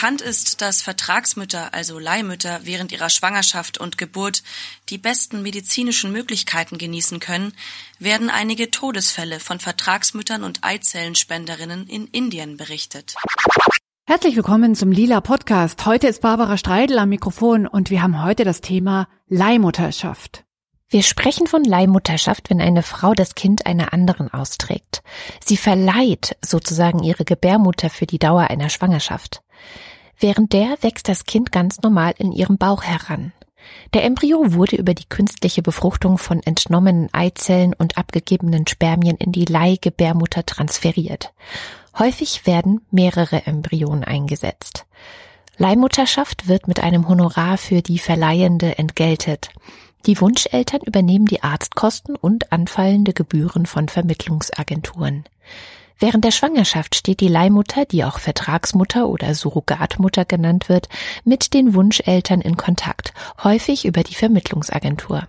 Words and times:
Bekannt 0.00 0.22
ist, 0.22 0.62
dass 0.62 0.80
Vertragsmütter, 0.80 1.74
also 1.74 1.98
Leihmütter, 1.98 2.60
während 2.62 2.90
ihrer 2.90 3.10
Schwangerschaft 3.10 3.76
und 3.76 3.98
Geburt 3.98 4.42
die 4.88 4.96
besten 4.96 5.42
medizinischen 5.42 6.10
Möglichkeiten 6.10 6.78
genießen 6.78 7.20
können, 7.20 7.52
werden 7.98 8.30
einige 8.30 8.70
Todesfälle 8.70 9.40
von 9.40 9.60
Vertragsmüttern 9.60 10.42
und 10.42 10.64
Eizellenspenderinnen 10.64 11.86
in 11.86 12.06
Indien 12.06 12.56
berichtet. 12.56 13.14
Herzlich 14.06 14.36
willkommen 14.36 14.74
zum 14.74 14.90
Lila 14.90 15.20
Podcast. 15.20 15.84
Heute 15.84 16.08
ist 16.08 16.22
Barbara 16.22 16.56
Streidel 16.56 16.98
am 16.98 17.10
Mikrofon 17.10 17.66
und 17.66 17.90
wir 17.90 18.00
haben 18.00 18.24
heute 18.24 18.44
das 18.44 18.62
Thema 18.62 19.06
Leihmutterschaft. 19.28 20.44
Wir 20.88 21.02
sprechen 21.02 21.46
von 21.46 21.62
Leihmutterschaft, 21.62 22.48
wenn 22.48 22.62
eine 22.62 22.82
Frau 22.82 23.12
das 23.12 23.34
Kind 23.34 23.66
einer 23.66 23.92
anderen 23.92 24.32
austrägt. 24.32 25.02
Sie 25.44 25.58
verleiht 25.58 26.36
sozusagen 26.40 27.02
ihre 27.02 27.26
Gebärmutter 27.26 27.90
für 27.90 28.06
die 28.06 28.18
Dauer 28.18 28.44
einer 28.44 28.70
Schwangerschaft. 28.70 29.42
Während 30.20 30.52
der 30.52 30.76
wächst 30.82 31.08
das 31.08 31.24
Kind 31.24 31.50
ganz 31.50 31.80
normal 31.80 32.14
in 32.18 32.30
ihrem 32.30 32.58
Bauch 32.58 32.82
heran. 32.82 33.32
Der 33.94 34.04
Embryo 34.04 34.52
wurde 34.52 34.76
über 34.76 34.94
die 34.94 35.08
künstliche 35.08 35.62
Befruchtung 35.62 36.18
von 36.18 36.42
entnommenen 36.42 37.12
Eizellen 37.12 37.74
und 37.74 37.96
abgegebenen 37.96 38.66
Spermien 38.66 39.16
in 39.16 39.32
die 39.32 39.46
Leihgebärmutter 39.46 40.44
transferiert. 40.44 41.32
Häufig 41.98 42.46
werden 42.46 42.82
mehrere 42.90 43.46
Embryonen 43.46 44.04
eingesetzt. 44.04 44.86
Leihmutterschaft 45.56 46.48
wird 46.48 46.68
mit 46.68 46.80
einem 46.80 47.08
Honorar 47.08 47.58
für 47.58 47.82
die 47.82 47.98
Verleihende 47.98 48.78
entgeltet. 48.78 49.50
Die 50.06 50.20
Wunscheltern 50.20 50.80
übernehmen 50.84 51.26
die 51.26 51.42
Arztkosten 51.42 52.16
und 52.16 52.52
anfallende 52.52 53.12
Gebühren 53.12 53.66
von 53.66 53.88
Vermittlungsagenturen. 53.88 55.24
Während 56.00 56.24
der 56.24 56.30
Schwangerschaft 56.30 56.94
steht 56.94 57.20
die 57.20 57.28
Leihmutter, 57.28 57.84
die 57.84 58.04
auch 58.04 58.18
Vertragsmutter 58.18 59.06
oder 59.06 59.34
Surrogatmutter 59.34 60.24
genannt 60.24 60.70
wird, 60.70 60.88
mit 61.24 61.52
den 61.52 61.74
Wunscheltern 61.74 62.40
in 62.40 62.56
Kontakt, 62.56 63.12
häufig 63.44 63.84
über 63.84 64.02
die 64.02 64.14
Vermittlungsagentur. 64.14 65.28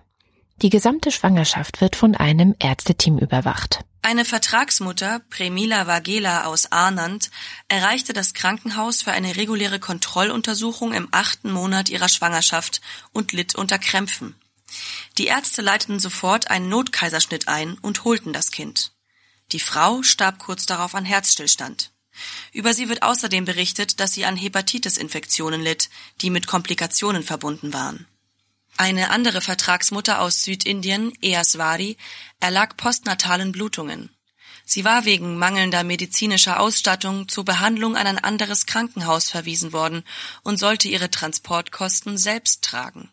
Die 0.62 0.70
gesamte 0.70 1.10
Schwangerschaft 1.10 1.82
wird 1.82 1.94
von 1.94 2.14
einem 2.14 2.54
Ärzteteam 2.58 3.18
überwacht. 3.18 3.80
Eine 4.00 4.24
Vertragsmutter, 4.24 5.20
Premila 5.28 5.86
Vagela 5.86 6.46
aus 6.46 6.72
Arnand, 6.72 7.30
erreichte 7.68 8.14
das 8.14 8.32
Krankenhaus 8.32 9.02
für 9.02 9.12
eine 9.12 9.36
reguläre 9.36 9.78
Kontrolluntersuchung 9.78 10.94
im 10.94 11.08
achten 11.10 11.52
Monat 11.52 11.90
ihrer 11.90 12.08
Schwangerschaft 12.08 12.80
und 13.12 13.32
litt 13.32 13.54
unter 13.54 13.78
Krämpfen. 13.78 14.36
Die 15.18 15.26
Ärzte 15.26 15.60
leiteten 15.60 16.00
sofort 16.00 16.50
einen 16.50 16.70
Notkaiserschnitt 16.70 17.46
ein 17.46 17.76
und 17.78 18.04
holten 18.04 18.32
das 18.32 18.50
Kind. 18.50 18.92
Die 19.52 19.60
Frau 19.60 20.02
starb 20.02 20.38
kurz 20.38 20.66
darauf 20.66 20.94
an 20.94 21.04
Herzstillstand. 21.04 21.92
Über 22.52 22.74
sie 22.74 22.88
wird 22.88 23.02
außerdem 23.02 23.44
berichtet, 23.44 24.00
dass 24.00 24.12
sie 24.12 24.24
an 24.24 24.36
Hepatitis-Infektionen 24.36 25.60
litt, 25.60 25.90
die 26.20 26.30
mit 26.30 26.46
Komplikationen 26.46 27.22
verbunden 27.22 27.72
waren. 27.72 28.06
Eine 28.76 29.10
andere 29.10 29.40
Vertragsmutter 29.40 30.20
aus 30.20 30.42
Südindien, 30.42 31.12
Easwari, 31.20 31.96
erlag 32.40 32.76
postnatalen 32.76 33.52
Blutungen. 33.52 34.10
Sie 34.64 34.84
war 34.84 35.04
wegen 35.04 35.36
mangelnder 35.36 35.84
medizinischer 35.84 36.60
Ausstattung 36.60 37.28
zur 37.28 37.44
Behandlung 37.44 37.96
an 37.96 38.06
ein 38.06 38.18
anderes 38.18 38.64
Krankenhaus 38.64 39.28
verwiesen 39.28 39.72
worden 39.72 40.04
und 40.42 40.58
sollte 40.58 40.88
ihre 40.88 41.10
Transportkosten 41.10 42.16
selbst 42.16 42.62
tragen. 42.62 43.10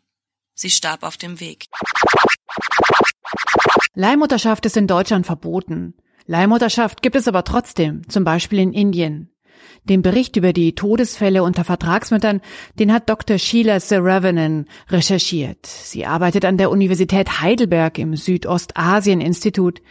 Sie 0.53 0.69
starb 0.69 1.03
auf 1.03 1.17
dem 1.17 1.39
Weg. 1.39 1.65
Leihmutterschaft 3.93 4.65
ist 4.65 4.77
in 4.77 4.87
Deutschland 4.87 5.25
verboten. 5.25 5.95
Leihmutterschaft 6.29 7.01
gibt 7.01 7.15
es 7.15 7.27
aber 7.27 7.43
trotzdem, 7.43 8.07
zum 8.07 8.23
Beispiel 8.23 8.59
in 8.59 8.71
Indien. 8.71 9.31
Den 9.83 10.03
Bericht 10.03 10.35
über 10.35 10.53
die 10.53 10.75
Todesfälle 10.75 11.41
unter 11.41 11.63
Vertragsmüttern, 11.63 12.41
den 12.77 12.93
hat 12.93 13.09
Dr. 13.09 13.39
Sheila 13.39 13.79
Saravanan 13.79 14.67
recherchiert. 14.89 15.65
Sie 15.65 16.05
arbeitet 16.05 16.45
an 16.45 16.57
der 16.57 16.69
Universität 16.69 17.41
Heidelberg 17.41 17.97
im 17.97 18.15
Südostasien-Institut. 18.15 19.81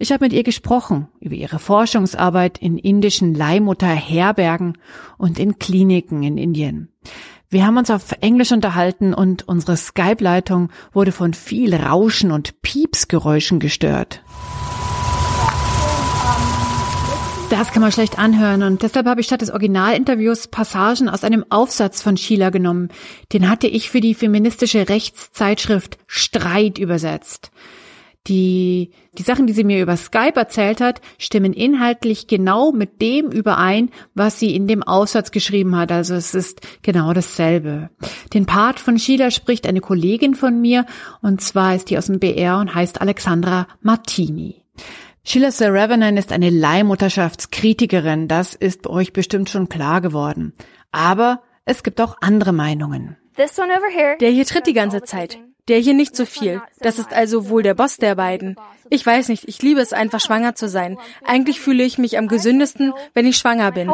Ich 0.00 0.10
habe 0.10 0.24
mit 0.24 0.32
ihr 0.32 0.42
gesprochen 0.42 1.06
über 1.20 1.36
ihre 1.36 1.60
Forschungsarbeit 1.60 2.58
in 2.58 2.76
indischen 2.76 3.32
Leihmutterherbergen 3.32 4.76
und 5.16 5.38
in 5.38 5.60
Kliniken 5.60 6.24
in 6.24 6.38
Indien. 6.38 6.88
Wir 7.48 7.64
haben 7.68 7.78
uns 7.78 7.90
auf 7.90 8.10
Englisch 8.20 8.50
unterhalten 8.50 9.14
und 9.14 9.46
unsere 9.46 9.76
Skype-Leitung 9.76 10.70
wurde 10.92 11.12
von 11.12 11.34
viel 11.34 11.72
Rauschen 11.72 12.32
und 12.32 12.62
Piepsgeräuschen 12.62 13.60
gestört. 13.60 14.24
Das 17.56 17.70
kann 17.70 17.82
man 17.82 17.92
schlecht 17.92 18.18
anhören 18.18 18.64
und 18.64 18.82
deshalb 18.82 19.06
habe 19.06 19.20
ich 19.20 19.28
statt 19.28 19.40
des 19.40 19.52
Originalinterviews 19.52 20.48
Passagen 20.48 21.08
aus 21.08 21.22
einem 21.22 21.44
Aufsatz 21.50 22.02
von 22.02 22.16
Sheila 22.16 22.50
genommen. 22.50 22.88
Den 23.32 23.48
hatte 23.48 23.68
ich 23.68 23.90
für 23.90 24.00
die 24.00 24.14
feministische 24.14 24.88
Rechtszeitschrift 24.88 25.96
Streit 26.08 26.78
übersetzt. 26.78 27.52
Die, 28.26 28.90
die 29.16 29.22
Sachen, 29.22 29.46
die 29.46 29.52
sie 29.52 29.62
mir 29.62 29.80
über 29.80 29.96
Skype 29.96 30.34
erzählt 30.34 30.80
hat, 30.80 31.00
stimmen 31.16 31.52
inhaltlich 31.52 32.26
genau 32.26 32.72
mit 32.72 33.00
dem 33.00 33.30
überein, 33.30 33.90
was 34.14 34.40
sie 34.40 34.56
in 34.56 34.66
dem 34.66 34.82
Aufsatz 34.82 35.30
geschrieben 35.30 35.76
hat. 35.76 35.92
Also 35.92 36.14
es 36.16 36.34
ist 36.34 36.60
genau 36.82 37.12
dasselbe. 37.12 37.88
Den 38.32 38.46
Part 38.46 38.80
von 38.80 38.98
Sheila 38.98 39.30
spricht 39.30 39.68
eine 39.68 39.80
Kollegin 39.80 40.34
von 40.34 40.60
mir 40.60 40.86
und 41.22 41.40
zwar 41.40 41.76
ist 41.76 41.88
die 41.88 41.98
aus 41.98 42.06
dem 42.06 42.18
BR 42.18 42.58
und 42.58 42.74
heißt 42.74 43.00
Alexandra 43.00 43.68
Martini. 43.80 44.64
Sheila 45.26 45.50
Saravenan 45.50 46.18
ist 46.18 46.32
eine 46.32 46.50
Leihmutterschaftskritikerin, 46.50 48.28
das 48.28 48.54
ist 48.54 48.86
euch 48.86 49.14
bestimmt 49.14 49.48
schon 49.48 49.70
klar 49.70 50.02
geworden. 50.02 50.52
Aber 50.92 51.42
es 51.64 51.82
gibt 51.82 51.98
auch 52.02 52.18
andere 52.20 52.52
Meinungen. 52.52 53.16
Der 53.36 54.30
hier 54.30 54.44
tritt 54.44 54.66
die 54.66 54.74
ganze 54.74 55.02
Zeit. 55.02 55.38
Der 55.66 55.78
hier 55.78 55.94
nicht 55.94 56.14
so 56.14 56.26
viel. 56.26 56.60
Das 56.80 56.98
ist 56.98 57.14
also 57.14 57.48
wohl 57.48 57.62
der 57.62 57.72
Boss 57.72 57.96
der 57.96 58.16
beiden. 58.16 58.56
Ich 58.90 59.04
weiß 59.04 59.28
nicht, 59.28 59.48
ich 59.48 59.62
liebe 59.62 59.80
es 59.80 59.94
einfach 59.94 60.20
schwanger 60.20 60.54
zu 60.54 60.68
sein. 60.68 60.98
Eigentlich 61.24 61.58
fühle 61.58 61.84
ich 61.84 61.96
mich 61.96 62.18
am 62.18 62.28
gesündesten, 62.28 62.92
wenn 63.14 63.26
ich 63.26 63.38
schwanger 63.38 63.72
bin. 63.72 63.90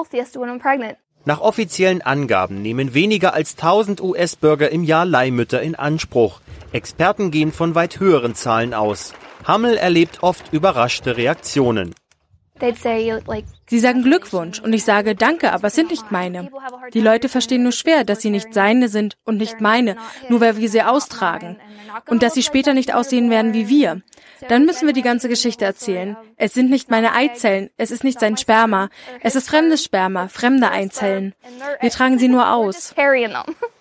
Nach 1.26 1.40
offiziellen 1.40 2.00
Angaben 2.00 2.62
nehmen 2.62 2.94
weniger 2.94 3.34
als 3.34 3.52
1000 3.52 4.00
US-Bürger 4.00 4.70
im 4.70 4.84
Jahr 4.84 5.04
Leihmütter 5.04 5.60
in 5.60 5.74
Anspruch. 5.74 6.40
Experten 6.72 7.30
gehen 7.30 7.52
von 7.52 7.74
weit 7.74 8.00
höheren 8.00 8.34
Zahlen 8.34 8.72
aus. 8.72 9.12
Hammel 9.44 9.76
erlebt 9.76 10.22
oft 10.22 10.52
überraschte 10.52 11.16
Reaktionen. 11.16 11.94
Sie 13.68 13.78
sagen 13.78 14.02
Glückwunsch 14.02 14.60
und 14.60 14.72
ich 14.72 14.84
sage 14.84 15.14
Danke, 15.14 15.52
aber 15.52 15.68
es 15.68 15.74
sind 15.74 15.90
nicht 15.90 16.10
meine. 16.10 16.50
Die 16.92 17.00
Leute 17.00 17.28
verstehen 17.28 17.62
nur 17.62 17.72
schwer, 17.72 18.04
dass 18.04 18.20
sie 18.20 18.30
nicht 18.30 18.52
seine 18.52 18.88
sind 18.88 19.16
und 19.24 19.36
nicht 19.36 19.60
meine, 19.60 19.96
nur 20.28 20.40
weil 20.40 20.56
wir 20.56 20.68
sie 20.68 20.82
austragen. 20.82 21.56
Und 22.08 22.22
dass 22.22 22.34
sie 22.34 22.42
später 22.42 22.74
nicht 22.74 22.94
aussehen 22.94 23.30
werden 23.30 23.54
wie 23.54 23.68
wir. 23.68 24.02
Dann 24.48 24.64
müssen 24.64 24.86
wir 24.86 24.94
die 24.94 25.02
ganze 25.02 25.28
Geschichte 25.28 25.64
erzählen. 25.64 26.16
Es 26.36 26.54
sind 26.54 26.70
nicht 26.70 26.90
meine 26.90 27.14
Eizellen, 27.14 27.70
es 27.76 27.90
ist 27.90 28.04
nicht 28.04 28.20
sein 28.20 28.36
Sperma, 28.36 28.88
es 29.22 29.36
ist 29.36 29.48
fremdes 29.48 29.84
Sperma, 29.84 30.28
fremde 30.28 30.70
Eizellen. 30.70 31.34
Wir 31.80 31.90
tragen 31.90 32.18
sie 32.18 32.28
nur 32.28 32.52
aus. 32.54 32.94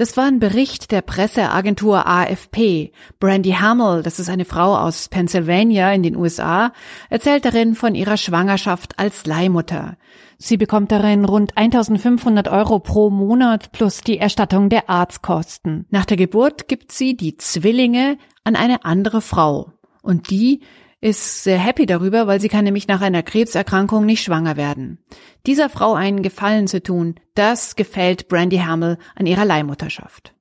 Das 0.00 0.16
war 0.16 0.24
ein 0.24 0.38
Bericht 0.38 0.92
der 0.92 1.02
Presseagentur 1.02 2.06
AFP. 2.06 2.90
Brandy 3.18 3.50
Hamill, 3.50 4.02
das 4.02 4.18
ist 4.18 4.30
eine 4.30 4.46
Frau 4.46 4.74
aus 4.74 5.10
Pennsylvania 5.10 5.92
in 5.92 6.02
den 6.02 6.16
USA, 6.16 6.72
erzählt 7.10 7.44
darin 7.44 7.74
von 7.74 7.94
ihrer 7.94 8.16
Schwangerschaft 8.16 8.98
als 8.98 9.26
Leihmutter. 9.26 9.98
Sie 10.38 10.56
bekommt 10.56 10.90
darin 10.90 11.26
rund 11.26 11.58
1500 11.58 12.48
Euro 12.48 12.78
pro 12.78 13.10
Monat 13.10 13.72
plus 13.72 14.00
die 14.00 14.16
Erstattung 14.16 14.70
der 14.70 14.88
Arztkosten. 14.88 15.84
Nach 15.90 16.06
der 16.06 16.16
Geburt 16.16 16.66
gibt 16.66 16.92
sie 16.92 17.14
die 17.14 17.36
Zwillinge 17.36 18.16
an 18.42 18.56
eine 18.56 18.86
andere 18.86 19.20
Frau. 19.20 19.70
Und 20.00 20.30
die 20.30 20.62
ist 21.00 21.44
sehr 21.44 21.58
happy 21.58 21.86
darüber, 21.86 22.26
weil 22.26 22.40
sie 22.40 22.48
kann 22.48 22.64
nämlich 22.64 22.86
nach 22.86 23.00
einer 23.00 23.22
Krebserkrankung 23.22 24.04
nicht 24.04 24.22
schwanger 24.22 24.56
werden. 24.56 24.98
Dieser 25.46 25.70
Frau 25.70 25.94
einen 25.94 26.22
Gefallen 26.22 26.66
zu 26.66 26.82
tun, 26.82 27.14
das 27.34 27.74
gefällt 27.76 28.28
Brandy 28.28 28.58
Hamill 28.58 28.98
an 29.14 29.26
ihrer 29.26 29.46
Leihmutterschaft. 29.46 30.34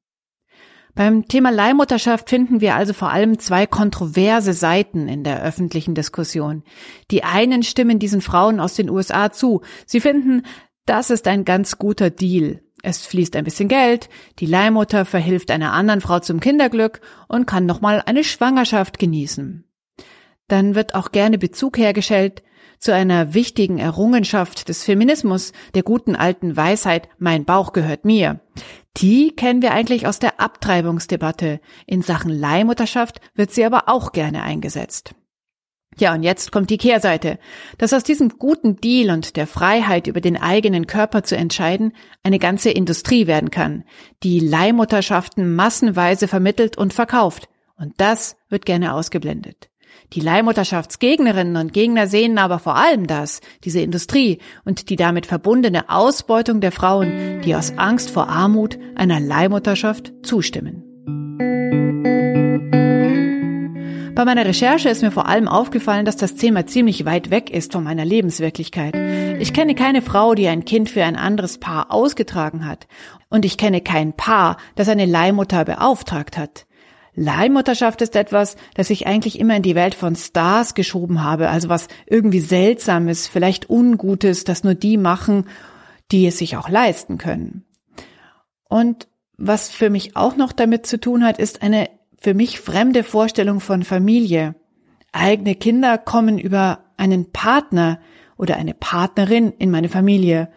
Beim 0.96 1.28
Thema 1.30 1.50
Leihmutterschaft 1.50 2.30
finden 2.30 2.60
wir 2.60 2.76
also 2.76 2.92
vor 2.92 3.10
allem 3.10 3.40
zwei 3.40 3.66
kontroverse 3.66 4.52
Seiten 4.52 5.08
in 5.08 5.24
der 5.24 5.42
öffentlichen 5.42 5.96
Diskussion. 5.96 6.64
Die 7.10 7.24
einen 7.24 7.64
stimmen 7.64 8.00
diesen 8.00 8.20
Frauen 8.20 8.60
aus 8.60 8.74
den 8.74 8.90
USA 8.90 9.32
zu. 9.32 9.62
Sie 9.86 10.02
finden, 10.02 10.44
das 10.86 11.10
ist 11.10 11.28
ein 11.28 11.46
ganz 11.46 11.78
guter 11.78 12.10
Deal. 12.10 12.62
Es 12.84 13.06
fließt 13.06 13.38
ein 13.38 13.46
bisschen 13.46 13.70
Geld, 13.70 14.10
die 14.40 14.46
Leihmutter 14.46 15.06
verhilft 15.06 15.52
einer 15.52 15.72
anderen 15.72 16.02
Frau 16.02 16.20
zum 16.20 16.42
Kinderglück 16.42 17.00
und 17.30 17.46
kann 17.46 17.66
nochmal 17.66 18.04
eine 18.06 18.24
Schwangerschaft 18.26 19.00
genießen 19.00 19.69
dann 20.50 20.76
wird 20.76 20.96
auch 20.96 21.12
gerne 21.12 21.38
Bezug 21.38 21.78
hergestellt 21.78 22.44
zu 22.80 22.94
einer 22.94 23.34
wichtigen 23.34 23.78
Errungenschaft 23.78 24.70
des 24.70 24.84
Feminismus, 24.84 25.52
der 25.76 25.84
guten 25.84 26.16
alten 26.16 26.56
Weisheit, 26.56 27.10
mein 27.18 27.46
Bauch 27.46 27.74
gehört 27.74 28.06
mir. 28.06 28.40
Die 28.98 29.36
kennen 29.36 29.62
wir 29.62 29.72
eigentlich 29.72 30.08
aus 30.08 30.20
der 30.20 30.40
Abtreibungsdebatte. 30.40 31.60
In 31.86 32.02
Sachen 32.02 32.32
Leihmutterschaft 32.32 33.20
wird 33.36 33.52
sie 33.52 33.66
aber 33.66 33.84
auch 33.88 34.12
gerne 34.12 34.44
eingesetzt. 34.44 35.14
Ja, 35.98 36.14
und 36.14 36.24
jetzt 36.24 36.54
kommt 36.54 36.70
die 36.70 36.78
Kehrseite, 36.78 37.40
dass 37.78 37.94
aus 37.94 38.04
diesem 38.04 38.30
guten 38.30 38.78
Deal 38.78 39.14
und 39.14 39.36
der 39.36 39.48
Freiheit 39.48 40.08
über 40.08 40.22
den 40.22 40.38
eigenen 40.38 40.88
Körper 40.88 41.24
zu 41.24 41.36
entscheiden 41.36 41.94
eine 42.24 42.40
ganze 42.40 42.70
Industrie 42.70 43.28
werden 43.28 43.52
kann, 43.52 43.84
die 44.24 44.40
Leihmutterschaften 44.40 45.56
massenweise 45.56 46.30
vermittelt 46.30 46.78
und 46.78 46.94
verkauft. 46.94 47.50
Und 47.76 47.94
das 47.98 48.38
wird 48.48 48.66
gerne 48.66 48.94
ausgeblendet. 48.94 49.70
Die 50.14 50.22
Leihmutterschaftsgegnerinnen 50.22 51.58
und 51.58 51.74
Gegner 51.74 52.08
sehen 52.08 52.38
aber 52.38 52.60
vor 52.60 52.76
allem 52.76 53.08
das, 53.08 53.42
diese 53.64 53.82
Industrie 53.82 54.40
und 54.66 54.90
die 54.90 54.96
damit 54.96 55.26
verbundene 55.26 55.90
Ausbeutung 55.90 56.62
der 56.62 56.72
Frauen, 56.72 57.42
die 57.42 57.56
aus 57.56 57.74
Angst 57.78 58.10
vor 58.10 58.28
Armut 58.30 58.78
einer 58.96 59.20
Leihmutterschaft 59.20 60.14
zustimmen. 60.24 60.84
Bei 64.20 64.26
meiner 64.26 64.44
Recherche 64.44 64.90
ist 64.90 65.02
mir 65.02 65.12
vor 65.12 65.30
allem 65.30 65.48
aufgefallen, 65.48 66.04
dass 66.04 66.18
das 66.18 66.36
Thema 66.36 66.66
ziemlich 66.66 67.06
weit 67.06 67.32
weg 67.32 67.50
ist 67.50 67.72
von 67.72 67.86
meiner 67.86 68.04
Lebenswirklichkeit. 68.04 68.94
Ich 69.40 69.54
kenne 69.54 69.76
keine 69.76 70.02
Frau, 70.02 70.36
die 70.36 70.50
ein 70.50 70.66
Kind 70.66 70.90
für 70.90 71.06
ein 71.06 71.16
anderes 71.16 71.58
Paar 71.58 71.90
ausgetragen 71.90 72.68
hat. 72.68 72.88
Und 73.30 73.46
ich 73.46 73.58
kenne 73.58 73.80
kein 73.80 74.12
Paar, 74.12 74.58
das 74.76 74.90
eine 74.90 75.06
Leihmutter 75.06 75.64
beauftragt 75.64 76.38
hat. 76.38 76.66
Leihmutterschaft 77.20 78.02
ist 78.02 78.16
etwas, 78.16 78.56
das 78.76 78.90
ich 78.90 79.06
eigentlich 79.06 79.40
immer 79.40 79.56
in 79.58 79.62
die 79.62 79.76
Welt 79.76 79.94
von 79.94 80.16
Stars 80.16 80.74
geschoben 80.74 81.22
habe, 81.22 81.50
also 81.50 81.68
was 81.68 81.90
irgendwie 82.06 82.40
Seltsames, 82.40 83.28
vielleicht 83.28 83.70
Ungutes, 83.70 84.46
das 84.46 84.64
nur 84.64 84.74
die 84.74 84.96
machen, 84.96 85.46
die 86.14 86.26
es 86.26 86.38
sich 86.38 86.56
auch 86.56 86.70
leisten 86.70 87.18
können. 87.18 87.66
Und 88.70 89.10
was 89.38 89.70
für 89.70 89.90
mich 89.90 90.16
auch 90.16 90.38
noch 90.38 90.54
damit 90.54 90.86
zu 90.86 90.98
tun 90.98 91.26
hat, 91.26 91.40
ist 91.40 91.62
eine 91.62 91.90
für 92.18 92.34
mich 92.34 92.62
fremde 92.62 93.04
Vorstellung 93.04 93.60
von 93.60 93.84
Familie. 93.84 94.56
Eigene 95.12 95.56
Kinder 95.56 95.98
kommen 95.98 96.38
über 96.38 96.86
einen 96.96 97.32
Partner 97.32 98.00
oder 98.38 98.56
eine 98.56 98.74
Partnerin 98.74 99.52
in 99.58 99.72
meine 99.72 99.90
Familie 99.90 100.50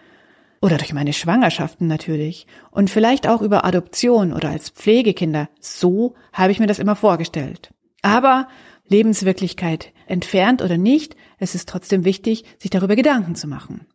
oder 0.62 0.79
durch 0.79 0.94
meine 0.94 1.12
Schwangerschaften 1.12 1.88
natürlich 1.88 2.47
und 2.70 2.88
vielleicht 2.88 3.26
auch 3.26 3.43
über 3.43 3.67
Adoption 3.67 4.32
oder 4.32 4.49
als 4.49 4.70
Pflegekinder. 4.70 5.50
So 5.61 6.14
habe 6.32 6.53
ich 6.53 6.61
mir 6.61 6.69
das 6.69 6.79
immer 6.79 6.97
vorgestellt. 6.97 7.75
Aber 8.00 8.49
Lebenswirklichkeit 8.87 9.93
entfernt 10.06 10.62
oder 10.62 10.79
nicht, 10.79 11.17
es 11.38 11.55
ist 11.55 11.69
trotzdem 11.69 12.05
wichtig, 12.05 12.44
sich 12.59 12.70
darüber 12.70 12.97
Gedanken 12.97 13.35
zu 13.35 13.49
machen. 13.49 13.87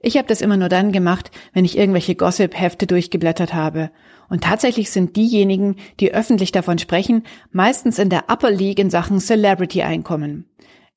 Ich 0.00 0.16
habe 0.16 0.28
das 0.28 0.40
immer 0.40 0.56
nur 0.56 0.68
dann 0.68 0.92
gemacht, 0.92 1.30
wenn 1.52 1.64
ich 1.64 1.76
irgendwelche 1.76 2.14
Gossip-Hefte 2.14 2.86
durchgeblättert 2.86 3.52
habe. 3.52 3.90
Und 4.28 4.44
tatsächlich 4.44 4.90
sind 4.90 5.16
diejenigen, 5.16 5.76
die 5.98 6.14
öffentlich 6.14 6.52
davon 6.52 6.78
sprechen, 6.78 7.24
meistens 7.50 7.98
in 7.98 8.08
der 8.08 8.30
Upper 8.30 8.50
League 8.50 8.78
in 8.78 8.90
Sachen 8.90 9.18
Celebrity-Einkommen. 9.18 10.48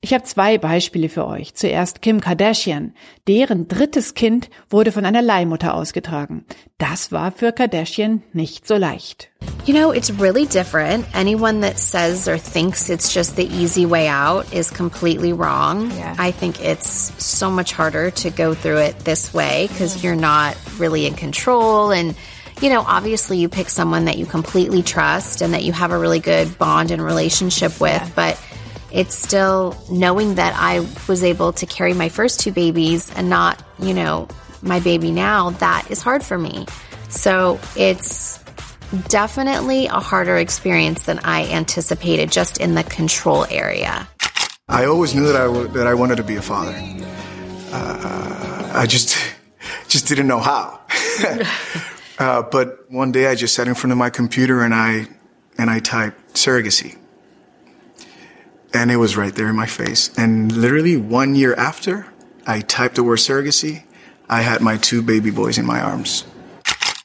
Ich 0.04 0.12
habe 0.12 0.24
zwei 0.24 0.58
Beispiele 0.58 1.08
für 1.08 1.28
euch. 1.28 1.54
Zuerst 1.54 2.02
Kim 2.02 2.20
Kardashian. 2.20 2.92
Deren 3.28 3.68
drittes 3.68 4.14
Kind 4.14 4.50
wurde 4.68 4.90
von 4.90 5.04
einer 5.04 5.22
Leihmutter 5.22 5.74
ausgetragen. 5.74 6.44
Das 6.76 7.12
war 7.12 7.30
für 7.30 7.52
Kardashian 7.52 8.20
nicht 8.32 8.66
so 8.66 8.74
leicht. 8.74 9.30
You 9.64 9.72
know, 9.72 9.92
it's 9.92 10.10
really 10.18 10.44
different. 10.44 11.06
Anyone 11.14 11.60
that 11.60 11.78
says 11.78 12.26
or 12.26 12.36
thinks 12.36 12.88
it's 12.88 13.14
just 13.14 13.36
the 13.36 13.46
easy 13.46 13.86
way 13.86 14.08
out 14.08 14.52
is 14.52 14.72
completely 14.72 15.32
wrong. 15.32 15.92
Yeah. 15.96 16.16
I 16.18 16.32
think 16.32 16.60
it's 16.60 17.12
so 17.18 17.48
much 17.48 17.72
harder 17.72 18.10
to 18.10 18.30
go 18.30 18.54
through 18.54 18.78
it 18.78 18.98
this 19.04 19.32
way 19.32 19.68
because 19.68 20.02
you're 20.02 20.16
not 20.16 20.56
really 20.80 21.06
in 21.06 21.14
control 21.14 21.92
and 21.92 22.16
you 22.60 22.70
know, 22.70 22.84
obviously 22.86 23.38
you 23.38 23.48
pick 23.48 23.68
someone 23.68 24.06
that 24.06 24.18
you 24.18 24.26
completely 24.26 24.82
trust 24.82 25.42
and 25.42 25.54
that 25.54 25.62
you 25.62 25.72
have 25.72 25.92
a 25.92 25.98
really 25.98 26.20
good 26.20 26.58
bond 26.58 26.90
and 26.90 27.02
relationship 27.02 27.80
with, 27.80 28.02
yeah. 28.02 28.08
but 28.14 28.40
it's 28.92 29.14
still 29.14 29.76
knowing 29.90 30.34
that 30.34 30.54
I 30.56 30.80
was 31.08 31.24
able 31.24 31.52
to 31.54 31.66
carry 31.66 31.94
my 31.94 32.08
first 32.08 32.40
two 32.40 32.52
babies 32.52 33.10
and 33.14 33.30
not, 33.30 33.62
you 33.78 33.94
know, 33.94 34.28
my 34.60 34.80
baby 34.80 35.10
now, 35.10 35.50
that 35.50 35.90
is 35.90 36.02
hard 36.02 36.22
for 36.22 36.38
me. 36.38 36.66
So 37.08 37.58
it's 37.74 38.38
definitely 39.08 39.86
a 39.86 39.98
harder 39.98 40.36
experience 40.36 41.04
than 41.04 41.18
I 41.20 41.46
anticipated 41.46 42.30
just 42.30 42.58
in 42.58 42.74
the 42.74 42.84
control 42.84 43.46
area. 43.50 44.08
I 44.68 44.84
always 44.84 45.14
knew 45.14 45.26
that 45.26 45.36
I, 45.36 45.46
w- 45.46 45.68
that 45.68 45.86
I 45.86 45.94
wanted 45.94 46.16
to 46.16 46.22
be 46.22 46.36
a 46.36 46.42
father. 46.42 46.74
Uh, 47.72 48.72
I 48.74 48.86
just, 48.86 49.16
just 49.88 50.06
didn't 50.06 50.26
know 50.26 50.38
how. 50.38 50.80
uh, 52.18 52.42
but 52.42 52.90
one 52.90 53.10
day 53.10 53.26
I 53.26 53.34
just 53.34 53.54
sat 53.54 53.66
in 53.66 53.74
front 53.74 53.92
of 53.92 53.98
my 53.98 54.10
computer 54.10 54.62
and 54.62 54.74
I, 54.74 55.08
and 55.56 55.70
I 55.70 55.80
typed 55.80 56.34
surrogacy 56.34 56.96
and 58.74 58.90
it 58.90 58.96
was 58.96 59.16
right 59.16 59.34
there 59.34 59.48
in 59.48 59.56
my 59.56 59.66
face. 59.66 60.10
And 60.16 60.52
literally 60.52 60.96
one 60.96 61.34
year 61.34 61.54
after 61.54 62.06
I 62.46 62.60
typed 62.60 62.96
the 62.96 63.02
word 63.02 63.18
surrogacy, 63.18 63.84
I 64.28 64.42
had 64.42 64.60
my 64.60 64.76
two 64.78 65.02
baby 65.02 65.30
boys 65.30 65.58
in 65.58 65.66
my 65.66 65.80
arms. 65.80 66.24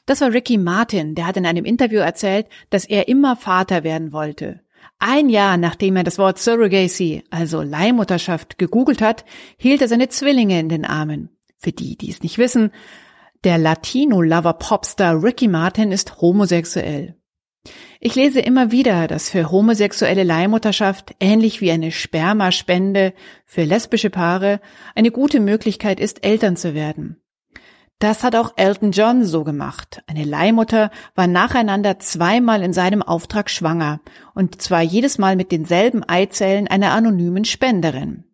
Das 0.06 0.22
war 0.22 0.32
Ricky 0.32 0.56
Martin, 0.56 1.14
der 1.14 1.26
hat 1.26 1.36
in 1.36 1.44
einem 1.44 1.66
Interview 1.66 2.00
erzählt, 2.00 2.46
dass 2.70 2.86
er 2.86 3.08
immer 3.08 3.36
Vater 3.36 3.84
werden 3.84 4.12
wollte. 4.12 4.60
Ein 4.98 5.28
Jahr 5.28 5.58
nachdem 5.58 5.96
er 5.96 6.02
das 6.02 6.18
Wort 6.18 6.38
Surrogacy, 6.38 7.24
also 7.30 7.62
Leihmutterschaft, 7.62 8.58
gegoogelt 8.58 9.02
hat, 9.02 9.24
hielt 9.58 9.82
er 9.82 9.88
seine 9.88 10.08
Zwillinge 10.08 10.58
in 10.58 10.68
den 10.68 10.84
Armen. 10.84 11.28
Für 11.58 11.72
die, 11.72 11.96
die 11.96 12.10
es 12.10 12.22
nicht 12.22 12.38
wissen, 12.38 12.72
der 13.44 13.58
Latino-Lover-Popstar 13.58 15.22
Ricky 15.22 15.46
Martin 15.46 15.92
ist 15.92 16.20
homosexuell. 16.20 17.14
Ich 18.00 18.14
lese 18.14 18.40
immer 18.40 18.70
wieder, 18.70 19.08
dass 19.08 19.30
für 19.30 19.50
homosexuelle 19.50 20.22
Leihmutterschaft 20.22 21.16
ähnlich 21.20 21.60
wie 21.60 21.70
eine 21.70 21.90
Spermaspende 21.90 23.12
für 23.44 23.64
lesbische 23.64 24.10
Paare 24.10 24.60
eine 24.94 25.10
gute 25.10 25.40
Möglichkeit 25.40 25.98
ist, 25.98 26.24
Eltern 26.24 26.56
zu 26.56 26.74
werden. 26.74 27.20
Das 27.98 28.22
hat 28.22 28.36
auch 28.36 28.52
Elton 28.56 28.92
John 28.92 29.24
so 29.24 29.42
gemacht. 29.42 30.02
Eine 30.06 30.22
Leihmutter 30.22 30.92
war 31.16 31.26
nacheinander 31.26 31.98
zweimal 31.98 32.62
in 32.62 32.72
seinem 32.72 33.02
Auftrag 33.02 33.50
schwanger, 33.50 34.00
und 34.34 34.62
zwar 34.62 34.82
jedes 34.82 35.18
Mal 35.18 35.34
mit 35.34 35.50
denselben 35.50 36.04
Eizellen 36.04 36.68
einer 36.68 36.92
anonymen 36.92 37.44
Spenderin. 37.44 38.27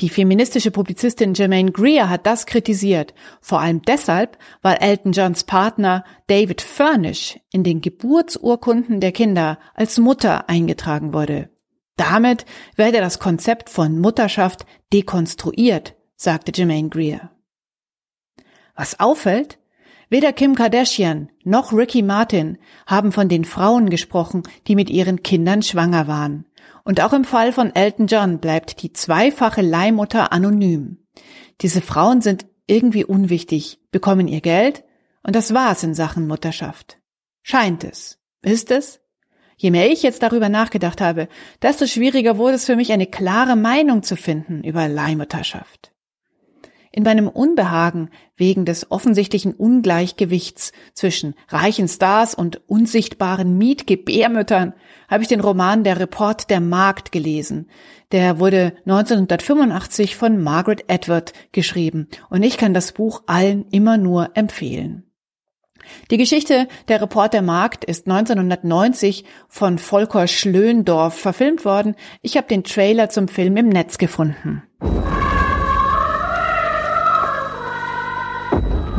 Die 0.00 0.08
feministische 0.08 0.70
Publizistin 0.70 1.34
Jermaine 1.34 1.72
Greer 1.72 2.08
hat 2.08 2.26
das 2.26 2.46
kritisiert, 2.46 3.14
vor 3.40 3.60
allem 3.60 3.82
deshalb, 3.82 4.38
weil 4.62 4.76
Elton 4.76 5.12
Johns 5.12 5.44
Partner 5.44 6.04
David 6.28 6.60
Furnish 6.60 7.40
in 7.52 7.64
den 7.64 7.80
Geburtsurkunden 7.80 9.00
der 9.00 9.12
Kinder 9.12 9.58
als 9.74 9.98
Mutter 9.98 10.48
eingetragen 10.48 11.12
wurde. 11.12 11.50
Damit 11.96 12.46
werde 12.76 12.98
das 12.98 13.18
Konzept 13.18 13.70
von 13.70 13.98
Mutterschaft 13.98 14.66
dekonstruiert, 14.92 15.96
sagte 16.14 16.52
Jermaine 16.54 16.90
Greer. 16.90 17.32
Was 18.76 19.00
auffällt? 19.00 19.58
Weder 20.08 20.32
Kim 20.32 20.54
Kardashian 20.54 21.28
noch 21.42 21.72
Ricky 21.72 22.02
Martin 22.02 22.58
haben 22.86 23.10
von 23.10 23.28
den 23.28 23.44
Frauen 23.44 23.90
gesprochen, 23.90 24.44
die 24.66 24.76
mit 24.76 24.88
ihren 24.88 25.22
Kindern 25.22 25.62
schwanger 25.62 26.06
waren. 26.06 26.46
Und 26.88 27.02
auch 27.02 27.12
im 27.12 27.24
Fall 27.24 27.52
von 27.52 27.74
Elton 27.74 28.06
John 28.06 28.38
bleibt 28.38 28.82
die 28.82 28.94
zweifache 28.94 29.60
Leihmutter 29.60 30.32
anonym. 30.32 31.04
Diese 31.60 31.82
Frauen 31.82 32.22
sind 32.22 32.46
irgendwie 32.66 33.04
unwichtig, 33.04 33.78
bekommen 33.90 34.26
ihr 34.26 34.40
Geld 34.40 34.84
und 35.22 35.36
das 35.36 35.52
war's 35.52 35.82
in 35.82 35.92
Sachen 35.92 36.26
Mutterschaft. 36.26 36.98
Scheint 37.42 37.84
es. 37.84 38.18
Ist 38.40 38.70
es? 38.70 39.02
Je 39.58 39.70
mehr 39.70 39.92
ich 39.92 40.02
jetzt 40.02 40.22
darüber 40.22 40.48
nachgedacht 40.48 41.02
habe, 41.02 41.28
desto 41.60 41.86
schwieriger 41.86 42.38
wurde 42.38 42.54
es 42.54 42.64
für 42.64 42.76
mich, 42.76 42.90
eine 42.90 43.06
klare 43.06 43.54
Meinung 43.54 44.02
zu 44.02 44.16
finden 44.16 44.64
über 44.64 44.88
Leihmutterschaft. 44.88 45.92
In 46.98 47.04
meinem 47.04 47.28
Unbehagen 47.28 48.10
wegen 48.36 48.64
des 48.64 48.90
offensichtlichen 48.90 49.54
Ungleichgewichts 49.54 50.72
zwischen 50.94 51.36
reichen 51.48 51.86
Stars 51.86 52.34
und 52.34 52.68
unsichtbaren 52.68 53.56
Mietgebärmüttern 53.56 54.72
habe 55.06 55.22
ich 55.22 55.28
den 55.28 55.38
Roman 55.38 55.84
Der 55.84 56.00
Report 56.00 56.50
der 56.50 56.58
Markt 56.58 57.12
gelesen. 57.12 57.70
Der 58.10 58.40
wurde 58.40 58.72
1985 58.84 60.16
von 60.16 60.42
Margaret 60.42 60.86
Edward 60.88 61.34
geschrieben 61.52 62.08
und 62.30 62.42
ich 62.42 62.56
kann 62.56 62.74
das 62.74 62.90
Buch 62.90 63.22
allen 63.26 63.66
immer 63.70 63.96
nur 63.96 64.30
empfehlen. 64.34 65.04
Die 66.10 66.16
Geschichte 66.16 66.66
Der 66.88 67.00
Report 67.00 67.32
der 67.32 67.42
Markt 67.42 67.84
ist 67.84 68.08
1990 68.08 69.24
von 69.46 69.78
Volker 69.78 70.26
Schlöndorf 70.26 71.14
verfilmt 71.14 71.64
worden. 71.64 71.94
Ich 72.22 72.36
habe 72.36 72.48
den 72.48 72.64
Trailer 72.64 73.08
zum 73.08 73.28
Film 73.28 73.56
im 73.56 73.68
Netz 73.68 73.98
gefunden. 73.98 74.64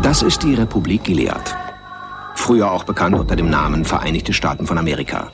Das 0.09 0.23
ist 0.23 0.41
die 0.41 0.55
Republik 0.55 1.03
Gilead. 1.03 1.55
Früher 2.33 2.71
auch 2.71 2.83
bekannt 2.83 3.15
unter 3.15 3.35
dem 3.35 3.51
Namen 3.51 3.85
Vereinigte 3.85 4.33
Staaten 4.33 4.65
von 4.65 4.79
Amerika. 4.79 5.31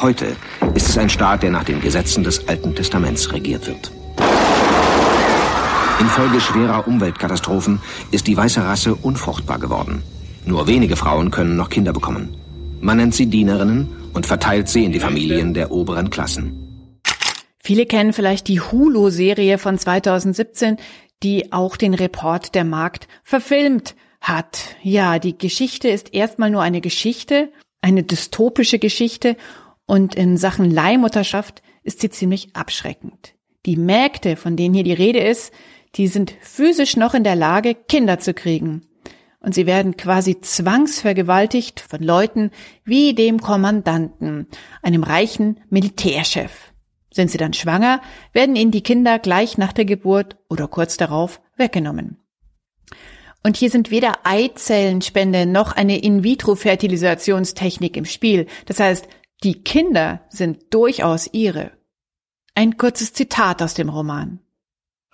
Heute 0.00 0.34
ist 0.74 0.88
es 0.88 0.98
ein 0.98 1.08
Staat, 1.08 1.44
der 1.44 1.52
nach 1.52 1.62
den 1.62 1.80
Gesetzen 1.80 2.24
des 2.24 2.48
Alten 2.48 2.74
Testaments 2.74 3.32
regiert 3.32 3.68
wird. 3.68 3.92
Infolge 6.00 6.40
schwerer 6.40 6.88
Umweltkatastrophen 6.88 7.80
ist 8.10 8.26
die 8.26 8.36
weiße 8.36 8.60
Rasse 8.60 8.96
unfruchtbar 8.96 9.60
geworden. 9.60 10.02
Nur 10.44 10.66
wenige 10.66 10.96
Frauen 10.96 11.30
können 11.30 11.54
noch 11.54 11.70
Kinder 11.70 11.92
bekommen. 11.92 12.36
Man 12.80 12.96
nennt 12.96 13.14
sie 13.14 13.26
Dienerinnen 13.26 13.86
und 14.14 14.26
verteilt 14.26 14.68
sie 14.68 14.84
in 14.84 14.90
die 14.90 14.98
Familien 14.98 15.54
der 15.54 15.70
oberen 15.70 16.10
Klassen. 16.10 16.66
Viele 17.66 17.86
kennen 17.86 18.12
vielleicht 18.12 18.46
die 18.46 18.60
Hulu-Serie 18.60 19.58
von 19.58 19.76
2017, 19.76 20.76
die 21.22 21.52
auch 21.52 21.76
den 21.76 21.94
Report 21.94 22.54
der 22.54 22.64
Markt 22.64 23.08
verfilmt 23.22 23.94
hat. 24.20 24.76
Ja, 24.82 25.18
die 25.18 25.36
Geschichte 25.36 25.88
ist 25.88 26.14
erstmal 26.14 26.50
nur 26.50 26.62
eine 26.62 26.80
Geschichte, 26.80 27.52
eine 27.80 28.02
dystopische 28.02 28.78
Geschichte 28.78 29.36
und 29.86 30.14
in 30.14 30.36
Sachen 30.36 30.70
Leihmutterschaft 30.70 31.62
ist 31.82 32.00
sie 32.00 32.10
ziemlich 32.10 32.54
abschreckend. 32.54 33.34
Die 33.64 33.76
Mägde, 33.76 34.36
von 34.36 34.56
denen 34.56 34.74
hier 34.74 34.84
die 34.84 34.92
Rede 34.92 35.20
ist, 35.20 35.52
die 35.94 36.08
sind 36.08 36.34
physisch 36.40 36.96
noch 36.96 37.14
in 37.14 37.24
der 37.24 37.36
Lage, 37.36 37.74
Kinder 37.74 38.18
zu 38.18 38.34
kriegen. 38.34 38.82
Und 39.40 39.54
sie 39.54 39.66
werden 39.66 39.96
quasi 39.96 40.40
zwangsvergewaltigt 40.40 41.80
von 41.80 42.02
Leuten 42.02 42.50
wie 42.84 43.14
dem 43.14 43.40
Kommandanten, 43.40 44.48
einem 44.82 45.04
reichen 45.04 45.60
Militärchef. 45.70 46.65
Sind 47.16 47.30
sie 47.30 47.38
dann 47.38 47.54
schwanger, 47.54 48.02
werden 48.34 48.56
ihnen 48.56 48.72
die 48.72 48.82
Kinder 48.82 49.18
gleich 49.18 49.56
nach 49.56 49.72
der 49.72 49.86
Geburt 49.86 50.36
oder 50.50 50.68
kurz 50.68 50.98
darauf 50.98 51.40
weggenommen. 51.56 52.18
Und 53.42 53.56
hier 53.56 53.70
sind 53.70 53.90
weder 53.90 54.18
Eizellenspende 54.24 55.46
noch 55.46 55.72
eine 55.72 55.96
In-vitro-Fertilisationstechnik 55.96 57.96
im 57.96 58.04
Spiel. 58.04 58.46
Das 58.66 58.80
heißt, 58.80 59.08
die 59.44 59.62
Kinder 59.62 60.26
sind 60.28 60.74
durchaus 60.74 61.30
ihre. 61.32 61.70
Ein 62.54 62.76
kurzes 62.76 63.14
Zitat 63.14 63.62
aus 63.62 63.72
dem 63.72 63.88
Roman. 63.88 64.40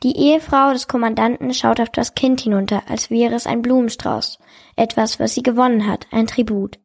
Die 0.02 0.16
Ehefrau 0.16 0.73
des 0.73 0.88
Kommandanten 0.88 1.54
schaut 1.54 1.78
auf 1.78 1.90
das 1.90 2.16
Kind 2.16 2.40
hinunter, 2.40 2.82
als 2.88 3.11
wäre 3.11 3.37
es 3.37 3.47
ein 3.47 3.62
Blumenstrauß, 3.62 4.40
etwas, 4.75 5.21
was 5.21 5.35
sie 5.35 5.44
gewonnen 5.44 5.87
hat, 5.87 6.09
ein 6.11 6.26
Tribut. 6.26 6.80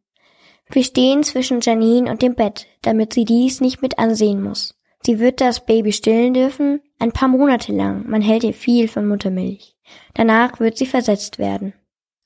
Wir 0.70 0.84
stehen 0.84 1.24
zwischen 1.24 1.62
Janine 1.62 2.12
und 2.12 2.22
dem 2.22 2.36
Bett, 2.36 2.68
damit 2.84 3.14
sie 3.14 3.26
dies 3.26 3.62
nicht 3.62 3.82
mit 3.82 3.98
ansehen 3.98 4.44
muss. 4.44 4.77
Sie 5.08 5.20
wird 5.20 5.40
das 5.40 5.66
Baby 5.66 5.94
stillen 5.94 6.34
dürfen, 6.34 6.82
ein 7.00 7.14
paar 7.14 7.30
Monate 7.30 7.72
lang, 7.72 8.10
man 8.10 8.22
hält 8.22 8.44
ihr 8.44 8.54
viel 8.54 8.90
von 8.90 9.08
Muttermilch. 9.08 9.74
Danach 10.14 10.60
wird 10.60 10.78
sie 10.78 10.86
versetzt 10.86 11.40
werden. 11.40 11.72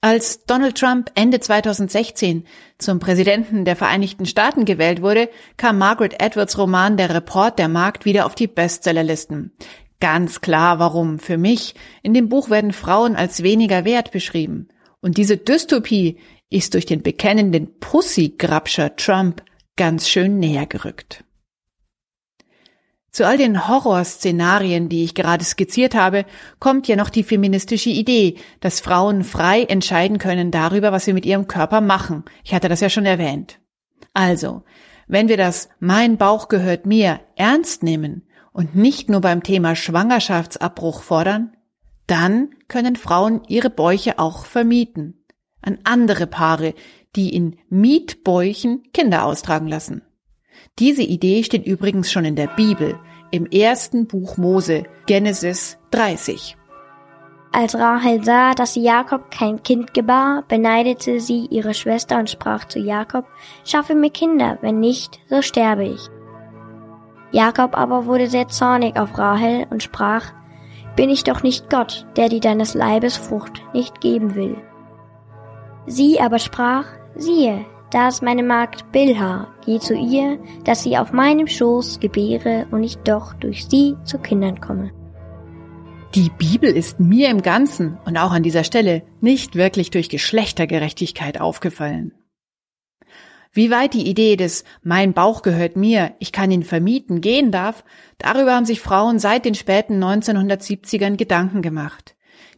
Als 0.02 0.46
Donald 0.46 0.80
Trump 0.80 1.12
Ende 1.14 1.40
2016 1.40 2.44
zum 2.80 2.98
Präsidenten 2.98 3.66
der 3.66 3.76
Vereinigten 3.76 4.26
Staaten 4.26 4.66
gewählt 4.66 5.04
wurde, 5.04 5.30
kam 5.58 5.78
Margaret 5.78 6.20
Edwards 6.20 6.58
Roman 6.58 6.98
Der 6.98 7.14
Report 7.14 7.60
der 7.60 7.68
Markt 7.68 8.06
wieder 8.06 8.26
auf 8.26 8.34
die 8.34 8.48
Bestsellerlisten. 8.48 9.54
Ganz 10.00 10.42
klar 10.42 10.80
warum 10.80 11.20
für 11.20 11.38
mich. 11.38 11.76
In 12.02 12.16
dem 12.16 12.30
Buch 12.30 12.50
werden 12.50 12.74
Frauen 12.74 13.16
als 13.16 13.44
weniger 13.44 13.86
wert 13.86 14.12
beschrieben. 14.12 14.70
Und 15.02 15.18
diese 15.18 15.38
Dystopie 15.38 16.18
ist 16.50 16.74
durch 16.74 16.88
den 16.88 17.04
bekennenden 17.04 17.78
Pussy-Grabscher 17.80 18.96
Trump 18.96 19.44
ganz 19.76 20.10
schön 20.10 20.40
näher 20.40 20.66
gerückt. 20.66 21.24
Zu 23.12 23.28
all 23.28 23.38
den 23.38 23.68
Horrorszenarien, 23.68 24.88
die 24.88 25.04
ich 25.04 25.16
gerade 25.16 25.44
skizziert 25.44 25.96
habe, 25.96 26.26
kommt 26.60 26.88
ja 26.88 26.96
noch 26.96 27.10
die 27.10 27.24
feministische 27.24 27.90
Idee, 27.90 28.36
dass 28.62 28.80
Frauen 28.80 29.26
frei 29.26 29.64
entscheiden 29.64 30.18
können 30.18 30.50
darüber, 30.50 30.94
was 30.94 31.04
sie 31.04 31.14
mit 31.14 31.26
ihrem 31.26 31.48
Körper 31.48 31.82
machen. 31.82 32.24
Ich 32.46 32.54
hatte 32.54 32.70
das 32.70 32.80
ja 32.80 32.90
schon 32.90 33.06
erwähnt. 33.06 33.60
Also, 34.14 34.64
wenn 35.08 35.28
wir 35.28 35.36
das 35.36 35.68
Mein 35.80 36.18
Bauch 36.18 36.48
gehört 36.48 36.86
mir 36.86 37.20
ernst 37.36 37.84
nehmen 37.84 38.28
und 38.54 38.76
nicht 38.76 39.10
nur 39.10 39.20
beim 39.20 39.44
Thema 39.44 39.76
Schwangerschaftsabbruch 39.76 41.02
fordern, 41.02 41.52
dann 42.08 42.52
können 42.70 42.96
Frauen 42.96 43.42
ihre 43.48 43.70
Bäuche 43.70 44.20
auch 44.20 44.46
vermieten 44.46 45.26
an 45.62 45.80
andere 45.84 46.28
Paare, 46.28 46.74
die 47.16 47.36
in 47.36 47.58
Mietbäuchen 47.70 48.84
Kinder 48.94 49.26
austragen 49.26 49.68
lassen. 49.68 50.02
Diese 50.80 51.04
Idee 51.04 51.44
steht 51.44 51.66
übrigens 51.66 52.12
schon 52.12 52.26
in 52.26 52.36
der 52.36 52.48
Bibel, 52.48 53.00
im 53.32 53.46
ersten 53.46 54.08
Buch 54.08 54.38
Mose, 54.38 54.84
Genesis 55.06 55.78
30. 55.92 56.58
Als 57.54 57.76
Rahel 57.76 58.24
sah, 58.24 58.54
dass 58.54 58.76
Jakob 58.76 59.30
kein 59.30 59.62
Kind 59.62 59.94
gebar, 59.94 60.44
beneidete 60.48 61.20
sie 61.20 61.48
ihre 61.50 61.74
Schwester 61.74 62.18
und 62.18 62.30
sprach 62.30 62.66
zu 62.66 62.80
Jakob, 62.80 63.26
schaffe 63.66 63.94
mir 63.94 64.10
Kinder, 64.10 64.58
wenn 64.62 64.80
nicht, 64.80 65.20
so 65.30 65.42
sterbe 65.42 65.84
ich. 65.84 66.10
Jakob 67.32 67.78
aber 67.78 68.06
wurde 68.06 68.28
sehr 68.28 68.48
zornig 68.48 68.98
auf 68.98 69.18
Rahel 69.18 69.68
und 69.70 69.84
sprach, 69.84 70.32
bin 70.96 71.10
ich 71.10 71.24
doch 71.24 71.44
nicht 71.44 71.70
Gott, 71.70 72.06
der 72.16 72.30
dir 72.30 72.40
deines 72.40 72.74
Leibes 72.74 73.18
Frucht 73.18 73.62
nicht 73.74 74.02
geben 74.02 74.36
will. 74.36 74.58
Sie 75.88 76.20
aber 76.20 76.40
sprach, 76.40 76.86
siehe, 77.16 77.66
da 77.92 78.08
ist 78.08 78.24
meine 78.24 78.44
Magd 78.44 78.92
Bilha, 78.92 79.48
geh 79.66 79.80
zu 79.80 79.94
ihr, 79.94 80.40
dass 80.64 80.84
sie 80.84 80.98
auf 80.98 81.12
meinem 81.12 81.48
Schoß 81.48 82.00
gebäre 82.00 82.66
und 82.72 82.84
ich 82.84 82.98
doch 82.98 83.34
durch 83.34 83.66
sie 83.66 83.96
zu 84.06 84.18
Kindern 84.18 84.60
komme. 84.60 84.92
Die 86.16 86.30
Bibel 86.30 86.70
ist 86.70 87.00
mir 87.00 87.30
im 87.30 87.42
Ganzen 87.42 87.98
und 88.06 88.18
auch 88.18 88.32
an 88.32 88.44
dieser 88.44 88.64
Stelle 88.64 89.04
nicht 89.22 89.56
wirklich 89.56 89.92
durch 89.92 90.10
Geschlechtergerechtigkeit 90.10 91.40
aufgefallen. 91.40 92.14
Wie 93.54 93.70
weit 93.70 93.94
die 93.94 94.08
Idee 94.10 94.38
des 94.38 94.64
Mein 94.82 95.14
Bauch 95.14 95.42
gehört 95.42 95.76
mir, 95.76 96.14
ich 96.20 96.32
kann 96.32 96.52
ihn 96.52 96.64
vermieten 96.64 97.20
gehen 97.20 97.52
darf, 97.52 97.84
darüber 98.18 98.56
haben 98.56 98.66
sich 98.66 98.80
Frauen 98.80 99.20
seit 99.20 99.44
den 99.44 99.56
späten 99.56 100.02
1970ern 100.02 101.18
Gedanken 101.18 101.62
gemacht. 101.62 102.16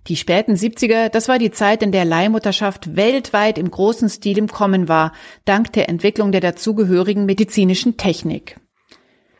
Die 0.07 0.17
späten 0.17 0.55
70er, 0.55 1.09
das 1.09 1.29
war 1.29 1.39
die 1.39 1.51
Zeit, 1.51 1.81
in 1.81 1.93
der 1.93 2.03
Leihmutterschaft 2.03 2.95
weltweit 2.95 3.57
im 3.57 3.71
großen 3.71 4.09
Stil 4.09 4.37
im 4.37 4.47
Kommen 4.49 4.89
war, 4.89 5.13
dank 5.45 5.71
der 5.73 5.87
Entwicklung 5.87 6.31
der 6.31 6.41
dazugehörigen 6.41 7.25
medizinischen 7.25 7.95
Technik. 7.95 8.57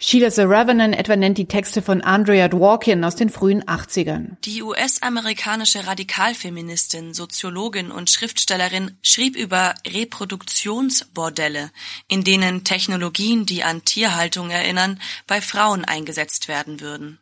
Sheila 0.06 0.32
Saravenan 0.32 0.92
etwa 0.92 1.16
nennt 1.16 1.38
die 1.38 1.48
Texte 1.48 1.82
von 1.82 2.02
Andrea 2.02 2.50
Dworkin 2.50 3.06
aus 3.06 3.16
den 3.16 3.30
frühen 3.30 3.64
80ern. 3.64 4.36
Die 4.44 4.62
US-amerikanische 4.62 5.88
Radikalfeministin, 5.88 7.14
Soziologin 7.14 7.90
und 7.90 8.10
Schriftstellerin 8.10 8.98
schrieb 9.02 9.38
über 9.38 9.76
Reproduktionsbordelle, 9.88 11.72
in 12.10 12.26
denen 12.26 12.66
Technologien, 12.66 13.46
die 13.46 13.64
an 13.64 13.86
Tierhaltung 13.86 14.50
erinnern, 14.50 15.00
bei 15.26 15.40
Frauen 15.40 15.86
eingesetzt 15.86 16.50
werden 16.50 16.82
würden. 16.82 17.20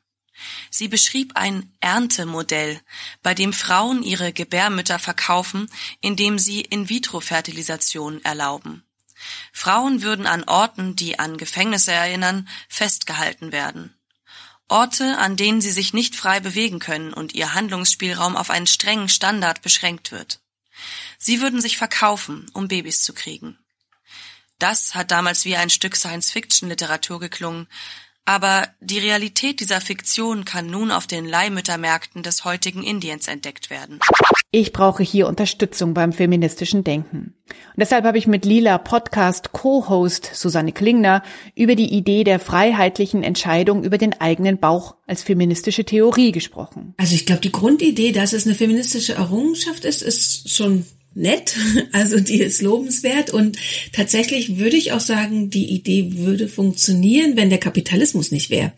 Sie 0.69 0.87
beschrieb 0.87 1.33
ein 1.35 1.71
Erntemodell, 1.79 2.81
bei 3.23 3.33
dem 3.33 3.53
Frauen 3.53 4.03
ihre 4.03 4.33
Gebärmütter 4.33 4.99
verkaufen, 4.99 5.69
indem 6.01 6.39
sie 6.39 6.61
In-vitro-Fertilisation 6.61 8.23
erlauben. 8.23 8.83
Frauen 9.53 10.01
würden 10.01 10.27
an 10.27 10.43
Orten, 10.45 10.95
die 10.95 11.19
an 11.19 11.37
Gefängnisse 11.37 11.91
erinnern, 11.91 12.47
festgehalten 12.67 13.51
werden. 13.51 13.95
Orte, 14.67 15.17
an 15.17 15.35
denen 15.35 15.61
sie 15.61 15.71
sich 15.71 15.93
nicht 15.93 16.15
frei 16.15 16.39
bewegen 16.39 16.79
können 16.79 17.13
und 17.13 17.33
ihr 17.33 17.53
Handlungsspielraum 17.53 18.37
auf 18.37 18.49
einen 18.49 18.67
strengen 18.67 19.09
Standard 19.09 19.61
beschränkt 19.61 20.11
wird. 20.11 20.39
Sie 21.17 21.41
würden 21.41 21.61
sich 21.61 21.77
verkaufen, 21.77 22.49
um 22.53 22.67
Babys 22.67 23.03
zu 23.03 23.13
kriegen. 23.13 23.59
Das 24.59 24.95
hat 24.95 25.11
damals 25.11 25.43
wie 25.43 25.55
ein 25.55 25.69
Stück 25.69 25.95
Science-Fiction-Literatur 25.95 27.19
geklungen, 27.19 27.67
aber 28.25 28.67
die 28.79 28.99
Realität 28.99 29.59
dieser 29.59 29.81
Fiktion 29.81 30.45
kann 30.45 30.67
nun 30.67 30.91
auf 30.91 31.07
den 31.07 31.25
Leihmüttermärkten 31.25 32.23
des 32.23 32.45
heutigen 32.45 32.83
Indiens 32.83 33.27
entdeckt 33.27 33.69
werden. 33.69 33.99
Ich 34.53 34.73
brauche 34.73 35.01
hier 35.01 35.27
Unterstützung 35.27 35.93
beim 35.93 36.11
feministischen 36.11 36.83
Denken. 36.83 37.33
Und 37.47 37.77
deshalb 37.77 38.03
habe 38.03 38.17
ich 38.17 38.27
mit 38.27 38.43
Lila 38.43 38.77
Podcast 38.77 39.53
Co-Host 39.53 40.31
Susanne 40.33 40.73
Klingner 40.73 41.23
über 41.55 41.75
die 41.75 41.93
Idee 41.93 42.25
der 42.25 42.39
freiheitlichen 42.39 43.23
Entscheidung 43.23 43.83
über 43.83 43.97
den 43.97 44.19
eigenen 44.19 44.59
Bauch 44.59 44.95
als 45.07 45.23
feministische 45.23 45.85
Theorie 45.85 46.33
gesprochen. 46.33 46.93
Also 46.97 47.15
ich 47.15 47.25
glaube, 47.25 47.41
die 47.41 47.51
Grundidee, 47.51 48.11
dass 48.11 48.33
es 48.33 48.45
eine 48.45 48.55
feministische 48.55 49.13
Errungenschaft 49.13 49.85
ist, 49.85 50.01
ist 50.01 50.49
schon 50.49 50.85
nett, 51.13 51.57
also 51.91 52.19
die 52.19 52.41
ist 52.41 52.61
lobenswert 52.61 53.31
und 53.31 53.57
tatsächlich 53.91 54.57
würde 54.57 54.77
ich 54.77 54.91
auch 54.91 54.99
sagen, 54.99 55.49
die 55.49 55.65
Idee 55.65 56.17
würde 56.17 56.47
funktionieren, 56.47 57.35
wenn 57.35 57.49
der 57.49 57.59
Kapitalismus 57.59 58.31
nicht 58.31 58.49
wäre. 58.49 58.73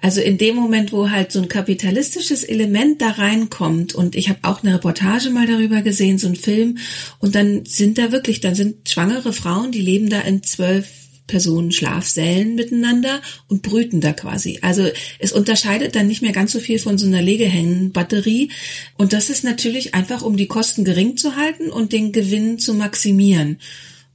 Also 0.00 0.20
in 0.20 0.38
dem 0.38 0.56
Moment, 0.56 0.92
wo 0.92 1.10
halt 1.10 1.32
so 1.32 1.40
ein 1.40 1.48
kapitalistisches 1.48 2.44
Element 2.44 3.00
da 3.00 3.10
reinkommt 3.10 3.94
und 3.94 4.16
ich 4.16 4.28
habe 4.28 4.40
auch 4.42 4.62
eine 4.62 4.74
Reportage 4.74 5.30
mal 5.30 5.46
darüber 5.46 5.82
gesehen, 5.82 6.18
so 6.18 6.28
ein 6.28 6.36
Film 6.36 6.78
und 7.18 7.34
dann 7.34 7.64
sind 7.64 7.98
da 7.98 8.12
wirklich, 8.12 8.40
dann 8.40 8.54
sind 8.54 8.88
schwangere 8.88 9.32
Frauen, 9.32 9.72
die 9.72 9.82
leben 9.82 10.08
da 10.08 10.20
in 10.20 10.42
zwölf 10.42 10.86
Personen 11.28 11.70
Schlafsälen 11.70 12.56
miteinander 12.56 13.22
und 13.46 13.62
brüten 13.62 14.00
da 14.00 14.12
quasi. 14.12 14.58
Also 14.62 14.88
es 15.20 15.32
unterscheidet 15.32 15.94
dann 15.94 16.08
nicht 16.08 16.22
mehr 16.22 16.32
ganz 16.32 16.50
so 16.50 16.58
viel 16.58 16.80
von 16.80 16.98
so 16.98 17.06
einer 17.06 17.22
Legehennenbatterie. 17.22 18.50
Und 18.96 19.12
das 19.12 19.30
ist 19.30 19.44
natürlich 19.44 19.94
einfach, 19.94 20.22
um 20.22 20.36
die 20.36 20.48
Kosten 20.48 20.84
gering 20.84 21.16
zu 21.16 21.36
halten 21.36 21.70
und 21.70 21.92
den 21.92 22.10
Gewinn 22.10 22.58
zu 22.58 22.74
maximieren. 22.74 23.60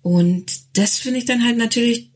Und 0.01 0.77
das 0.77 0.99
finde 0.99 1.19
ich 1.19 1.25
dann 1.25 1.45
halt 1.45 1.57
natürlich 1.57 2.11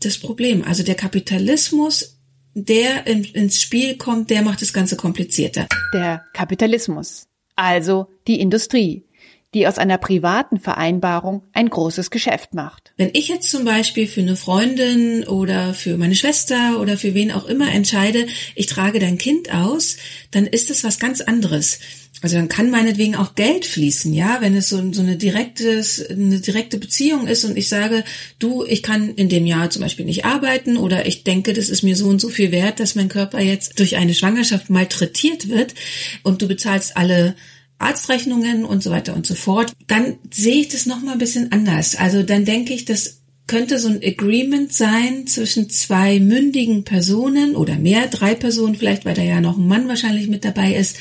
das 0.00 0.18
Problem. 0.18 0.62
Also 0.62 0.84
der 0.84 0.94
Kapitalismus, 0.94 2.20
der 2.54 3.06
ins 3.06 3.60
Spiel 3.60 3.96
kommt, 3.96 4.30
der 4.30 4.42
macht 4.42 4.62
das 4.62 4.72
Ganze 4.72 4.96
komplizierter. 4.96 5.66
Der 5.92 6.24
Kapitalismus, 6.34 7.26
also 7.56 8.06
die 8.28 8.38
Industrie 8.40 9.04
die 9.54 9.66
aus 9.66 9.78
einer 9.78 9.98
privaten 9.98 10.58
Vereinbarung 10.58 11.42
ein 11.52 11.70
großes 11.70 12.10
Geschäft 12.10 12.54
macht. 12.54 12.92
Wenn 12.96 13.10
ich 13.12 13.28
jetzt 13.28 13.50
zum 13.50 13.64
Beispiel 13.64 14.06
für 14.06 14.20
eine 14.20 14.36
Freundin 14.36 15.24
oder 15.24 15.72
für 15.74 15.96
meine 15.96 16.16
Schwester 16.16 16.80
oder 16.80 16.98
für 16.98 17.14
wen 17.14 17.32
auch 17.32 17.46
immer 17.46 17.72
entscheide, 17.72 18.26
ich 18.54 18.66
trage 18.66 18.98
dein 18.98 19.16
Kind 19.16 19.54
aus, 19.54 19.96
dann 20.32 20.46
ist 20.46 20.70
das 20.70 20.84
was 20.84 20.98
ganz 20.98 21.20
anderes. 21.20 21.78
Also 22.24 22.36
dann 22.36 22.48
kann 22.48 22.70
meinetwegen 22.70 23.16
auch 23.16 23.34
Geld 23.34 23.66
fließen, 23.66 24.14
ja, 24.14 24.38
wenn 24.40 24.56
es 24.56 24.70
so, 24.70 24.92
so 24.94 25.02
eine 25.02 25.16
direktes, 25.16 26.02
eine 26.08 26.40
direkte 26.40 26.78
Beziehung 26.78 27.26
ist 27.26 27.44
und 27.44 27.54
ich 27.58 27.68
sage, 27.68 28.02
du, 28.38 28.64
ich 28.64 28.82
kann 28.82 29.14
in 29.14 29.28
dem 29.28 29.44
Jahr 29.44 29.68
zum 29.68 29.82
Beispiel 29.82 30.06
nicht 30.06 30.24
arbeiten 30.24 30.78
oder 30.78 31.06
ich 31.06 31.24
denke, 31.24 31.52
das 31.52 31.68
ist 31.68 31.82
mir 31.82 31.96
so 31.96 32.06
und 32.06 32.22
so 32.22 32.30
viel 32.30 32.50
wert, 32.50 32.80
dass 32.80 32.94
mein 32.94 33.10
Körper 33.10 33.40
jetzt 33.40 33.78
durch 33.78 33.96
eine 33.96 34.14
Schwangerschaft 34.14 34.70
malträtiert 34.70 35.50
wird 35.50 35.74
und 36.22 36.40
du 36.40 36.48
bezahlst 36.48 36.96
alle 36.96 37.34
Arztrechnungen 37.78 38.64
und 38.64 38.82
so 38.82 38.90
weiter 38.90 39.14
und 39.14 39.26
so 39.26 39.34
fort, 39.34 39.72
dann 39.86 40.16
sehe 40.30 40.60
ich 40.60 40.68
das 40.68 40.86
nochmal 40.86 41.14
ein 41.14 41.18
bisschen 41.18 41.52
anders. 41.52 41.96
Also 41.96 42.22
dann 42.22 42.44
denke 42.44 42.72
ich, 42.72 42.84
das 42.84 43.20
könnte 43.46 43.78
so 43.78 43.88
ein 43.88 44.00
Agreement 44.02 44.72
sein 44.72 45.26
zwischen 45.26 45.68
zwei 45.68 46.18
mündigen 46.18 46.84
Personen 46.84 47.56
oder 47.56 47.76
mehr, 47.76 48.06
drei 48.06 48.34
Personen 48.34 48.74
vielleicht, 48.74 49.04
weil 49.04 49.14
da 49.14 49.22
ja 49.22 49.40
noch 49.40 49.58
ein 49.58 49.68
Mann 49.68 49.88
wahrscheinlich 49.88 50.28
mit 50.28 50.44
dabei 50.44 50.74
ist, 50.74 50.96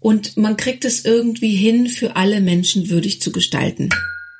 und 0.00 0.38
man 0.38 0.56
kriegt 0.56 0.84
es 0.86 1.04
irgendwie 1.04 1.54
hin, 1.54 1.86
für 1.86 2.16
alle 2.16 2.40
Menschen 2.40 2.88
würdig 2.88 3.20
zu 3.20 3.32
gestalten. 3.32 3.90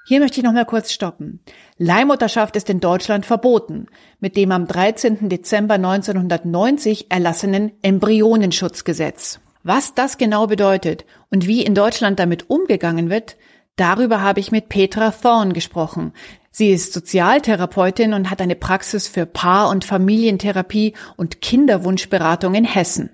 Hier 0.07 0.19
möchte 0.19 0.41
ich 0.41 0.45
noch 0.45 0.55
mal 0.55 0.65
kurz 0.65 0.91
stoppen. 0.91 1.41
Leihmutterschaft 1.77 2.57
ist 2.57 2.69
in 2.71 2.81
Deutschland 2.81 3.27
verboten, 3.27 3.87
mit 4.19 4.37
dem 4.37 4.51
am 4.51 4.67
13. 4.67 5.29
Dezember 5.29 5.75
1990 5.75 7.11
erlassenen 7.11 7.73
Embryonenschutzgesetz. 7.83 9.39
Was 9.63 9.93
das 9.95 10.17
genau 10.17 10.47
bedeutet 10.47 11.05
und 11.31 11.47
wie 11.47 11.63
in 11.63 11.75
Deutschland 11.75 12.19
damit 12.19 12.49
umgegangen 12.49 13.11
wird, 13.11 13.37
darüber 13.77 14.23
habe 14.23 14.41
ich 14.41 14.51
mit 14.51 14.71
Petra 14.71 15.11
Thorn 15.11 15.53
gesprochen. 15.53 16.15
Sie 16.51 16.71
ist 16.71 16.95
Sozialtherapeutin 16.95 18.15
und 18.15 18.31
hat 18.31 18.41
eine 18.41 18.57
Praxis 18.57 19.07
für 19.07 19.27
Paar- 19.27 19.69
und 19.69 19.85
Familientherapie 19.85 20.95
und 21.17 21.43
Kinderwunschberatung 21.43 22.55
in 22.55 22.65
Hessen. 22.65 23.11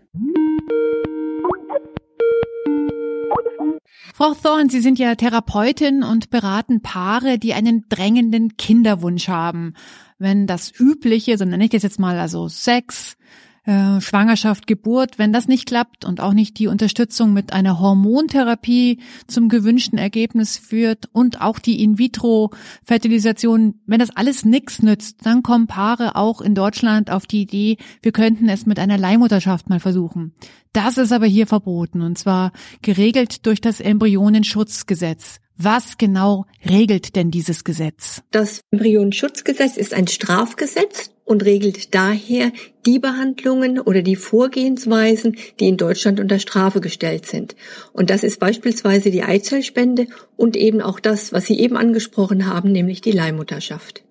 Frau 4.14 4.32
Thorn, 4.32 4.70
Sie 4.70 4.80
sind 4.80 4.98
ja 5.00 5.16
Therapeutin 5.16 6.04
und 6.04 6.30
beraten 6.30 6.80
Paare, 6.80 7.38
die 7.38 7.54
einen 7.54 7.86
drängenden 7.88 8.56
Kinderwunsch 8.56 9.28
haben. 9.28 9.74
Wenn 10.18 10.46
das 10.46 10.72
Übliche, 10.78 11.36
so 11.36 11.44
nenne 11.44 11.64
ich 11.64 11.70
das 11.70 11.82
jetzt 11.82 11.98
mal, 11.98 12.18
also 12.18 12.48
Sex, 12.48 13.18
äh, 13.66 14.00
Schwangerschaft, 14.00 14.66
Geburt, 14.66 15.18
wenn 15.18 15.32
das 15.32 15.48
nicht 15.48 15.66
klappt 15.66 16.04
und 16.04 16.20
auch 16.20 16.32
nicht 16.32 16.58
die 16.58 16.68
Unterstützung 16.68 17.32
mit 17.32 17.52
einer 17.52 17.80
Hormontherapie 17.80 19.00
zum 19.26 19.48
gewünschten 19.48 19.98
Ergebnis 19.98 20.56
führt 20.56 21.08
und 21.12 21.40
auch 21.40 21.58
die 21.58 21.82
In-vitro-Fertilisation, 21.82 23.80
wenn 23.86 23.98
das 23.98 24.16
alles 24.16 24.44
nichts 24.44 24.82
nützt, 24.82 25.26
dann 25.26 25.42
kommen 25.42 25.66
Paare 25.66 26.14
auch 26.16 26.40
in 26.40 26.54
Deutschland 26.54 27.10
auf 27.10 27.26
die 27.26 27.42
Idee, 27.42 27.76
wir 28.02 28.12
könnten 28.12 28.48
es 28.48 28.66
mit 28.66 28.78
einer 28.78 28.98
Leihmutterschaft 28.98 29.68
mal 29.68 29.80
versuchen. 29.80 30.32
Das 30.72 30.96
ist 30.98 31.12
aber 31.12 31.26
hier 31.26 31.46
verboten 31.46 32.02
und 32.02 32.16
zwar 32.18 32.52
geregelt 32.82 33.46
durch 33.46 33.60
das 33.60 33.80
Embryonenschutzgesetz. 33.80 35.40
Was 35.56 35.96
genau 35.96 36.44
regelt 36.68 37.16
denn 37.16 37.30
dieses 37.30 37.64
Gesetz? 37.64 38.22
Das 38.30 38.60
Embryonenschutzgesetz 38.70 39.76
ist 39.76 39.94
ein 39.94 40.06
Strafgesetz 40.06 41.10
und 41.26 41.44
regelt 41.44 41.94
daher 41.94 42.52
die 42.86 42.98
Behandlungen 42.98 43.78
oder 43.78 44.00
die 44.00 44.16
Vorgehensweisen, 44.16 45.36
die 45.60 45.68
in 45.68 45.76
Deutschland 45.76 46.20
unter 46.20 46.38
Strafe 46.38 46.80
gestellt 46.80 47.26
sind. 47.26 47.54
Und 47.92 48.08
das 48.08 48.22
ist 48.22 48.40
beispielsweise 48.40 49.10
die 49.10 49.24
Eizellspende 49.24 50.06
und 50.36 50.56
eben 50.56 50.80
auch 50.80 51.00
das, 51.00 51.34
was 51.34 51.44
Sie 51.44 51.58
eben 51.58 51.76
angesprochen 51.76 52.46
haben, 52.46 52.72
nämlich 52.72 53.02
die 53.02 53.12
Leihmutterschaft. 53.12 54.04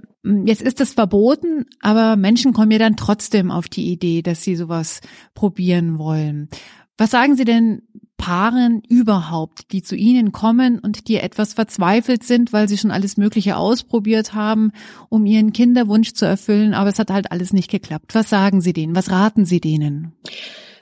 Jetzt 0.46 0.64
ist 0.64 0.82
es 0.82 0.94
verboten, 0.94 1.66
aber 1.82 2.16
Menschen 2.16 2.52
kommen 2.52 2.72
ja 2.72 2.80
dann 2.80 2.98
trotzdem 2.98 3.52
auf 3.52 3.68
die 3.68 3.92
Idee, 3.92 4.24
dass 4.24 4.42
sie 4.42 4.56
sowas 4.56 5.02
probieren 5.36 6.00
wollen. 6.00 6.50
Was 6.98 7.12
sagen 7.12 7.36
Sie 7.36 7.46
denn 7.46 7.84
Paaren 8.26 8.82
überhaupt, 8.90 9.72
die 9.72 9.84
zu 9.84 9.96
Ihnen 9.96 10.32
kommen 10.32 10.80
und 10.80 11.10
die 11.10 11.18
etwas 11.18 11.54
verzweifelt 11.54 12.24
sind, 12.24 12.54
weil 12.54 12.68
sie 12.68 12.80
schon 12.80 12.90
alles 12.90 13.18
Mögliche 13.18 13.56
ausprobiert 13.56 14.34
haben, 14.34 14.72
um 15.10 15.28
ihren 15.28 15.54
Kinderwunsch 15.54 16.14
zu 16.14 16.26
erfüllen, 16.26 16.74
aber 16.74 16.90
es 16.90 16.98
hat 16.98 17.12
halt 17.12 17.32
alles 17.32 17.54
nicht 17.54 17.70
geklappt? 17.70 18.16
Was 18.16 18.32
sagen 18.32 18.62
Sie 18.62 18.74
denen? 18.74 18.96
Was 18.96 19.12
raten 19.12 19.46
Sie 19.46 19.60
denen? 19.60 20.14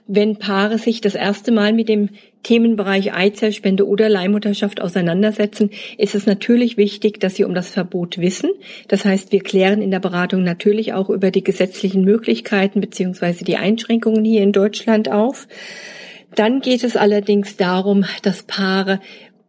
Wenn 0.07 0.37
Paare 0.37 0.77
sich 0.77 1.01
das 1.01 1.15
erste 1.15 1.51
Mal 1.51 1.73
mit 1.73 1.89
dem 1.89 2.11
Themenbereich 2.43 3.13
Eizellspende 3.13 3.85
oder 3.89 4.07
Leihmutterschaft 4.07 4.79
auseinandersetzen, 4.79 5.69
ist 5.97 6.15
es 6.15 6.25
natürlich 6.25 6.77
wichtig, 6.77 7.19
dass 7.19 7.35
sie 7.35 7.43
um 7.43 7.53
das 7.53 7.71
Verbot 7.71 8.19
wissen. 8.19 8.51
Das 8.87 9.03
heißt, 9.03 9.33
wir 9.33 9.41
klären 9.41 9.81
in 9.81 9.91
der 9.91 9.99
Beratung 9.99 10.43
natürlich 10.43 10.93
auch 10.93 11.09
über 11.09 11.29
die 11.29 11.43
gesetzlichen 11.43 12.05
Möglichkeiten 12.05 12.79
beziehungsweise 12.79 13.43
die 13.43 13.57
Einschränkungen 13.57 14.23
hier 14.23 14.43
in 14.43 14.53
Deutschland 14.53 15.11
auf. 15.11 15.49
Dann 16.35 16.61
geht 16.61 16.83
es 16.83 16.95
allerdings 16.95 17.57
darum, 17.57 18.05
dass 18.23 18.43
Paare 18.43 18.99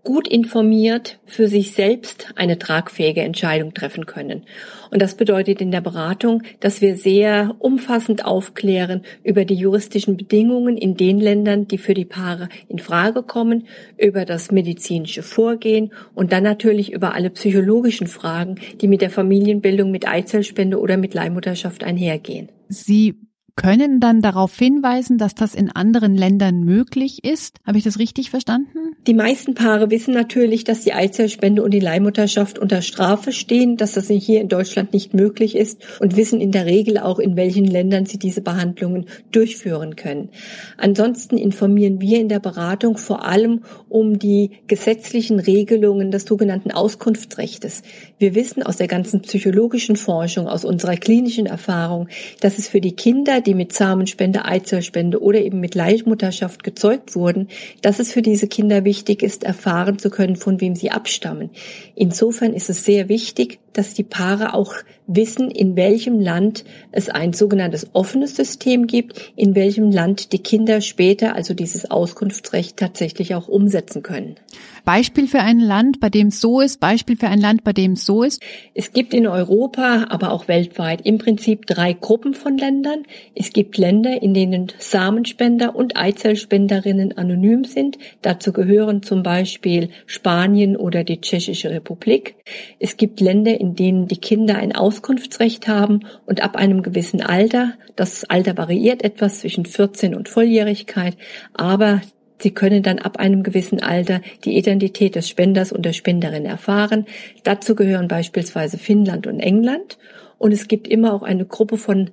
gut 0.05 0.29
informiert 0.29 1.19
für 1.25 1.49
sich 1.49 1.73
selbst 1.73 2.29
eine 2.37 2.59
tragfähige 2.59 3.23
Entscheidung 3.23 3.73
treffen 3.73 4.05
können. 4.05 4.45
Und 4.91 5.01
das 5.01 5.15
bedeutet 5.15 5.63
in 5.63 5.71
der 5.71 5.81
Beratung, 5.81 6.43
dass 6.61 6.83
wir 6.83 6.97
sehr 6.97 7.57
umfassend 7.59 8.25
aufklären 8.25 9.03
über 9.23 9.47
die 9.47 9.55
juristischen 9.55 10.19
Bedingungen 10.19 10.77
in 10.77 10.95
den 10.95 11.19
Ländern, 11.19 11.67
die 11.67 11.79
für 11.79 11.95
die 11.95 12.05
Paare 12.05 12.51
in 12.69 12.79
Frage 12.79 13.23
kommen, 13.23 13.67
über 13.97 14.27
das 14.27 14.53
medizinische 14.53 15.23
Vorgehen 15.23 15.93
und 16.15 16.33
dann 16.33 16.43
natürlich 16.43 16.93
über 16.93 17.15
alle 17.15 17.31
psychologischen 17.31 18.07
Fragen, 18.07 18.57
die 18.83 18.89
mit 18.89 19.01
der 19.01 19.11
Familienbildung, 19.11 19.91
mit 19.91 20.07
Eizellspende 20.07 20.79
oder 20.79 20.99
mit 20.99 21.15
Leihmutterschaft 21.15 21.83
einhergehen. 21.83 22.51
Sie 22.69 23.15
können 23.57 24.01
dann 24.01 24.21
darauf 24.21 24.57
hinweisen, 24.59 25.17
dass 25.17 25.35
das 25.35 25.55
in 25.55 25.71
anderen 25.71 26.17
Ländern 26.17 26.65
möglich 26.65 27.25
ist. 27.25 27.59
Habe 27.65 27.79
ich 27.79 27.85
das 27.85 27.99
richtig 27.99 28.31
verstanden? 28.31 28.97
Die 29.07 29.15
meisten 29.15 29.55
Paare 29.55 29.91
wissen 29.91 30.15
natürlich, 30.15 30.65
dass 30.65 30.81
die 30.81 30.93
Eizellspende 30.93 31.63
und 31.63 31.71
die 31.71 31.81
Leihmutterschaft 31.81 32.59
unter 32.59 32.83
Strafe 32.83 33.33
stehen, 33.33 33.77
dass 33.77 33.93
das 33.93 34.09
hier 34.09 34.41
in 34.41 34.49
Deutschland 34.49 34.93
nicht 34.93 35.15
möglich 35.15 35.57
ist 35.57 35.83
und 36.01 36.17
wissen 36.17 36.41
in 36.41 36.53
der 36.53 36.67
Regel 36.67 36.99
auch, 36.99 37.19
in 37.19 37.37
welchen 37.37 37.67
Ländern 37.67 38.07
sie 38.07 38.19
diese 38.19 38.41
Behandlungen 38.41 39.07
durchführen 39.31 39.95
können. 39.95 40.31
Ansonsten 40.77 41.37
informieren 41.37 42.01
wir 42.01 42.19
in 42.21 42.29
der 42.29 42.41
Beratung 42.41 42.97
vor 42.97 43.25
allem 43.25 43.61
um 43.89 44.19
die 44.19 44.51
gesetzlichen 44.67 45.39
Regelungen 45.39 46.11
des 46.11 46.25
sogenannten 46.25 46.71
Auskunftsrechtes. 46.71 47.83
Wir 48.19 48.35
wissen 48.35 48.63
aus 48.63 48.79
der 48.79 48.89
ganzen 48.89 49.21
psychologischen 49.21 49.97
Forschung, 49.97 50.49
aus 50.49 50.65
unserer 50.65 50.97
klinischen 50.97 51.47
Erfahrung, 51.47 52.09
dass 52.41 52.59
es 52.59 52.69
für 52.69 52.81
die 52.81 52.97
Kinder, 52.97 53.41
die 53.47 53.55
mit 53.55 53.73
Samenspende, 53.73 54.45
Eizellspende 54.45 55.23
oder 55.23 55.41
eben 55.41 55.61
mit 55.61 55.75
Leihmutterschaft 55.75 56.65
gezeugt 56.65 57.15
wurden, 57.15 57.49
dass 57.83 57.99
es 57.99 58.13
für 58.13 58.23
diese 58.23 58.49
Kinder 58.49 58.85
wichtig 58.85 59.23
ist, 59.23 59.45
erfahren 59.45 59.99
zu 59.99 60.11
können, 60.11 60.37
von 60.37 60.61
wem 60.61 60.75
sie 60.75 60.91
abstammen. 60.91 61.51
Insofern 61.95 62.53
ist 62.53 62.71
es 62.71 62.85
sehr 62.85 63.09
wichtig, 63.09 63.61
dass 63.75 63.93
die 63.93 64.03
Paare 64.03 64.55
auch 64.55 64.75
wissen, 65.07 65.51
in 65.51 65.77
welchem 65.77 66.19
Land 66.21 66.65
es 66.91 67.11
ein 67.11 67.33
sogenanntes 67.33 67.89
offenes 67.93 68.37
System 68.37 68.87
gibt, 68.87 69.33
in 69.37 69.55
welchem 69.55 69.91
Land 69.91 70.33
die 70.33 70.39
Kinder 70.39 70.81
später 70.81 71.35
also 71.35 71.53
dieses 71.53 71.91
Auskunftsrecht 71.91 72.79
tatsächlich 72.79 73.35
auch 73.35 73.49
umsetzen 73.49 74.03
können. 74.03 74.37
Beispiel 74.85 75.29
für 75.29 75.41
ein 75.41 75.61
Land, 75.61 75.99
bei 76.01 76.11
dem 76.11 76.29
es 76.29 76.41
so 76.41 76.61
ist, 76.61 76.79
Beispiel 76.79 77.17
für 77.17 77.29
ein 77.29 77.41
Land, 77.41 77.65
bei 77.65 77.73
dem 77.73 77.93
es 77.93 78.05
so 78.05 78.23
ist? 78.23 78.43
Es 78.75 78.93
gibt 78.93 79.15
in 79.15 79.27
Europa, 79.27 80.07
aber 80.11 80.31
auch 80.31 80.47
weltweit 80.47 81.07
im 81.07 81.17
Prinzip 81.17 81.67
drei 81.67 81.95
Gruppen 81.95 82.35
von 82.35 82.59
Ländern. 82.59 83.05
Es 83.35 83.53
gibt 83.55 83.79
Länder, 83.79 84.21
in 84.23 84.35
denen 84.35 84.73
Samenspender 84.79 85.75
und 85.75 85.97
Eizellspenderinnen 85.97 87.17
anonym 87.17 87.65
sind. 87.65 87.97
Dazu 88.21 88.53
gehören 88.53 89.03
zum 89.03 89.23
Beispiel 89.23 89.89
Spanien 90.05 90.77
oder 90.77 91.03
die 91.03 91.21
Tschechische 91.21 91.71
Republik. 91.71 92.35
Es 92.79 92.99
gibt 92.99 93.21
Länder, 93.21 93.59
in 93.65 93.75
denen 93.75 94.07
die 94.07 94.19
Kinder 94.19 94.57
ein 94.57 94.75
Auskunftsrecht 94.75 95.69
haben 95.69 96.01
und 96.27 96.43
ab 96.43 96.55
einem 96.55 96.83
gewissen 96.83 97.23
Alter, 97.23 97.73
das 97.97 98.25
Alter 98.25 98.59
variiert 98.59 99.03
etwas 99.03 99.41
zwischen 99.41 99.65
14 99.65 100.15
und 100.15 100.29
Volljährigkeit, 100.29 101.17
aber 101.55 102.03
Sie 102.39 102.51
können 102.51 102.83
dann 102.83 102.99
ab 102.99 103.19
einem 103.19 103.43
gewissen 103.43 103.83
Alter 103.83 104.21
die 104.45 104.59
Identität 104.59 105.15
des 105.15 105.29
Spenders 105.29 105.73
und 105.73 105.87
der 105.87 105.95
Spenderin 105.95 106.45
erfahren. 106.45 107.07
Dazu 107.43 107.75
gehören 107.75 108.09
beispielsweise 108.09 108.77
Finnland 108.77 109.27
und 109.27 109.41
England. 109.41 109.99
Und 110.37 110.53
es 110.53 110.69
gibt 110.69 110.89
immer 110.89 111.15
auch 111.15 111.23
eine 111.23 111.47
Gruppe 111.47 111.79
von 111.79 112.11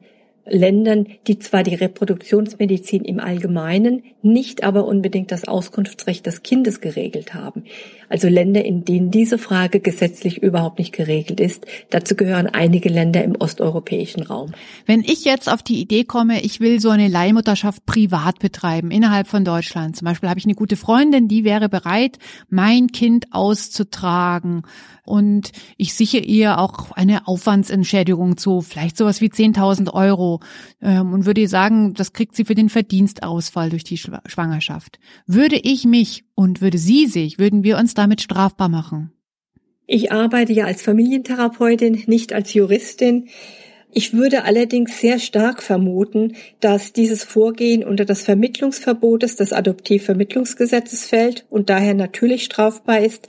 Ländern, 0.51 1.07
die 1.27 1.39
zwar 1.39 1.63
die 1.63 1.75
Reproduktionsmedizin 1.75 3.05
im 3.05 3.19
Allgemeinen, 3.19 4.03
nicht 4.21 4.63
aber 4.63 4.85
unbedingt 4.85 5.31
das 5.31 5.47
Auskunftsrecht 5.47 6.25
des 6.25 6.43
Kindes 6.43 6.81
geregelt 6.81 7.33
haben. 7.33 7.63
Also 8.09 8.27
Länder, 8.27 8.65
in 8.65 8.83
denen 8.83 9.09
diese 9.09 9.37
Frage 9.37 9.79
gesetzlich 9.79 10.43
überhaupt 10.43 10.79
nicht 10.79 10.91
geregelt 10.91 11.39
ist. 11.39 11.65
Dazu 11.89 12.15
gehören 12.15 12.47
einige 12.47 12.89
Länder 12.89 13.23
im 13.23 13.37
osteuropäischen 13.37 14.23
Raum. 14.23 14.51
Wenn 14.85 14.99
ich 14.99 15.23
jetzt 15.23 15.49
auf 15.49 15.63
die 15.63 15.79
Idee 15.79 16.03
komme, 16.03 16.41
ich 16.41 16.59
will 16.59 16.81
so 16.81 16.89
eine 16.89 17.07
Leihmutterschaft 17.07 17.85
privat 17.85 18.39
betreiben, 18.39 18.91
innerhalb 18.91 19.27
von 19.27 19.45
Deutschland. 19.45 19.95
Zum 19.95 20.05
Beispiel 20.05 20.27
habe 20.27 20.39
ich 20.39 20.45
eine 20.45 20.55
gute 20.55 20.75
Freundin, 20.75 21.29
die 21.29 21.45
wäre 21.45 21.69
bereit, 21.69 22.19
mein 22.49 22.87
Kind 22.87 23.27
auszutragen. 23.31 24.63
Und 25.05 25.51
ich 25.77 25.93
sichere 25.93 26.21
ihr 26.21 26.59
auch 26.59 26.91
eine 26.91 27.27
Aufwandsentschädigung 27.27 28.35
zu, 28.37 28.61
vielleicht 28.61 28.97
sowas 28.97 29.21
wie 29.21 29.29
10.000 29.29 29.93
Euro. 29.93 30.40
Ähm, 30.81 31.13
und 31.13 31.25
würde 31.25 31.47
sagen, 31.47 31.93
das 31.93 32.13
kriegt 32.13 32.35
sie 32.35 32.45
für 32.45 32.55
den 32.55 32.69
Verdienstausfall 32.69 33.69
durch 33.69 33.83
die 33.83 33.97
Schwangerschaft. 33.97 34.99
Würde 35.25 35.57
ich 35.57 35.85
mich 35.85 36.25
und 36.35 36.61
würde 36.61 36.77
sie 36.77 37.07
sich, 37.07 37.39
würden 37.39 37.63
wir 37.63 37.77
uns 37.77 37.93
damit 37.93 38.21
strafbar 38.21 38.69
machen? 38.69 39.11
Ich 39.87 40.11
arbeite 40.11 40.53
ja 40.53 40.65
als 40.65 40.81
Familientherapeutin, 40.81 42.03
nicht 42.05 42.31
als 42.31 42.53
Juristin. 42.53 43.27
Ich 43.93 44.13
würde 44.13 44.45
allerdings 44.45 45.01
sehr 45.01 45.19
stark 45.19 45.61
vermuten, 45.61 46.35
dass 46.61 46.93
dieses 46.93 47.25
Vorgehen 47.25 47.83
unter 47.83 48.05
das 48.05 48.23
Vermittlungsverbotes 48.23 49.35
des 49.35 49.51
Adoptivvermittlungsgesetzes 49.51 51.05
fällt 51.05 51.45
und 51.49 51.69
daher 51.69 51.93
natürlich 51.93 52.45
strafbar 52.45 53.01
ist. 53.01 53.27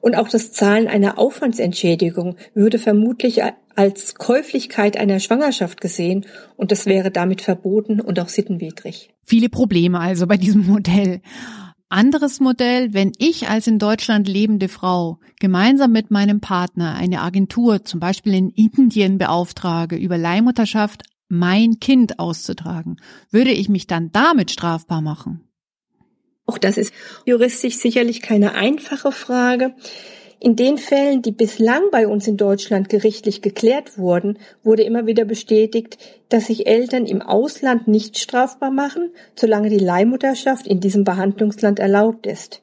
Und 0.00 0.14
auch 0.14 0.28
das 0.28 0.52
Zahlen 0.52 0.86
einer 0.86 1.18
Aufwandsentschädigung 1.18 2.36
würde 2.54 2.78
vermutlich 2.78 3.42
als 3.78 4.16
Käuflichkeit 4.16 4.96
einer 4.96 5.20
Schwangerschaft 5.20 5.80
gesehen 5.80 6.26
und 6.56 6.72
das 6.72 6.86
wäre 6.86 7.12
damit 7.12 7.42
verboten 7.42 8.00
und 8.00 8.18
auch 8.18 8.28
sittenwidrig. 8.28 9.10
Viele 9.22 9.48
Probleme 9.48 10.00
also 10.00 10.26
bei 10.26 10.36
diesem 10.36 10.66
Modell. 10.66 11.20
Anderes 11.88 12.40
Modell, 12.40 12.92
wenn 12.92 13.12
ich 13.18 13.48
als 13.48 13.68
in 13.68 13.78
Deutschland 13.78 14.26
lebende 14.26 14.68
Frau 14.68 15.20
gemeinsam 15.38 15.92
mit 15.92 16.10
meinem 16.10 16.40
Partner 16.40 16.96
eine 16.96 17.22
Agentur 17.22 17.84
zum 17.84 18.00
Beispiel 18.00 18.34
in 18.34 18.50
Indien 18.50 19.16
beauftrage, 19.16 19.94
über 19.94 20.18
Leihmutterschaft 20.18 21.04
mein 21.28 21.78
Kind 21.78 22.18
auszutragen, 22.18 22.96
würde 23.30 23.52
ich 23.52 23.68
mich 23.68 23.86
dann 23.86 24.10
damit 24.10 24.50
strafbar 24.50 25.02
machen? 25.02 25.44
Auch 26.46 26.58
das 26.58 26.78
ist 26.78 26.92
juristisch 27.26 27.76
sicherlich 27.76 28.22
keine 28.22 28.54
einfache 28.54 29.12
Frage. 29.12 29.76
In 30.40 30.54
den 30.54 30.78
Fällen, 30.78 31.20
die 31.20 31.32
bislang 31.32 31.82
bei 31.90 32.06
uns 32.06 32.28
in 32.28 32.36
Deutschland 32.36 32.88
gerichtlich 32.88 33.42
geklärt 33.42 33.98
wurden, 33.98 34.38
wurde 34.62 34.84
immer 34.84 35.06
wieder 35.06 35.24
bestätigt, 35.24 35.98
dass 36.28 36.46
sich 36.46 36.68
Eltern 36.68 37.06
im 37.06 37.22
Ausland 37.22 37.88
nicht 37.88 38.18
strafbar 38.18 38.70
machen, 38.70 39.10
solange 39.34 39.68
die 39.68 39.78
Leihmutterschaft 39.78 40.68
in 40.68 40.78
diesem 40.78 41.02
Behandlungsland 41.02 41.80
erlaubt 41.80 42.24
ist. 42.26 42.62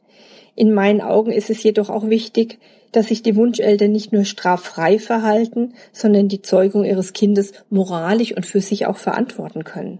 In 0.55 0.73
meinen 0.73 1.01
Augen 1.01 1.33
ist 1.33 1.49
es 1.49 1.63
jedoch 1.63 1.89
auch 1.89 2.07
wichtig, 2.07 2.59
dass 2.93 3.07
sich 3.07 3.23
die 3.23 3.35
Wunscheltern 3.35 3.91
nicht 3.91 4.13
nur 4.13 4.23
straffrei 4.23 4.97
verhalten, 4.97 5.73
sondern 5.91 6.29
die 6.29 6.41
Zeugung 6.41 6.85
ihres 6.85 7.11
Kindes 7.11 7.51
moralisch 7.69 8.31
und 8.31 8.45
für 8.45 8.61
sich 8.61 8.85
auch 8.85 8.97
verantworten 8.97 9.65
können. 9.65 9.99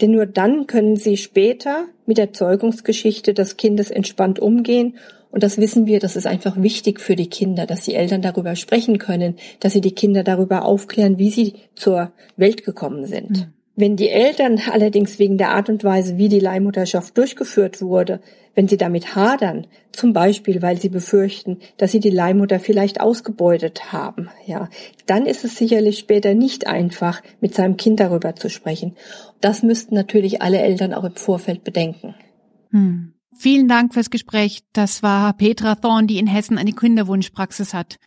Denn 0.00 0.12
nur 0.12 0.26
dann 0.26 0.68
können 0.68 0.94
sie 0.94 1.16
später 1.16 1.86
mit 2.06 2.16
der 2.16 2.32
Zeugungsgeschichte 2.32 3.34
des 3.34 3.56
Kindes 3.56 3.90
entspannt 3.90 4.38
umgehen 4.38 4.94
und 5.30 5.42
das 5.42 5.58
wissen 5.58 5.86
wir, 5.86 6.00
das 6.00 6.16
ist 6.16 6.26
einfach 6.26 6.60
wichtig 6.60 7.00
für 7.00 7.16
die 7.16 7.28
Kinder, 7.28 7.66
dass 7.66 7.82
die 7.82 7.94
Eltern 7.94 8.22
darüber 8.22 8.56
sprechen 8.56 8.98
können, 8.98 9.36
dass 9.60 9.72
sie 9.72 9.80
die 9.80 9.94
Kinder 9.94 10.24
darüber 10.24 10.64
aufklären, 10.64 11.18
wie 11.18 11.30
sie 11.30 11.54
zur 11.74 12.12
Welt 12.36 12.64
gekommen 12.64 13.06
sind. 13.06 13.30
Mhm. 13.30 13.52
Wenn 13.76 13.94
die 13.94 14.08
Eltern 14.08 14.60
allerdings 14.72 15.20
wegen 15.20 15.38
der 15.38 15.50
Art 15.50 15.68
und 15.68 15.84
Weise, 15.84 16.18
wie 16.18 16.28
die 16.28 16.40
Leihmutterschaft 16.40 17.16
durchgeführt 17.16 17.80
wurde, 17.80 18.20
wenn 18.56 18.66
sie 18.66 18.76
damit 18.76 19.14
hadern, 19.14 19.68
zum 19.92 20.12
Beispiel 20.12 20.62
weil 20.62 20.80
sie 20.80 20.88
befürchten, 20.88 21.58
dass 21.76 21.92
sie 21.92 22.00
die 22.00 22.10
Leihmutter 22.10 22.58
vielleicht 22.58 23.00
ausgebeutet 23.00 23.92
haben, 23.92 24.30
ja, 24.46 24.68
dann 25.06 25.26
ist 25.26 25.44
es 25.44 25.56
sicherlich 25.56 25.98
später 25.98 26.34
nicht 26.34 26.66
einfach, 26.66 27.22
mit 27.40 27.54
seinem 27.54 27.76
Kind 27.76 28.00
darüber 28.00 28.34
zu 28.34 28.50
sprechen. 28.50 28.96
Das 29.40 29.62
müssten 29.62 29.94
natürlich 29.94 30.42
alle 30.42 30.58
Eltern 30.58 30.92
auch 30.92 31.04
im 31.04 31.14
Vorfeld 31.14 31.62
bedenken. 31.62 32.16
Hm. 32.72 33.12
Vielen 33.40 33.68
Dank 33.68 33.94
fürs 33.94 34.10
Gespräch. 34.10 34.64
Das 34.72 35.04
war 35.04 35.32
Petra 35.32 35.76
Thorn, 35.76 36.08
die 36.08 36.18
in 36.18 36.26
Hessen 36.26 36.58
eine 36.58 36.72
Kinderwunschpraxis 36.72 37.72
hat. 37.72 38.00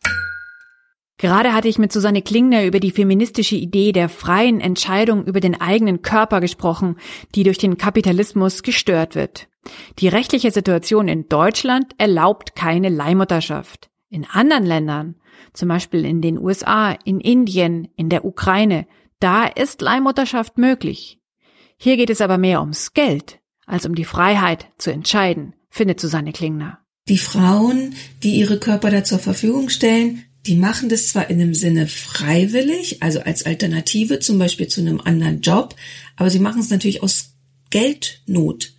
Gerade 1.18 1.54
hatte 1.54 1.70
ich 1.70 1.78
mit 1.78 1.94
Susanne 1.94 2.22
Klingner 2.22 2.66
über 2.66 2.82
die 2.82 2.92
feministische 2.92 3.56
Idee 3.56 3.94
der 3.94 4.10
freien 4.10 4.60
Entscheidung 4.60 5.24
über 5.24 5.40
den 5.40 5.62
eigenen 5.62 6.02
Körper 6.02 6.42
gesprochen, 6.42 6.98
die 7.34 7.44
durch 7.44 7.58
den 7.58 7.78
Kapitalismus 7.78 8.62
gestört 8.62 9.16
wird. 9.16 9.48
Die 10.00 10.10
rechtliche 10.10 10.52
Situation 10.52 11.08
in 11.08 11.30
Deutschland 11.30 11.94
erlaubt 11.98 12.54
keine 12.58 12.90
Leihmutterschaft. 12.90 13.90
In 14.10 14.28
anderen 14.30 14.66
Ländern, 14.66 15.16
zum 15.54 15.70
Beispiel 15.70 16.04
in 16.04 16.22
den 16.22 16.40
USA, 16.40 16.92
in 17.06 17.22
Indien, 17.22 17.88
in 17.96 18.10
der 18.10 18.26
Ukraine, 18.26 18.86
da 19.22 19.46
ist 19.46 19.82
Leihmutterschaft 19.82 20.58
möglich. 20.58 21.20
Hier 21.78 21.96
geht 21.96 22.10
es 22.10 22.20
aber 22.20 22.38
mehr 22.38 22.60
ums 22.60 22.92
Geld 22.94 23.41
als 23.72 23.86
um 23.86 23.96
die 23.96 24.06
Freiheit 24.06 24.68
zu 24.78 24.92
entscheiden, 24.92 25.54
findet 25.70 26.00
Susanne 26.00 26.34
Klingner. 26.34 26.80
Die 27.08 27.18
Frauen, 27.18 27.96
die 28.22 28.36
ihre 28.36 28.60
Körper 28.60 28.92
da 28.92 29.04
zur 29.04 29.20
Verfügung 29.20 29.70
stellen, 29.70 30.24
die 30.46 30.56
machen 30.56 30.90
das 30.90 31.08
zwar 31.08 31.30
in 31.30 31.40
einem 31.40 31.54
Sinne 31.54 31.88
freiwillig, 31.88 33.02
also 33.02 33.22
als 33.22 33.46
Alternative 33.46 34.20
zum 34.20 34.40
Beispiel 34.40 34.68
zu 34.68 34.82
einem 34.82 35.00
anderen 35.00 35.42
Job, 35.42 35.76
aber 36.16 36.30
sie 36.30 36.40
machen 36.40 36.62
es 36.62 36.70
natürlich 36.70 37.02
aus 37.02 37.34
Geldnot. 37.70 38.74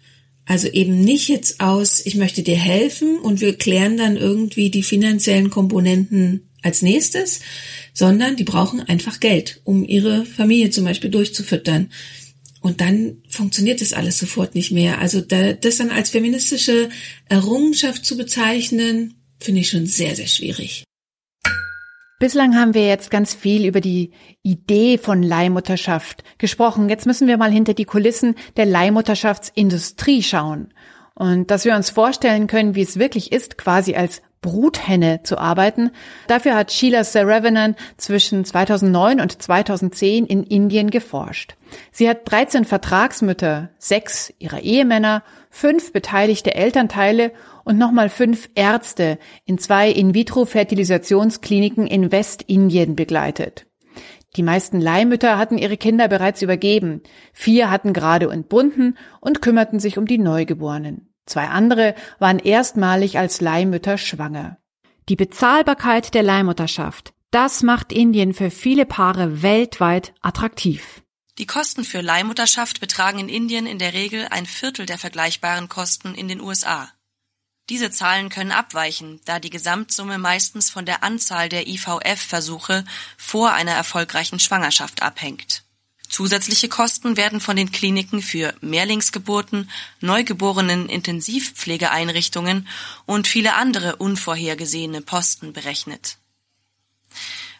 Also 0.44 0.68
eben 0.68 1.00
nicht 1.00 1.28
jetzt 1.28 1.60
aus, 1.60 2.04
ich 2.04 2.16
möchte 2.16 2.42
dir 2.42 2.56
helfen 2.56 3.18
und 3.18 3.40
wir 3.40 3.56
klären 3.56 3.96
dann 3.96 4.16
irgendwie 4.16 4.70
die 4.70 4.82
finanziellen 4.82 5.50
Komponenten 5.50 6.50
als 6.62 6.82
nächstes, 6.82 7.40
sondern 7.94 8.36
die 8.36 8.44
brauchen 8.44 8.80
einfach 8.80 9.20
Geld, 9.20 9.60
um 9.64 9.84
ihre 9.84 10.24
Familie 10.26 10.70
zum 10.70 10.84
Beispiel 10.84 11.10
durchzufüttern. 11.10 11.90
Und 12.62 12.80
dann 12.80 13.18
funktioniert 13.28 13.80
das 13.80 13.92
alles 13.92 14.18
sofort 14.18 14.54
nicht 14.54 14.70
mehr. 14.70 15.00
Also 15.00 15.20
da, 15.20 15.52
das 15.52 15.78
dann 15.78 15.90
als 15.90 16.10
feministische 16.10 16.88
Errungenschaft 17.28 18.06
zu 18.06 18.16
bezeichnen, 18.16 19.14
finde 19.40 19.60
ich 19.60 19.68
schon 19.68 19.86
sehr, 19.86 20.14
sehr 20.14 20.28
schwierig. 20.28 20.84
Bislang 22.20 22.54
haben 22.54 22.72
wir 22.72 22.86
jetzt 22.86 23.10
ganz 23.10 23.34
viel 23.34 23.66
über 23.66 23.80
die 23.80 24.12
Idee 24.44 24.96
von 24.96 25.24
Leihmutterschaft 25.24 26.22
gesprochen. 26.38 26.88
Jetzt 26.88 27.04
müssen 27.04 27.26
wir 27.26 27.36
mal 27.36 27.50
hinter 27.50 27.74
die 27.74 27.84
Kulissen 27.84 28.36
der 28.56 28.66
Leihmutterschaftsindustrie 28.66 30.22
schauen. 30.22 30.72
Und 31.16 31.50
dass 31.50 31.64
wir 31.64 31.74
uns 31.74 31.90
vorstellen 31.90 32.46
können, 32.46 32.76
wie 32.76 32.82
es 32.82 32.96
wirklich 32.96 33.32
ist, 33.32 33.58
quasi 33.58 33.96
als 33.96 34.22
Bruthenne 34.42 35.22
zu 35.22 35.38
arbeiten. 35.38 35.92
Dafür 36.26 36.54
hat 36.54 36.72
Sheila 36.72 37.04
Saravenan 37.04 37.76
zwischen 37.96 38.44
2009 38.44 39.20
und 39.20 39.40
2010 39.40 40.26
in 40.26 40.42
Indien 40.42 40.90
geforscht. 40.90 41.54
Sie 41.90 42.08
hat 42.08 42.30
13 42.30 42.64
Vertragsmütter, 42.64 43.70
sechs 43.78 44.34
ihrer 44.38 44.60
Ehemänner, 44.60 45.22
fünf 45.48 45.92
beteiligte 45.92 46.54
Elternteile 46.54 47.32
und 47.64 47.78
nochmal 47.78 48.08
fünf 48.08 48.50
Ärzte 48.54 49.18
in 49.46 49.58
zwei 49.58 49.90
In-vitro-Fertilisationskliniken 49.90 51.86
in 51.86 52.12
Westindien 52.12 52.96
begleitet. 52.96 53.66
Die 54.36 54.42
meisten 54.42 54.80
Leihmütter 54.80 55.38
hatten 55.38 55.58
ihre 55.58 55.76
Kinder 55.76 56.08
bereits 56.08 56.42
übergeben. 56.42 57.02
Vier 57.32 57.70
hatten 57.70 57.92
gerade 57.92 58.30
entbunden 58.30 58.96
und 59.20 59.42
kümmerten 59.42 59.78
sich 59.78 59.98
um 59.98 60.06
die 60.06 60.18
Neugeborenen. 60.18 61.11
Zwei 61.26 61.48
andere 61.48 61.94
waren 62.18 62.38
erstmalig 62.38 63.18
als 63.18 63.40
Leihmütter 63.40 63.98
schwanger. 63.98 64.58
Die 65.08 65.16
Bezahlbarkeit 65.16 66.14
der 66.14 66.22
Leihmutterschaft, 66.22 67.12
das 67.30 67.62
macht 67.62 67.92
Indien 67.92 68.34
für 68.34 68.50
viele 68.50 68.86
Paare 68.86 69.42
weltweit 69.42 70.14
attraktiv. 70.20 71.02
Die 71.38 71.46
Kosten 71.46 71.84
für 71.84 72.02
Leihmutterschaft 72.02 72.80
betragen 72.80 73.18
in 73.18 73.28
Indien 73.28 73.66
in 73.66 73.78
der 73.78 73.94
Regel 73.94 74.28
ein 74.30 74.46
Viertel 74.46 74.84
der 74.84 74.98
vergleichbaren 74.98 75.68
Kosten 75.68 76.14
in 76.14 76.28
den 76.28 76.40
USA. 76.40 76.90
Diese 77.70 77.90
Zahlen 77.90 78.28
können 78.28 78.52
abweichen, 78.52 79.20
da 79.24 79.38
die 79.38 79.50
Gesamtsumme 79.50 80.18
meistens 80.18 80.68
von 80.68 80.84
der 80.84 81.02
Anzahl 81.02 81.48
der 81.48 81.66
IVF-Versuche 81.68 82.84
vor 83.16 83.52
einer 83.52 83.72
erfolgreichen 83.72 84.40
Schwangerschaft 84.40 85.02
abhängt. 85.02 85.61
Zusätzliche 86.12 86.68
Kosten 86.68 87.16
werden 87.16 87.40
von 87.40 87.56
den 87.56 87.72
Kliniken 87.72 88.20
für 88.20 88.54
Mehrlingsgeburten, 88.60 89.70
Neugeborenen 90.02 90.90
Intensivpflegeeinrichtungen 90.90 92.68
und 93.06 93.26
viele 93.26 93.54
andere 93.54 93.96
unvorhergesehene 93.96 95.00
Posten 95.00 95.54
berechnet. 95.54 96.18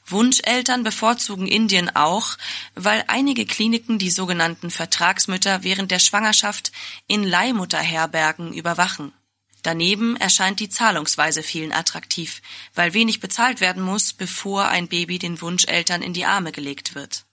Wunscheltern 0.05 0.83
bevorzugen 0.83 1.47
Indien 1.47 1.97
auch, 1.97 2.37
weil 2.75 3.03
einige 3.07 3.47
Kliniken 3.47 3.99
die 3.99 4.11
sogenannten 4.11 4.71
Vertragsmütter 4.71 5.63
während 5.63 5.91
der 5.91 5.99
Schwangerschaft 5.99 6.73
in 7.07 7.25
Leihmutterherbergen 7.25 8.53
überwachen. 8.53 9.15
Daneben 9.63 10.15
erscheint 10.19 10.61
die 10.61 10.69
Zahlungsweise 10.69 11.43
vielen 11.43 11.73
attraktiv, 11.73 12.43
weil 12.75 12.93
wenig 12.93 13.21
bezahlt 13.21 13.63
werden 13.63 13.83
muss, 13.83 14.13
bevor 14.13 14.69
ein 14.69 14.89
Baby 14.89 15.19
den 15.19 15.41
Wunscheltern 15.41 16.03
in 16.03 16.13
die 16.13 16.27
Arme 16.27 16.53
gelegt 16.53 16.95
wird. 16.95 17.25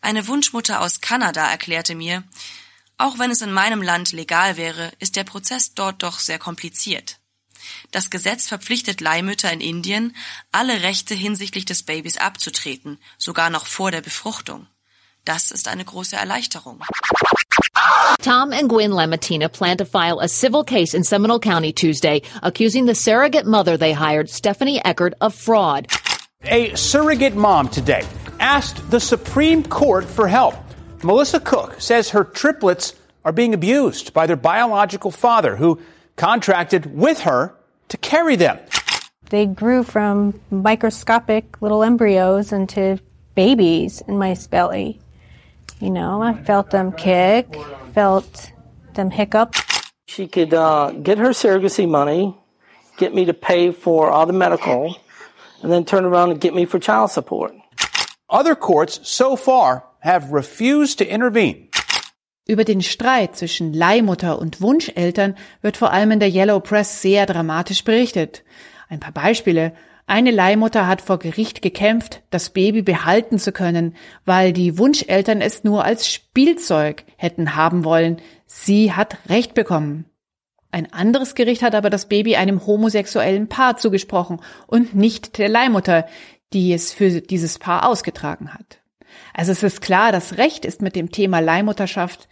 Eine 0.00 0.26
Wunschmutter 0.28 0.80
aus 0.80 1.00
Kanada 1.00 1.48
erklärte 1.50 1.94
mir, 1.94 2.24
auch 2.98 3.18
wenn 3.18 3.30
es 3.30 3.42
in 3.42 3.52
meinem 3.52 3.82
Land 3.82 4.12
legal 4.12 4.56
wäre, 4.56 4.90
ist 4.98 5.16
der 5.16 5.24
Prozess 5.24 5.74
dort 5.74 6.02
doch 6.02 6.18
sehr 6.18 6.38
kompliziert. 6.38 7.18
Das 7.90 8.10
Gesetz 8.10 8.46
verpflichtet 8.46 9.00
Leihmütter 9.00 9.52
in 9.52 9.60
Indien, 9.60 10.16
alle 10.50 10.82
Rechte 10.82 11.14
hinsichtlich 11.14 11.64
des 11.64 11.82
Babys 11.82 12.16
abzutreten, 12.16 12.98
sogar 13.18 13.50
noch 13.50 13.66
vor 13.66 13.90
der 13.90 14.00
Befruchtung. 14.00 14.66
Das 15.24 15.50
ist 15.50 15.68
eine 15.68 15.84
große 15.84 16.16
Erleichterung. 16.16 16.80
Tom 18.22 18.52
and 18.52 18.68
Gwen 18.68 18.92
Lamatina 18.92 19.48
plan 19.48 19.76
to 19.76 19.84
file 19.84 20.20
a 20.20 20.28
civil 20.28 20.64
case 20.64 20.96
in 20.96 21.02
Seminole 21.02 21.40
County 21.40 21.72
Tuesday, 21.72 22.22
accusing 22.42 22.86
the 22.86 22.94
surrogate 22.94 23.46
mother 23.46 23.76
they 23.76 23.92
hired, 23.92 24.30
Stephanie 24.30 24.80
Eckert, 24.84 25.14
of 25.20 25.34
fraud. 25.34 25.88
A 26.44 26.74
surrogate 26.76 27.34
mom 27.34 27.68
today 27.68 28.04
asked 28.40 28.90
the 28.90 29.00
Supreme 29.00 29.62
Court 29.62 30.04
for 30.04 30.28
help. 30.28 30.54
Melissa 31.02 31.40
Cook 31.40 31.80
says 31.80 32.10
her 32.10 32.24
triplets 32.24 32.94
are 33.24 33.32
being 33.32 33.54
abused 33.54 34.12
by 34.12 34.26
their 34.26 34.36
biological 34.36 35.10
father, 35.10 35.56
who 35.56 35.80
contracted 36.16 36.96
with 36.96 37.20
her 37.20 37.54
to 37.88 37.96
carry 37.96 38.36
them. 38.36 38.58
They 39.30 39.46
grew 39.46 39.82
from 39.82 40.40
microscopic 40.50 41.60
little 41.60 41.82
embryos 41.82 42.52
into 42.52 43.00
babies 43.34 44.00
in 44.06 44.18
my 44.18 44.36
belly. 44.50 45.00
You 45.80 45.90
know, 45.90 46.22
I 46.22 46.34
felt 46.34 46.70
them 46.70 46.92
kick, 46.92 47.54
felt 47.92 48.52
them 48.94 49.10
hiccup. 49.10 49.54
She 50.06 50.28
could 50.28 50.54
uh, 50.54 50.92
get 50.92 51.18
her 51.18 51.30
surrogacy 51.30 51.88
money, 51.88 52.36
get 52.96 53.14
me 53.14 53.24
to 53.26 53.34
pay 53.34 53.72
for 53.72 54.10
all 54.10 54.26
the 54.26 54.32
medical, 54.32 54.96
and 55.62 55.70
then 55.70 55.84
turn 55.84 56.04
around 56.04 56.30
and 56.30 56.40
get 56.40 56.54
me 56.54 56.64
for 56.64 56.78
child 56.78 57.10
support. 57.10 57.54
Other 58.28 58.56
courts 58.56 59.00
so 59.04 59.36
far 59.36 59.84
have 60.00 60.32
refused 60.32 60.98
to 60.98 61.04
intervene. 61.04 61.68
Über 62.48 62.64
den 62.64 62.82
Streit 62.82 63.36
zwischen 63.36 63.72
Leihmutter 63.72 64.40
und 64.40 64.60
Wunscheltern 64.60 65.36
wird 65.62 65.76
vor 65.76 65.92
allem 65.92 66.10
in 66.10 66.18
der 66.18 66.30
Yellow 66.30 66.58
Press 66.58 67.02
sehr 67.02 67.26
dramatisch 67.26 67.84
berichtet. 67.84 68.42
Ein 68.88 68.98
paar 68.98 69.12
Beispiele. 69.12 69.74
Eine 70.08 70.32
Leihmutter 70.32 70.88
hat 70.88 71.02
vor 71.02 71.20
Gericht 71.20 71.62
gekämpft, 71.62 72.22
das 72.30 72.50
Baby 72.50 72.82
behalten 72.82 73.38
zu 73.38 73.52
können, 73.52 73.94
weil 74.24 74.52
die 74.52 74.76
Wunscheltern 74.76 75.40
es 75.40 75.62
nur 75.62 75.84
als 75.84 76.12
Spielzeug 76.12 77.04
hätten 77.16 77.54
haben 77.54 77.84
wollen. 77.84 78.20
Sie 78.46 78.92
hat 78.92 79.18
Recht 79.28 79.54
bekommen. 79.54 80.04
Ein 80.72 80.92
anderes 80.92 81.34
Gericht 81.34 81.62
hat 81.62 81.74
aber 81.74 81.90
das 81.90 82.06
Baby 82.06 82.36
einem 82.36 82.66
homosexuellen 82.66 83.48
Paar 83.48 83.76
zugesprochen 83.76 84.40
und 84.66 84.94
nicht 84.94 85.38
der 85.38 85.48
Leihmutter, 85.48 86.06
die 86.52 86.72
es 86.72 86.92
für 86.92 87.20
dieses 87.20 87.58
Paar 87.58 87.88
ausgetragen 87.88 88.54
hat. 88.54 88.80
Also 89.34 89.52
es 89.52 89.62
ist 89.62 89.80
klar, 89.80 90.12
das 90.12 90.38
Recht 90.38 90.64
ist 90.64 90.82
mit 90.82 90.96
dem 90.96 91.10
Thema 91.10 91.40
Leihmutterschaft 91.40 92.28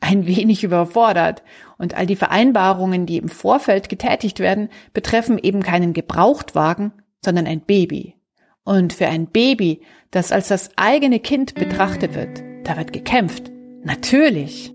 ein 0.00 0.26
wenig 0.26 0.64
überfordert. 0.64 1.42
Und 1.78 1.94
all 1.94 2.06
die 2.06 2.16
Vereinbarungen, 2.16 3.06
die 3.06 3.18
im 3.18 3.28
Vorfeld 3.28 3.88
getätigt 3.88 4.40
werden, 4.40 4.68
betreffen 4.92 5.38
eben 5.38 5.62
keinen 5.62 5.92
Gebrauchtwagen, 5.92 6.92
sondern 7.24 7.46
ein 7.46 7.60
Baby. 7.60 8.16
Und 8.64 8.92
für 8.92 9.06
ein 9.06 9.26
Baby, 9.26 9.82
das 10.10 10.32
als 10.32 10.48
das 10.48 10.70
eigene 10.76 11.20
Kind 11.20 11.54
betrachtet 11.54 12.14
wird, 12.14 12.42
da 12.64 12.76
wird 12.76 12.92
gekämpft. 12.92 13.50
Natürlich. 13.84 14.74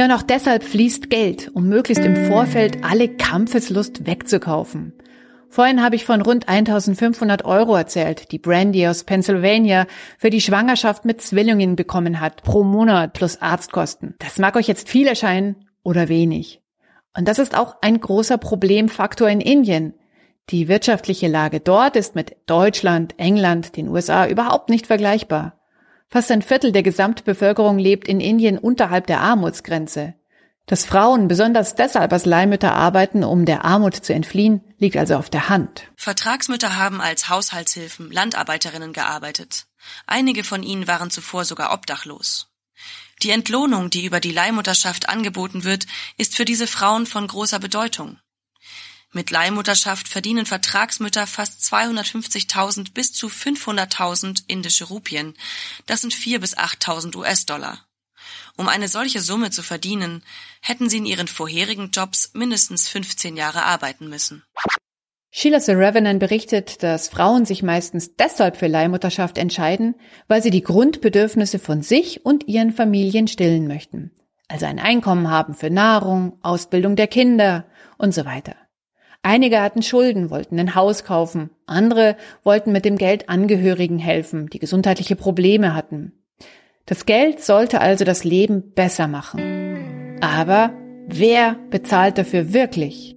Ja, 0.00 0.06
und 0.06 0.12
auch 0.12 0.22
deshalb 0.22 0.64
fließt 0.64 1.10
Geld, 1.10 1.50
um 1.52 1.68
möglichst 1.68 2.02
im 2.02 2.16
Vorfeld 2.24 2.82
alle 2.82 3.06
Kampfeslust 3.06 4.06
wegzukaufen. 4.06 4.94
Vorhin 5.50 5.82
habe 5.82 5.94
ich 5.94 6.06
von 6.06 6.22
rund 6.22 6.48
1500 6.48 7.44
Euro 7.44 7.76
erzählt, 7.76 8.32
die 8.32 8.38
Brandy 8.38 8.88
aus 8.88 9.04
Pennsylvania 9.04 9.86
für 10.16 10.30
die 10.30 10.40
Schwangerschaft 10.40 11.04
mit 11.04 11.20
Zwillingen 11.20 11.76
bekommen 11.76 12.18
hat, 12.18 12.42
pro 12.42 12.64
Monat 12.64 13.12
plus 13.12 13.42
Arztkosten. 13.42 14.14
Das 14.20 14.38
mag 14.38 14.56
euch 14.56 14.68
jetzt 14.68 14.88
viel 14.88 15.06
erscheinen 15.06 15.66
oder 15.82 16.08
wenig. 16.08 16.62
Und 17.14 17.28
das 17.28 17.38
ist 17.38 17.54
auch 17.54 17.76
ein 17.82 18.00
großer 18.00 18.38
Problemfaktor 18.38 19.28
in 19.28 19.42
Indien. 19.42 19.92
Die 20.48 20.68
wirtschaftliche 20.68 21.28
Lage 21.28 21.60
dort 21.60 21.94
ist 21.96 22.14
mit 22.14 22.38
Deutschland, 22.46 23.16
England, 23.18 23.76
den 23.76 23.88
USA 23.88 24.26
überhaupt 24.26 24.70
nicht 24.70 24.86
vergleichbar. 24.86 25.59
Fast 26.10 26.32
ein 26.32 26.42
Viertel 26.42 26.72
der 26.72 26.82
Gesamtbevölkerung 26.82 27.78
lebt 27.78 28.08
in 28.08 28.20
Indien 28.20 28.58
unterhalb 28.58 29.06
der 29.06 29.20
Armutsgrenze. 29.20 30.14
Dass 30.66 30.84
Frauen 30.84 31.28
besonders 31.28 31.76
deshalb 31.76 32.12
als 32.12 32.26
Leihmütter 32.26 32.74
arbeiten, 32.74 33.22
um 33.22 33.44
der 33.44 33.64
Armut 33.64 33.94
zu 33.94 34.12
entfliehen, 34.12 34.60
liegt 34.78 34.96
also 34.96 35.14
auf 35.16 35.30
der 35.30 35.48
Hand. 35.48 35.90
Vertragsmütter 35.96 36.76
haben 36.76 37.00
als 37.00 37.28
Haushaltshilfen, 37.28 38.10
Landarbeiterinnen 38.10 38.92
gearbeitet. 38.92 39.66
Einige 40.06 40.42
von 40.42 40.64
ihnen 40.64 40.88
waren 40.88 41.10
zuvor 41.10 41.44
sogar 41.44 41.72
obdachlos. 41.72 42.48
Die 43.22 43.30
Entlohnung, 43.30 43.90
die 43.90 44.04
über 44.04 44.18
die 44.18 44.32
Leihmutterschaft 44.32 45.08
angeboten 45.08 45.64
wird, 45.64 45.86
ist 46.16 46.36
für 46.36 46.44
diese 46.44 46.66
Frauen 46.66 47.06
von 47.06 47.26
großer 47.26 47.60
Bedeutung. 47.60 48.18
Mit 49.12 49.32
Leihmutterschaft 49.32 50.06
verdienen 50.06 50.46
Vertragsmütter 50.46 51.26
fast 51.26 51.60
250.000 51.62 52.94
bis 52.94 53.12
zu 53.12 53.26
500.000 53.26 54.44
indische 54.46 54.84
Rupien. 54.84 55.34
Das 55.86 56.02
sind 56.02 56.14
4 56.14 56.40
bis 56.40 56.56
8.000 56.56 57.16
US-Dollar. 57.16 57.84
Um 58.56 58.68
eine 58.68 58.86
solche 58.86 59.20
Summe 59.20 59.50
zu 59.50 59.64
verdienen, 59.64 60.22
hätten 60.60 60.88
sie 60.88 60.98
in 60.98 61.06
ihren 61.06 61.26
vorherigen 61.26 61.90
Jobs 61.90 62.30
mindestens 62.34 62.88
15 62.88 63.36
Jahre 63.36 63.64
arbeiten 63.64 64.08
müssen. 64.08 64.44
Sheila 65.32 65.58
Saravenan 65.58 66.20
berichtet, 66.20 66.82
dass 66.82 67.08
Frauen 67.08 67.46
sich 67.46 67.62
meistens 67.64 68.14
deshalb 68.16 68.56
für 68.56 68.66
Leihmutterschaft 68.68 69.38
entscheiden, 69.38 69.94
weil 70.28 70.42
sie 70.42 70.50
die 70.50 70.62
Grundbedürfnisse 70.62 71.58
von 71.58 71.82
sich 71.82 72.24
und 72.24 72.46
ihren 72.46 72.72
Familien 72.72 73.26
stillen 73.26 73.66
möchten. 73.66 74.12
Also 74.46 74.66
ein 74.66 74.78
Einkommen 74.78 75.30
haben 75.30 75.54
für 75.54 75.70
Nahrung, 75.70 76.38
Ausbildung 76.42 76.94
der 76.94 77.06
Kinder 77.06 77.66
und 77.98 78.12
so 78.12 78.24
weiter. 78.24 78.56
Einige 79.22 79.60
hatten 79.60 79.82
Schulden, 79.82 80.30
wollten 80.30 80.58
ein 80.58 80.74
Haus 80.74 81.04
kaufen, 81.04 81.50
andere 81.66 82.16
wollten 82.42 82.72
mit 82.72 82.86
dem 82.86 82.96
Geld 82.96 83.28
Angehörigen 83.28 83.98
helfen, 83.98 84.48
die 84.48 84.58
gesundheitliche 84.58 85.14
Probleme 85.14 85.74
hatten. 85.74 86.12
Das 86.86 87.04
Geld 87.04 87.40
sollte 87.42 87.82
also 87.82 88.04
das 88.04 88.24
Leben 88.24 88.72
besser 88.72 89.08
machen. 89.08 90.18
Aber 90.22 90.72
wer 91.06 91.56
bezahlt 91.70 92.16
dafür 92.16 92.54
wirklich? 92.54 93.14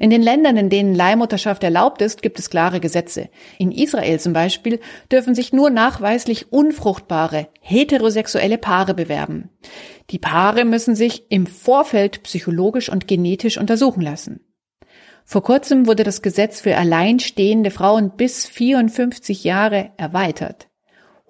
In 0.00 0.08
den 0.08 0.22
Ländern, 0.22 0.56
in 0.56 0.70
denen 0.70 0.94
Leihmutterschaft 0.94 1.62
erlaubt 1.62 2.00
ist, 2.00 2.22
gibt 2.22 2.38
es 2.38 2.48
klare 2.48 2.80
Gesetze. 2.80 3.28
In 3.58 3.70
Israel 3.70 4.18
zum 4.18 4.32
Beispiel 4.32 4.80
dürfen 5.12 5.34
sich 5.34 5.52
nur 5.52 5.68
nachweislich 5.68 6.50
unfruchtbare, 6.50 7.48
heterosexuelle 7.60 8.56
Paare 8.56 8.94
bewerben. 8.94 9.50
Die 10.08 10.18
Paare 10.18 10.64
müssen 10.64 10.94
sich 10.96 11.30
im 11.30 11.46
Vorfeld 11.46 12.22
psychologisch 12.22 12.88
und 12.88 13.08
genetisch 13.08 13.58
untersuchen 13.58 14.00
lassen. 14.00 14.40
Vor 15.26 15.42
kurzem 15.42 15.86
wurde 15.86 16.02
das 16.02 16.22
Gesetz 16.22 16.62
für 16.62 16.78
alleinstehende 16.78 17.70
Frauen 17.70 18.16
bis 18.16 18.46
54 18.46 19.44
Jahre 19.44 19.90
erweitert. 19.98 20.69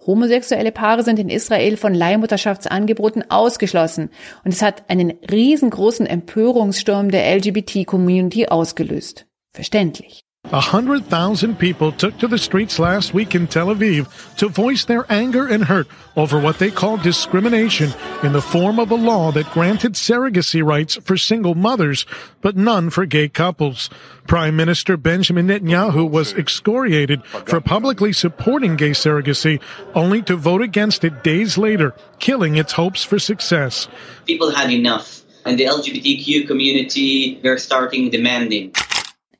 Homosexuelle 0.06 0.72
Paare 0.72 1.02
sind 1.02 1.18
in 1.18 1.28
Israel 1.28 1.76
von 1.76 1.94
Leihmutterschaftsangeboten 1.94 3.30
ausgeschlossen 3.30 4.10
und 4.44 4.52
es 4.52 4.62
hat 4.62 4.88
einen 4.88 5.10
riesengroßen 5.30 6.06
Empörungssturm 6.06 7.10
der 7.10 7.36
LGBT-Community 7.36 8.46
ausgelöst. 8.46 9.26
Verständlich. 9.52 10.24
A 10.53 10.59
hundred 10.59 11.07
thousand 11.07 11.61
people 11.61 11.92
took 11.92 12.18
to 12.18 12.26
the 12.26 12.38
streets 12.38 12.81
last 12.81 13.14
week 13.14 13.37
in 13.37 13.46
Tel 13.46 13.68
Aviv 13.68 14.35
to 14.37 14.48
voice 14.48 14.85
their 14.85 15.07
anger 15.12 15.46
and 15.46 15.62
hurt 15.62 15.87
over 16.16 16.40
what 16.40 16.59
they 16.59 16.72
call 16.72 16.96
discrimination 16.96 17.92
in 18.24 18.33
the 18.33 18.42
form 18.42 18.81
of 18.81 18.90
a 18.90 18.96
law 18.96 19.31
that 19.31 19.53
granted 19.53 19.92
surrogacy 19.92 20.64
rights 20.64 20.96
for 21.05 21.16
single 21.16 21.55
mothers, 21.55 22.05
but 22.40 22.57
none 22.57 22.90
for 22.90 23.07
gay 23.07 23.29
couples. 23.29 23.90
Prime 24.26 24.57
Minister 24.57 24.96
Benjamin 24.96 25.46
Netanyahu 25.46 26.11
was 26.11 26.33
excoriated 26.33 27.24
for 27.26 27.61
publicly 27.61 28.12
supporting 28.12 28.74
gay 28.74 28.90
surrogacy, 28.90 29.61
only 29.94 30.20
to 30.22 30.35
vote 30.35 30.62
against 30.62 31.05
it 31.05 31.22
days 31.22 31.59
later, 31.59 31.94
killing 32.18 32.57
its 32.57 32.72
hopes 32.72 33.05
for 33.05 33.20
success. 33.20 33.87
People 34.26 34.50
had 34.50 34.72
enough, 34.72 35.22
and 35.44 35.57
the 35.57 35.66
LGBTQ 35.66 36.48
community, 36.48 37.38
they're 37.40 37.59
starting 37.59 38.11
demanding. 38.11 38.72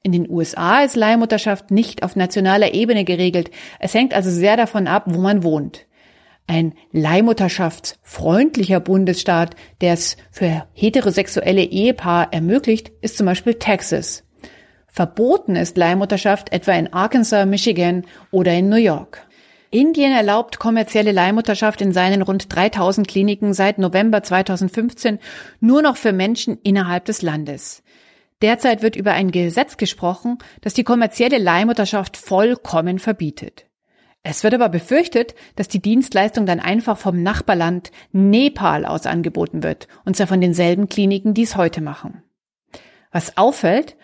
In 0.03 0.13
den 0.13 0.31
USA 0.31 0.83
ist 0.83 0.97
Leihmutterschaft 0.97 1.71
nicht 1.71 2.03
auf 2.03 2.17
nationaler 2.17 2.73
Ebene 2.73 3.05
geregelt. 3.05 3.51
Es 3.79 3.93
hängt 3.93 4.15
also 4.15 4.31
sehr 4.31 4.57
davon 4.57 4.87
ab, 4.87 5.05
wo 5.07 5.21
man 5.21 5.43
wohnt. 5.43 5.87
Ein 6.47 6.73
leihmutterschaftsfreundlicher 6.91 8.81
Bundesstaat, 8.81 9.57
der 9.83 9.93
es 9.93 10.17
für 10.31 10.65
heterosexuelle 10.73 11.63
Ehepaar 11.63 12.33
ermöglicht, 12.33 12.91
ist 13.03 13.19
zum 13.19 13.27
Beispiel 13.27 13.55
Texas. 13.55 14.25
Verboten 14.87 15.55
ist 15.55 15.77
Leihmutterschaft 15.77 16.51
etwa 16.53 16.73
in 16.73 16.93
Arkansas, 16.93 17.47
Michigan 17.47 18.07
oder 18.31 18.55
in 18.55 18.71
New 18.71 18.77
York. 18.77 19.27
Indien 19.71 20.13
erlaubt 20.13 20.59
kommerzielle 20.59 21.13
Leihmutterschaft 21.13 21.81
in 21.81 21.93
seinen 21.93 22.23
rund 22.23 22.53
3000 22.53 23.07
Kliniken 23.07 23.53
seit 23.55 23.79
November 23.79 24.23
2015 24.23 25.21
nur 25.61 25.83
noch 25.83 25.97
für 25.97 26.13
Menschen 26.13 26.59
innerhalb 26.63 27.05
des 27.05 27.23
Landes. 27.23 27.85
Derzeit 28.43 28.83
wird 28.83 28.97
über 28.97 29.13
ein 29.13 29.31
Gesetz 29.31 29.77
gesprochen, 29.77 30.39
das 30.63 30.75
die 30.75 30.85
kommerzielle 30.85 31.39
Leihmutterschaft 31.39 32.17
vollkommen 32.17 32.99
verbietet. 32.99 33.67
Es 34.23 34.45
wird 34.45 34.55
aber 34.55 34.69
befürchtet, 34.69 35.35
dass 35.57 35.69
die 35.69 35.81
Dienstleistung 35.81 36.45
dann 36.45 36.61
einfach 36.61 36.99
vom 36.99 37.23
Nachbarland 37.23 37.91
Nepal 38.13 38.85
aus 38.85 39.07
angeboten 39.07 39.63
wird, 39.63 39.89
und 40.05 40.17
zwar 40.17 40.27
von 40.27 40.41
denselben 40.41 40.89
Kliniken, 40.89 41.33
die 41.33 41.43
es 41.43 41.57
heute 41.57 41.81
machen. 41.81 42.23
Was 43.13 43.39
auffällt, 43.39 43.97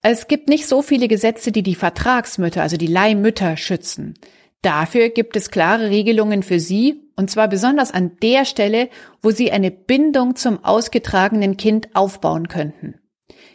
es 0.00 0.28
gibt 0.28 0.48
nicht 0.48 0.66
so 0.66 0.82
viele 0.82 1.08
Gesetze, 1.08 1.50
die 1.50 1.62
die 1.62 1.74
Vertragsmütter, 1.74 2.62
also 2.62 2.76
die 2.76 2.86
Leihmütter 2.86 3.56
schützen. 3.56 4.14
Dafür 4.62 5.08
gibt 5.08 5.36
es 5.36 5.50
klare 5.50 5.90
Regelungen 5.90 6.42
für 6.42 6.60
sie, 6.60 7.02
und 7.16 7.30
zwar 7.30 7.48
besonders 7.48 7.90
an 7.90 8.16
der 8.22 8.44
Stelle, 8.44 8.88
wo 9.22 9.30
sie 9.30 9.50
eine 9.50 9.70
Bindung 9.70 10.36
zum 10.36 10.64
ausgetragenen 10.64 11.56
Kind 11.56 11.94
aufbauen 11.94 12.48
könnten. 12.48 13.00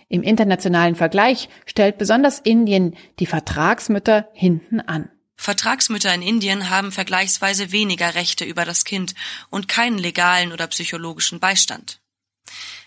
Im 0.10 0.24
internationalen 0.24 0.96
Vergleich 0.96 1.50
stellt 1.68 2.00
besonders 2.00 2.40
Indien 2.40 2.98
die 3.20 3.28
Vertragsmütter 3.28 4.28
hinten 4.34 4.82
an. 4.82 5.10
Vertragsmütter 5.36 6.14
in 6.14 6.24
Indien 6.24 6.70
haben 6.70 6.92
vergleichsweise 6.92 7.72
weniger 7.72 8.16
Rechte 8.16 8.44
über 8.44 8.66
das 8.66 8.84
Kind 8.84 9.14
und 9.50 9.68
keinen 9.68 10.00
legalen 10.00 10.52
oder 10.52 10.68
psychologischen 10.68 11.40
Beistand. 11.40 12.02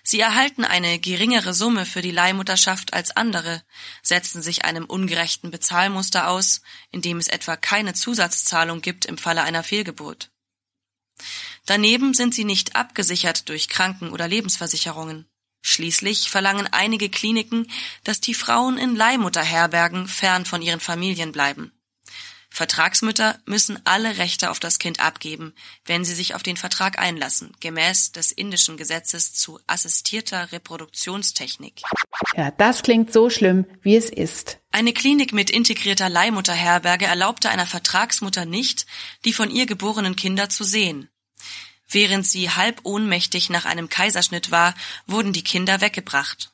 Sie 0.03 0.19
erhalten 0.19 0.65
eine 0.65 0.99
geringere 0.99 1.55
Summe 1.55 1.87
für 1.87 2.03
die 2.03 2.11
Leihmutterschaft 2.11 2.93
als 2.93 3.17
andere, 3.17 3.63
setzen 4.03 4.43
sich 4.43 4.65
einem 4.65 4.85
ungerechten 4.85 5.53
Bezahlmuster 5.53 6.29
aus, 6.29 6.61
in 6.91 7.03
dem 7.03 7.19
es 7.19 7.29
etwa 7.29 7.55
keine 7.57 7.95
Zusatzzahlung 7.95 8.83
gibt 8.83 9.07
im 9.07 9.17
Falle 9.17 9.43
einer 9.45 9.63
Fehlgeburt. 9.63 10.31
Daneben 11.67 12.15
sind 12.15 12.35
sie 12.35 12.45
nicht 12.45 12.75
abgesichert 12.75 13.49
durch 13.49 13.69
Kranken- 13.69 14.11
oder 14.11 14.27
Lebensversicherungen. 14.27 15.27
Schließlich 15.63 16.31
verlangen 16.31 16.69
einige 16.71 17.09
Kliniken, 17.09 17.71
dass 18.05 18.21
die 18.21 18.35
Frauen 18.35 18.79
in 18.79 18.97
Leihmutterherbergen 18.97 20.09
fern 20.09 20.45
von 20.45 20.61
ihren 20.61 20.81
Familien 20.81 21.33
bleiben. 21.33 21.73
Vertragsmütter 22.53 23.39
müssen 23.47 23.81
alle 23.85 24.19
Rechte 24.19 24.51
auf 24.51 24.61
das 24.61 24.79
Kind 24.79 25.01
abgeben, 25.01 25.55
wenn 25.87 26.05
sie 26.05 26.13
sich 26.13 26.35
auf 26.35 26.43
den 26.43 26.59
Vertrag 26.59 26.99
einlassen, 26.99 27.57
gemäß 27.61 28.13
des 28.13 28.31
indischen 28.31 28.77
Gesetzes 28.77 29.33
zu 29.33 29.59
assistierter 29.67 30.53
Reproduktionstechnik. 30.53 31.81
Ja, 32.37 32.51
das 32.51 32.83
klingt 32.83 33.11
so 33.11 33.31
schlimm, 33.31 33.65
wie 33.81 33.97
es 33.97 34.11
ist. 34.11 34.59
Eine 34.71 34.93
Klinik 34.93 35.33
mit 35.33 35.49
integrierter 35.49 36.11
Leihmutterherberge 36.11 37.07
erlaubte 37.07 37.49
einer 37.49 37.67
Vertragsmutter 37.67 38.45
nicht, 38.45 38.85
die 39.25 39.33
von 39.33 39.51
ihr 39.51 39.65
geborenen 39.65 40.15
Kinder 40.15 40.51
zu 40.51 40.65
sehen. 40.65 41.09
Während 41.93 42.27
sie 42.27 42.51
halb 42.51 42.81
ohnmächtig 42.85 43.51
nach 43.51 43.67
einem 43.67 43.89
Kaiserschnitt 43.89 44.51
war, 44.51 44.75
wurden 45.07 45.35
die 45.35 45.45
Kinder 45.45 45.83
weggebracht. 45.83 46.51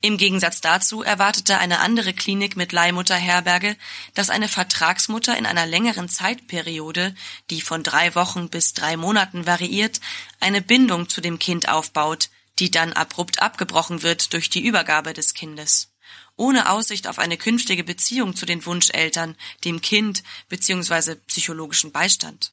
Im 0.00 0.18
Gegensatz 0.18 0.60
dazu 0.60 1.02
erwartete 1.02 1.58
eine 1.58 1.80
andere 1.80 2.12
Klinik 2.12 2.54
mit 2.54 2.70
Leihmutterherberge, 2.70 3.76
dass 4.14 4.30
eine 4.30 4.46
Vertragsmutter 4.46 5.36
in 5.36 5.46
einer 5.46 5.66
längeren 5.66 6.08
Zeitperiode, 6.08 7.14
die 7.50 7.60
von 7.60 7.82
drei 7.82 8.14
Wochen 8.14 8.48
bis 8.48 8.72
drei 8.72 8.96
Monaten 8.96 9.46
variiert, 9.46 10.00
eine 10.38 10.62
Bindung 10.62 11.08
zu 11.08 11.20
dem 11.20 11.40
Kind 11.40 11.68
aufbaut, 11.68 12.28
die 12.60 12.70
dann 12.70 12.92
abrupt 12.92 13.42
abgebrochen 13.42 14.02
wird 14.02 14.32
durch 14.32 14.48
die 14.48 14.64
Übergabe 14.64 15.12
des 15.12 15.34
Kindes. 15.34 15.92
Ohne 16.36 16.70
Aussicht 16.70 17.08
auf 17.08 17.18
eine 17.18 17.36
künftige 17.36 17.82
Beziehung 17.82 18.36
zu 18.36 18.46
den 18.46 18.64
Wunscheltern, 18.64 19.34
dem 19.64 19.80
Kind 19.80 20.22
bzw. 20.48 21.16
psychologischen 21.26 21.90
Beistand. 21.90 22.52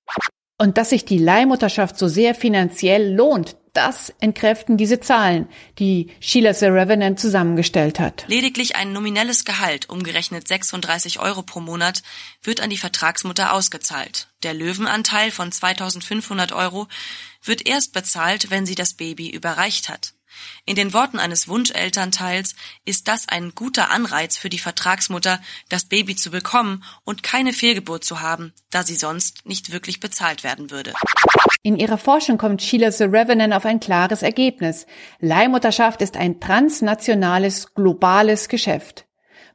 Und 0.63 0.77
dass 0.77 0.91
sich 0.91 1.03
die 1.03 1.17
Leihmutterschaft 1.17 1.97
so 1.97 2.07
sehr 2.07 2.33
finanziell 2.33 3.13
lohnt, 3.13 3.57
das 3.73 4.13
entkräften 4.21 4.77
diese 4.77 5.01
Zahlen, 5.01 5.49
die 5.77 6.09
Sheila 6.21 6.53
The 6.53 6.67
Revenant 6.67 7.19
zusammengestellt 7.19 7.99
hat. 7.99 8.23
Lediglich 8.29 8.77
ein 8.77 8.93
nominelles 8.93 9.43
Gehalt, 9.43 9.89
umgerechnet 9.89 10.47
36 10.47 11.19
Euro 11.19 11.41
pro 11.41 11.59
Monat, 11.59 12.01
wird 12.43 12.61
an 12.61 12.69
die 12.69 12.77
Vertragsmutter 12.77 13.51
ausgezahlt. 13.51 14.29
Der 14.43 14.53
Löwenanteil 14.53 15.31
von 15.31 15.51
2500 15.51 16.53
Euro 16.53 16.87
wird 17.43 17.67
erst 17.67 17.91
bezahlt, 17.91 18.49
wenn 18.49 18.65
sie 18.65 18.75
das 18.75 18.93
Baby 18.93 19.31
überreicht 19.31 19.89
hat. 19.89 20.13
In 20.65 20.75
den 20.75 20.93
Worten 20.93 21.19
eines 21.19 21.47
Wunschelternteils 21.47 22.55
ist 22.85 23.07
das 23.07 23.27
ein 23.27 23.53
guter 23.55 23.91
Anreiz 23.91 24.37
für 24.37 24.49
die 24.49 24.59
Vertragsmutter, 24.59 25.39
das 25.69 25.85
Baby 25.85 26.15
zu 26.15 26.31
bekommen 26.31 26.83
und 27.03 27.23
keine 27.23 27.53
Fehlgeburt 27.53 28.03
zu 28.03 28.21
haben, 28.21 28.53
da 28.69 28.83
sie 28.83 28.95
sonst 28.95 29.45
nicht 29.45 29.71
wirklich 29.71 29.99
bezahlt 29.99 30.43
werden 30.43 30.71
würde. 30.71 30.93
In 31.63 31.77
ihrer 31.77 31.97
Forschung 31.97 32.37
kommt 32.37 32.61
Sheila 32.61 32.91
The 32.91 33.05
Revenant 33.05 33.53
auf 33.53 33.65
ein 33.65 33.79
klares 33.79 34.21
Ergebnis. 34.21 34.85
Leihmutterschaft 35.19 36.01
ist 36.01 36.17
ein 36.17 36.39
transnationales, 36.39 37.73
globales 37.73 38.49
Geschäft, 38.49 39.05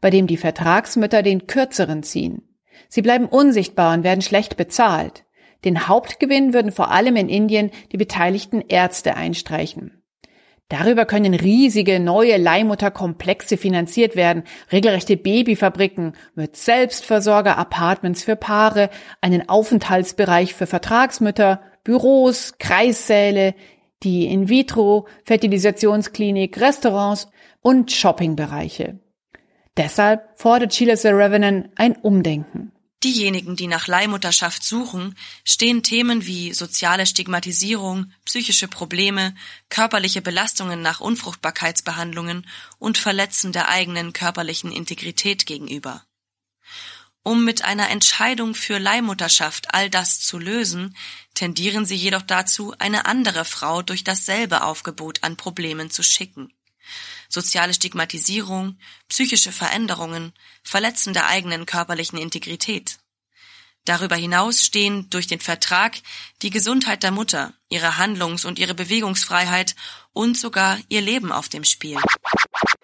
bei 0.01 0.11
dem 0.11 0.27
die 0.27 0.39
Vertragsmütter 0.39 1.23
den 1.23 1.47
kürzeren 1.47 2.03
ziehen. 2.03 2.43
Sie 2.89 3.03
bleiben 3.03 3.27
unsichtbar 3.27 3.95
und 3.95 4.05
werden 4.05 4.23
schlecht 4.23 4.57
bezahlt. 4.57 5.25
Den 5.65 5.89
Hauptgewinn 5.89 6.55
würden 6.55 6.73
vor 6.73 6.91
allem 6.91 7.17
in 7.17 7.29
Indien 7.29 7.71
die 7.93 7.97
beteiligten 7.97 8.63
Ärzte 8.69 9.17
einstreichen. 9.17 9.98
Darüber 10.69 11.07
können 11.07 11.33
riesige 11.33 11.99
neue 11.99 12.37
Leihmutterkomplexe 12.37 13.57
finanziert 13.57 14.17
werden, 14.17 14.43
regelrechte 14.71 15.17
Babyfabriken 15.17 16.13
mit 16.35 16.57
Selbstversorger-Apartments 16.57 18.23
für 18.23 18.37
Paare, 18.37 18.91
einen 19.23 19.49
Aufenthaltsbereich 19.49 20.53
für 20.53 20.67
Vertragsmütter, 20.67 21.63
Büros, 21.85 22.59
Kreissäle, 22.59 23.55
die 24.03 24.27
In-vitro-Fertilisationsklinik, 24.27 26.61
Restaurants 26.61 27.31
und 27.63 27.91
Shoppingbereiche. 27.91 28.99
Deshalb 29.79 30.39
fordert 30.39 30.75
Sheila 30.75 30.97
the 30.97 31.09
Revenant 31.09 31.71
ein 31.77 31.97
Umdenken. 31.97 32.73
Diejenigen, 33.05 33.55
die 33.55 33.69
nach 33.69 33.87
Leihmutterschaft 33.87 34.65
suchen, 34.65 35.17
stehen 35.45 35.85
Themen 35.85 36.27
wie 36.27 36.53
soziale 36.53 37.07
Stigmatisierung, 37.07 38.13
psychische 38.25 38.67
Probleme, 38.67 39.37
körperliche 39.69 40.21
Belastungen 40.21 40.83
nach 40.83 40.99
Unfruchtbarkeitsbehandlungen 40.99 42.45
und 42.81 42.99
Verletzen 42.99 43.53
der 43.53 43.69
eigenen 43.69 44.13
körperlichen 44.13 44.73
Integrität 44.73 45.47
gegenüber. 45.47 46.05
Um 47.23 47.45
mit 47.45 47.63
einer 47.63 47.89
Entscheidung 47.91 48.57
für 48.57 48.79
Leihmutterschaft 48.79 49.73
all 49.75 49.91
das 49.91 50.19
zu 50.19 50.39
lösen, 50.39 50.97
tendieren 51.35 51.85
sie 51.85 51.95
jedoch 51.95 52.23
dazu, 52.23 52.75
eine 52.79 53.07
andere 53.07 53.45
Frau 53.45 53.83
durch 53.83 54.03
dasselbe 54.03 54.65
Aufgebot 54.65 55.23
an 55.23 55.37
Problemen 55.37 55.91
zu 55.91 56.03
schicken 56.03 56.53
soziale 57.29 57.75
Stigmatisierung, 57.75 58.79
psychische 59.09 59.53
Veränderungen, 59.53 60.33
Verletzen 60.63 61.13
der 61.13 61.27
eigenen 61.27 61.67
körperlichen 61.67 62.19
Integrität. 62.19 62.99
Darüber 63.85 64.17
hinaus 64.17 64.63
stehen 64.63 65.09
durch 65.09 65.27
den 65.27 65.41
Vertrag 65.41 65.97
die 66.43 66.51
Gesundheit 66.51 67.03
der 67.03 67.11
Mutter, 67.11 67.55
ihre 67.71 67.97
Handlungs- 67.97 68.45
und 68.45 68.59
ihre 68.59 68.75
Bewegungsfreiheit 68.75 69.75
und 70.13 70.37
sogar 70.37 70.79
ihr 70.89 71.01
Leben 71.01 71.33
auf 71.33 71.49
dem 71.49 71.65
Spiel. 71.65 71.99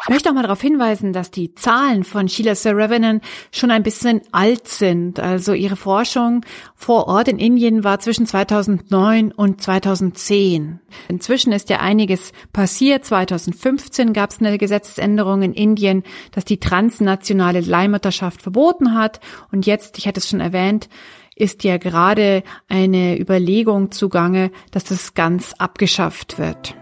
Ich 0.07 0.11
möchte 0.11 0.29
auch 0.29 0.35
mal 0.35 0.43
darauf 0.43 0.61
hinweisen, 0.61 1.15
dass 1.15 1.31
die 1.31 1.55
Zahlen 1.55 2.05
von 2.05 2.29
Sheila 2.29 2.55
Saravenan 2.55 3.23
schon 3.51 3.71
ein 3.71 3.83
bisschen 3.83 4.21
alt 4.33 4.69
sind. 4.69 5.19
Also 5.19 5.55
ihre 5.55 5.77
Forschung 5.77 6.45
vor 6.75 7.07
Ort 7.07 7.29
in 7.29 7.39
Indien 7.39 7.85
war 7.85 8.01
zwischen 8.01 8.27
2009 8.27 9.33
und 9.33 9.63
2010. 9.63 10.79
Inzwischen 11.09 11.55
ist 11.55 11.71
ja 11.71 11.81
einiges 11.81 12.33
passiert. 12.53 13.07
2015 13.07 14.13
gab 14.13 14.29
es 14.29 14.41
eine 14.41 14.59
Gesetzesänderung 14.59 15.41
in 15.41 15.55
Indien, 15.55 16.03
dass 16.33 16.45
die 16.45 16.61
transnationale 16.61 17.61
Leihmutterschaft 17.61 18.43
verboten 18.43 18.93
hat. 18.93 19.21
Und 19.53 19.65
jetzt, 19.65 19.97
ich 19.97 20.07
hatte 20.07 20.21
es 20.21 20.29
schon 20.29 20.41
erwähnt, 20.41 20.91
ist 21.35 21.65
ja 21.65 21.79
gerade 21.79 22.43
eine 22.69 23.19
Überlegung 23.19 23.91
zugange, 23.91 24.51
dass 24.71 24.85
das 24.85 25.15
ganz 25.15 25.55
abgeschafft 25.55 26.39
wird. 26.39 26.75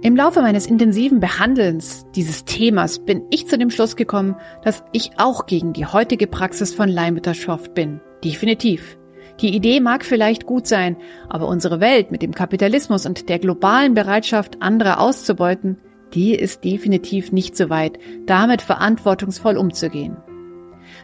Im 0.00 0.14
Laufe 0.14 0.42
meines 0.42 0.66
intensiven 0.66 1.18
Behandelns 1.18 2.06
dieses 2.14 2.44
Themas 2.44 3.00
bin 3.00 3.24
ich 3.30 3.48
zu 3.48 3.58
dem 3.58 3.68
Schluss 3.68 3.96
gekommen, 3.96 4.36
dass 4.62 4.84
ich 4.92 5.10
auch 5.18 5.46
gegen 5.46 5.72
die 5.72 5.86
heutige 5.86 6.28
Praxis 6.28 6.72
von 6.72 6.88
Leihmutterschaft 6.88 7.74
bin. 7.74 8.00
Definitiv. 8.22 8.96
Die 9.40 9.56
Idee 9.56 9.80
mag 9.80 10.04
vielleicht 10.04 10.46
gut 10.46 10.68
sein, 10.68 10.96
aber 11.28 11.48
unsere 11.48 11.80
Welt 11.80 12.12
mit 12.12 12.22
dem 12.22 12.32
Kapitalismus 12.32 13.06
und 13.06 13.28
der 13.28 13.40
globalen 13.40 13.94
Bereitschaft, 13.94 14.62
andere 14.62 15.00
auszubeuten, 15.00 15.78
die 16.14 16.32
ist 16.32 16.62
definitiv 16.62 17.32
nicht 17.32 17.56
so 17.56 17.68
weit, 17.68 17.98
damit 18.24 18.62
verantwortungsvoll 18.62 19.56
umzugehen. 19.56 20.16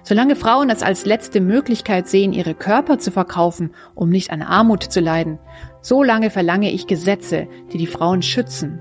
Solange 0.02 0.36
Frauen 0.36 0.70
es 0.70 0.82
als 0.82 1.04
letzte 1.04 1.40
Möglichkeit 1.40 2.06
sehen, 2.06 2.32
ihre 2.32 2.54
Körper 2.54 2.98
zu 2.98 3.10
verkaufen, 3.10 3.74
um 3.94 4.08
nicht 4.08 4.30
an 4.30 4.42
Armut 4.42 4.84
zu 4.84 5.00
leiden, 5.00 5.38
so 5.80 6.02
lange 6.02 6.30
verlange 6.30 6.70
ich 6.70 6.86
Gesetze, 6.86 7.48
die 7.72 7.78
die 7.78 7.86
Frauen 7.86 8.22
schützen. 8.22 8.80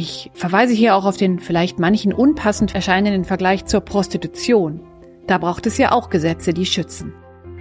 Ich 0.00 0.30
verweise 0.32 0.74
hier 0.74 0.94
auch 0.94 1.04
auf 1.04 1.16
den 1.16 1.40
vielleicht 1.40 1.80
manchen 1.80 2.12
unpassend 2.12 2.72
erscheinenden 2.72 3.24
Vergleich 3.24 3.64
zur 3.64 3.80
Prostitution. 3.80 4.80
Da 5.26 5.38
braucht 5.38 5.66
es 5.66 5.76
ja 5.76 5.90
auch 5.90 6.08
Gesetze, 6.08 6.54
die 6.54 6.66
schützen. 6.66 7.12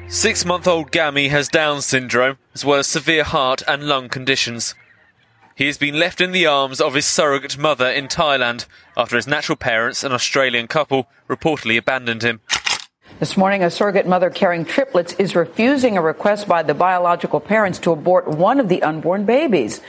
Six-month-old 0.07 0.91
Gammy 0.91 1.29
has 1.29 1.49
Down 1.49 1.81
syndrome, 1.81 2.35
as 2.53 2.63
well 2.63 2.77
as 2.77 2.93
severe 2.93 3.33
heart 3.33 3.67
and 3.67 3.81
lung 3.81 4.07
conditions. 4.07 4.75
He 5.55 5.65
has 5.65 5.79
been 5.79 5.95
left 5.95 6.21
in 6.21 6.31
the 6.31 6.45
arms 6.45 6.79
of 6.79 6.93
his 6.93 7.07
surrogate 7.07 7.57
mother 7.57 7.91
in 7.91 8.07
Thailand 8.07 8.67
after 8.95 9.15
his 9.15 9.25
natural 9.25 9.57
parents, 9.57 10.03
an 10.03 10.11
Australian 10.11 10.67
couple, 10.67 11.07
reportedly 11.27 11.75
abandoned 11.75 12.21
him. 12.21 12.39
This 13.19 13.35
morning, 13.35 13.63
a 13.63 13.71
surrogate 13.71 14.05
mother 14.05 14.29
carrying 14.29 14.63
triplets 14.63 15.13
is 15.13 15.35
refusing 15.35 15.97
a 15.97 16.03
request 16.03 16.47
by 16.47 16.61
the 16.61 16.75
biological 16.75 17.39
parents 17.39 17.79
to 17.79 17.91
abort 17.91 18.27
one 18.27 18.59
of 18.59 18.69
the 18.69 18.83
unborn 18.83 19.25
babies. 19.25 19.81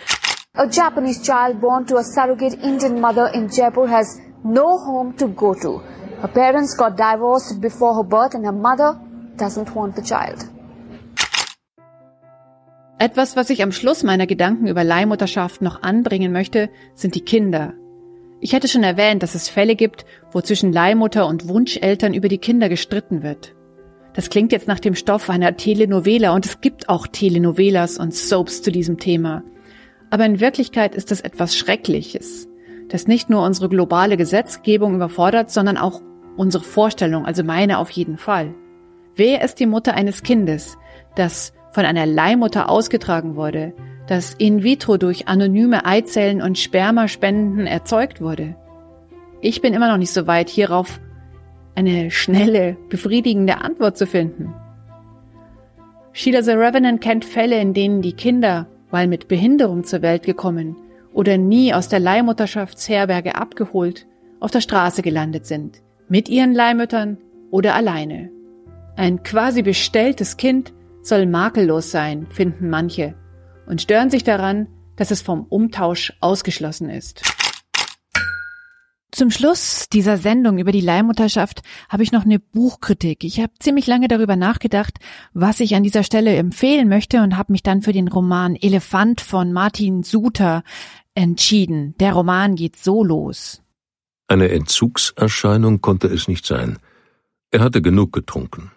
A 0.55 0.67
Japanese 0.67 1.23
child 1.23 1.61
born 1.61 1.87
to 1.87 1.99
a 1.99 2.03
surrogate 2.03 2.55
Indian 2.65 3.01
mother 3.01 3.31
in 3.33 3.49
Jaipur 3.49 3.87
has 3.87 4.21
no 4.43 4.79
home 4.79 5.15
to 5.17 5.29
go 5.29 5.55
to. 5.55 5.81
Her 6.21 6.29
parents 6.29 6.77
got 6.77 6.97
divorced 6.97 7.61
before 7.61 7.95
her 7.95 8.03
birth 8.03 8.35
and 8.35 8.45
her 8.45 8.53
mother 8.53 8.99
doesn't 9.37 9.73
want 9.75 9.95
the 9.95 10.03
child. 10.03 10.45
Etwas, 12.99 13.37
was 13.37 13.51
ich 13.51 13.63
am 13.63 13.71
Schluss 13.71 14.03
meiner 14.03 14.27
Gedanken 14.27 14.67
über 14.67 14.83
Leihmutterschaft 14.83 15.63
noch 15.63 15.83
anbringen 15.83 16.33
möchte, 16.33 16.71
sind 16.97 17.15
die 17.15 17.21
Kinder. 17.25 17.75
Ich 18.41 18.53
hatte 18.53 18.67
schon 18.67 18.83
erwähnt, 18.83 19.23
dass 19.23 19.37
es 19.37 19.49
Fälle 19.49 19.77
gibt, 19.77 20.07
wo 20.33 20.41
zwischen 20.41 20.73
Leihmutter 20.73 21.29
und 21.29 21.47
Wunscheltern 21.49 22.15
über 22.15 22.29
die 22.29 22.39
Kinder 22.39 22.69
gestritten 22.69 23.23
wird. 23.23 23.55
Das 24.15 24.31
klingt 24.31 24.51
jetzt 24.51 24.67
nach 24.67 24.81
dem 24.81 24.97
Stoff 24.97 25.31
einer 25.31 25.57
Telenovela 25.57 26.35
und 26.35 26.47
es 26.47 26.61
gibt 26.61 26.89
auch 26.89 27.07
Telenovelas 27.07 27.99
und 27.99 28.13
Soaps 28.13 28.63
zu 28.63 28.73
diesem 28.73 28.99
Thema. 28.99 29.45
Aber 30.11 30.25
in 30.25 30.41
Wirklichkeit 30.41 30.95
ist 30.95 31.11
das 31.11 31.21
etwas 31.21 31.57
Schreckliches, 31.57 32.49
das 32.89 33.07
nicht 33.07 33.29
nur 33.31 33.43
unsere 33.43 33.69
globale 33.69 34.17
Gesetzgebung 34.17 34.95
überfordert, 34.95 35.51
sondern 35.51 35.77
auch 35.77 36.01
unsere 36.37 36.65
Vorstellung, 36.65 37.27
also 37.27 37.45
meine 37.45 37.79
auf 37.79 37.91
jeden 37.91 38.17
Fall. 38.17 38.55
Wer 39.17 39.43
ist 39.43 39.61
die 39.61 39.67
Mutter 39.67 39.95
eines 39.95 40.23
Kindes, 40.23 40.79
das 41.17 41.53
von 41.73 41.85
einer 41.85 42.07
Leihmutter 42.07 42.71
ausgetragen 42.71 43.37
wurde, 43.37 43.75
das 44.07 44.35
in 44.35 44.63
vitro 44.63 44.97
durch 44.97 45.29
anonyme 45.29 45.85
Eizellen 45.85 46.41
und 46.41 46.59
Spermaspenden 46.59 47.67
erzeugt 47.67 48.21
wurde. 48.21 48.57
Ich 49.41 49.61
bin 49.61 49.75
immer 49.75 49.91
noch 49.91 49.99
nicht 49.99 50.13
so 50.13 50.27
weit, 50.27 50.49
hierauf 50.49 51.01
eine 51.75 52.11
schnelle, 52.11 52.77
befriedigende 52.89 53.61
Antwort 53.61 53.97
zu 53.97 54.07
finden. 54.07 54.55
Sheila 56.13 56.43
the 56.43 56.53
Revenant 56.53 57.01
kennt 57.01 57.25
Fälle, 57.25 57.61
in 57.61 57.75
denen 57.75 58.03
die 58.03 58.15
Kinder, 58.15 58.67
weil 58.91 59.07
mit 59.07 59.29
Behinderung 59.29 59.85
zur 59.85 60.03
Welt 60.03 60.23
gekommen 60.23 60.77
oder 61.13 61.39
nie 61.39 61.75
aus 61.75 61.89
der 61.89 62.01
Leihmutterschaftsherberge 62.01 63.35
abgeholt, 63.35 64.07
auf 64.41 64.51
der 64.51 64.61
Straße 64.61 65.03
gelandet 65.03 65.47
sind, 65.47 65.83
mit 66.09 66.29
ihren 66.29 66.55
Leihmüttern 66.55 67.19
oder 67.51 67.75
alleine. 67.75 68.31
Ein 68.97 69.23
quasi 69.23 69.63
bestelltes 69.63 70.37
Kind 70.37 70.73
soll 71.03 71.27
makellos 71.27 71.91
sein, 71.91 72.27
finden 72.31 72.71
manche, 72.71 73.15
und 73.67 73.83
stören 73.83 74.11
sich 74.11 74.25
daran, 74.25 74.69
dass 74.97 75.11
es 75.11 75.23
vom 75.23 75.47
Umtausch 75.49 76.13
ausgeschlossen 76.21 76.91
ist. 76.91 77.38
Zum 79.11 79.31
Schluss 79.31 79.89
dieser 79.91 80.19
Sendung 80.19 80.59
über 80.59 80.71
die 80.71 80.83
Leihmutterschaft 80.83 81.63
habe 81.89 82.03
ich 82.03 82.13
noch 82.13 82.25
eine 82.25 82.39
Buchkritik. 82.39 83.25
Ich 83.25 83.41
habe 83.41 83.53
ziemlich 83.59 83.87
lange 83.87 84.07
darüber 84.07 84.37
nachgedacht, 84.37 84.99
was 85.33 85.61
ich 85.61 85.75
an 85.75 85.83
dieser 85.83 86.03
Stelle 86.03 86.37
empfehlen 86.37 86.89
möchte 86.89 87.23
und 87.23 87.39
habe 87.39 87.53
mich 87.53 87.63
dann 87.63 87.81
für 87.81 87.95
den 87.95 88.09
Roman 88.09 88.55
Elefant 88.55 89.23
von 89.23 89.53
Martin 89.53 90.03
Suter 90.03 90.63
entschieden. 91.15 91.95
Der 91.99 92.13
Roman 92.13 92.55
geht 92.55 92.77
so 92.77 93.03
los. 93.03 93.63
Eine 94.27 94.51
Entzugserscheinung 94.51 95.81
konnte 95.81 96.09
es 96.09 96.29
nicht 96.29 96.45
sein. 96.45 96.79
Er 97.51 97.61
hatte 97.61 97.81
genug 97.81 98.13
getrunken. 98.13 98.73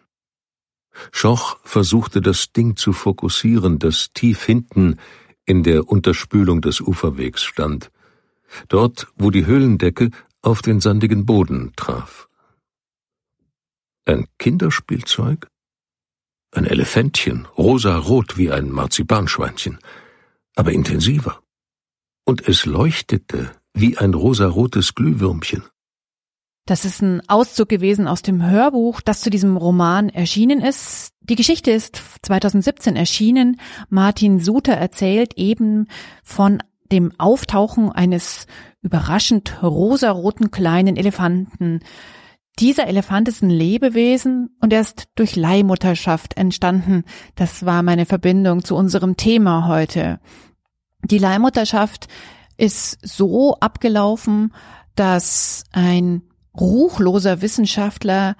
Schoch 1.12 1.58
versuchte 1.64 2.22
das 2.22 2.54
Ding 2.54 2.78
zu 2.78 2.94
fokussieren, 2.94 3.80
das 3.80 4.14
tief 4.14 4.46
hinten 4.46 4.98
in 5.46 5.64
der 5.64 5.90
Unterspülung 5.90 6.62
des 6.62 6.80
Uferwegs 6.80 7.44
stand, 7.44 7.91
dort, 8.68 9.08
wo 9.16 9.32
die 9.32 9.45
Höhlendecke 9.45 10.12
auf 10.41 10.62
den 10.62 10.80
sandigen 10.80 11.26
Boden 11.26 11.74
traf. 11.76 12.28
Ein 14.06 14.28
Kinderspielzeug? 14.39 15.47
Ein 16.52 16.66
Elefantchen, 16.66 17.47
rosarot 17.58 18.38
wie 18.38 18.52
ein 18.52 18.72
Marzipanschweinchen, 18.72 19.80
aber 20.56 20.72
intensiver. 20.72 21.41
Und 22.26 22.47
es 22.47 22.66
leuchtete 22.66 23.52
wie 23.74 23.97
ein 23.97 24.14
rosarotes 24.14 24.95
Glühwürmchen. 24.95 25.64
Das 26.66 26.86
ist 26.86 27.02
ein 27.02 27.22
Auszug 27.28 27.70
gewesen 27.70 28.08
aus 28.08 28.22
dem 28.22 28.47
Hörbuch, 28.47 29.02
das 29.02 29.22
zu 29.22 29.30
diesem 29.30 29.58
Roman 29.58 30.10
erschienen 30.10 30.62
ist. 30.62 31.12
Die 31.22 31.36
Geschichte 31.36 31.72
ist 31.72 32.02
2017 32.22 32.95
erschienen. 32.95 33.60
Martin 33.89 34.39
Suter 34.39 34.74
erzählt 34.74 35.34
eben 35.38 35.88
von 36.24 36.62
dem 36.92 37.12
Auftauchen 37.18 37.92
eines 37.92 38.48
überraschend 38.82 39.62
rosaroten 39.64 40.52
kleinen 40.52 40.98
Elefanten. 40.98 41.80
Dieser 42.60 42.88
Elefant 42.88 43.28
ist 43.28 43.42
ein 43.42 43.50
Lebewesen 43.50 44.56
und 44.60 44.74
er 44.74 44.82
ist 44.82 45.06
durch 45.16 45.36
Leihmutterschaft 45.36 46.38
entstanden. 46.38 47.04
Das 47.36 47.66
war 47.66 47.82
meine 47.82 48.06
Verbindung 48.06 48.64
zu 48.64 48.76
unserem 48.76 49.18
Thema 49.18 49.68
heute. 49.68 50.20
Die 51.04 51.18
Leihmutterschaft 51.18 52.08
ist 52.58 53.00
so 53.02 53.56
abgelaufen, 53.60 54.54
dass 54.96 55.64
ein 55.72 56.22
ruchloser 56.60 57.42
Wissenschaftler 57.42 58.36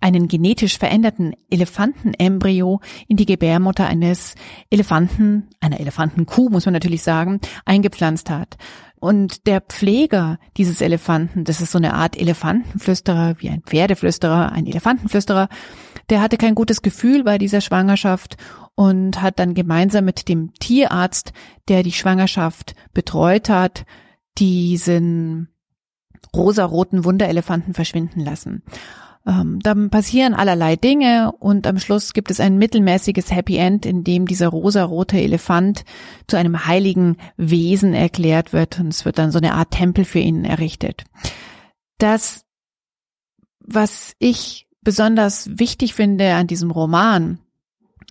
einen 0.00 0.28
genetisch 0.28 0.78
veränderten 0.78 1.34
Elefantenembryo 1.50 2.80
in 3.06 3.16
die 3.16 3.26
Gebärmutter 3.26 3.86
eines 3.86 4.34
Elefanten, 4.70 5.48
einer 5.60 5.80
Elefantenkuh, 5.80 6.48
muss 6.48 6.64
man 6.64 6.72
natürlich 6.72 7.02
sagen, 7.02 7.40
eingepflanzt 7.64 8.30
hat. 8.30 8.56
Und 8.98 9.46
der 9.46 9.62
Pfleger 9.62 10.38
dieses 10.56 10.80
Elefanten, 10.80 11.44
das 11.44 11.60
ist 11.60 11.72
so 11.72 11.78
eine 11.78 11.94
Art 11.94 12.18
Elefantenflüsterer, 12.18 13.36
wie 13.38 13.48
ein 13.48 13.62
Pferdeflüsterer, 13.62 14.52
ein 14.52 14.66
Elefantenflüsterer, 14.66 15.48
der 16.10 16.20
hatte 16.20 16.36
kein 16.36 16.54
gutes 16.54 16.82
Gefühl 16.82 17.24
bei 17.24 17.38
dieser 17.38 17.60
Schwangerschaft 17.60 18.36
und 18.74 19.22
hat 19.22 19.38
dann 19.38 19.54
gemeinsam 19.54 20.04
mit 20.04 20.28
dem 20.28 20.52
Tierarzt, 20.54 21.32
der 21.68 21.82
die 21.82 21.92
Schwangerschaft 21.92 22.74
betreut 22.92 23.48
hat, 23.48 23.84
diesen 24.38 25.48
rosaroten 26.34 27.04
Wunderelefanten 27.04 27.74
verschwinden 27.74 28.20
lassen. 28.20 28.62
Ähm, 29.26 29.60
dann 29.62 29.90
passieren 29.90 30.34
allerlei 30.34 30.76
Dinge 30.76 31.32
und 31.38 31.66
am 31.66 31.78
Schluss 31.78 32.14
gibt 32.14 32.30
es 32.30 32.40
ein 32.40 32.56
mittelmäßiges 32.56 33.30
Happy 33.30 33.56
End, 33.56 33.84
in 33.84 34.02
dem 34.02 34.26
dieser 34.26 34.48
rosarote 34.48 35.20
Elefant 35.20 35.84
zu 36.26 36.38
einem 36.38 36.66
heiligen 36.66 37.18
Wesen 37.36 37.92
erklärt 37.92 38.52
wird 38.52 38.78
und 38.80 38.88
es 38.88 39.04
wird 39.04 39.18
dann 39.18 39.30
so 39.30 39.38
eine 39.38 39.54
Art 39.54 39.72
Tempel 39.72 40.04
für 40.04 40.20
ihn 40.20 40.44
errichtet. 40.46 41.04
Das, 41.98 42.46
was 43.60 44.14
ich 44.18 44.66
besonders 44.80 45.58
wichtig 45.58 45.92
finde 45.94 46.34
an 46.34 46.46
diesem 46.46 46.70
Roman, 46.70 47.40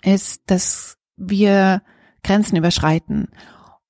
ist, 0.03 0.43
dass 0.45 0.97
wir 1.17 1.81
Grenzen 2.23 2.55
überschreiten. 2.55 3.29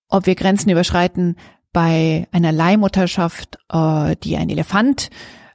Ob 0.07 0.26
wir 0.26 0.36
Grenzen 0.36 0.70
überschreiten 0.70 1.36
bei 1.74 2.28
einer 2.32 2.53
Leihmutterschaft, 2.53 3.59
äh, 3.70 4.15
die 4.24 4.38
ein 4.38 4.49
Elefant 4.49 5.09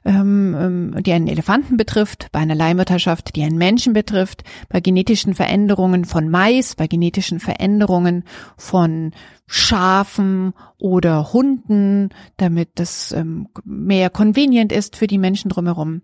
ähm, 0.05 0.55
ähm, 0.57 1.03
die 1.03 1.11
einen 1.11 1.27
Elefanten 1.27 1.77
betrifft, 1.77 2.29
bei 2.31 2.39
einer 2.39 2.55
Leihmutterschaft, 2.55 3.35
die 3.35 3.43
einen 3.43 3.57
Menschen 3.57 3.93
betrifft, 3.93 4.43
bei 4.69 4.79
genetischen 4.79 5.33
Veränderungen 5.33 6.05
von 6.05 6.29
Mais, 6.29 6.75
bei 6.75 6.87
genetischen 6.87 7.39
Veränderungen 7.39 8.23
von 8.55 9.11
Schafen 9.47 10.53
oder 10.77 11.33
Hunden, 11.33 12.09
damit 12.37 12.69
das 12.75 13.11
ähm, 13.11 13.49
mehr 13.63 14.09
convenient 14.09 14.71
ist 14.71 14.95
für 14.95 15.07
die 15.07 15.17
Menschen 15.17 15.49
drumherum. 15.49 16.01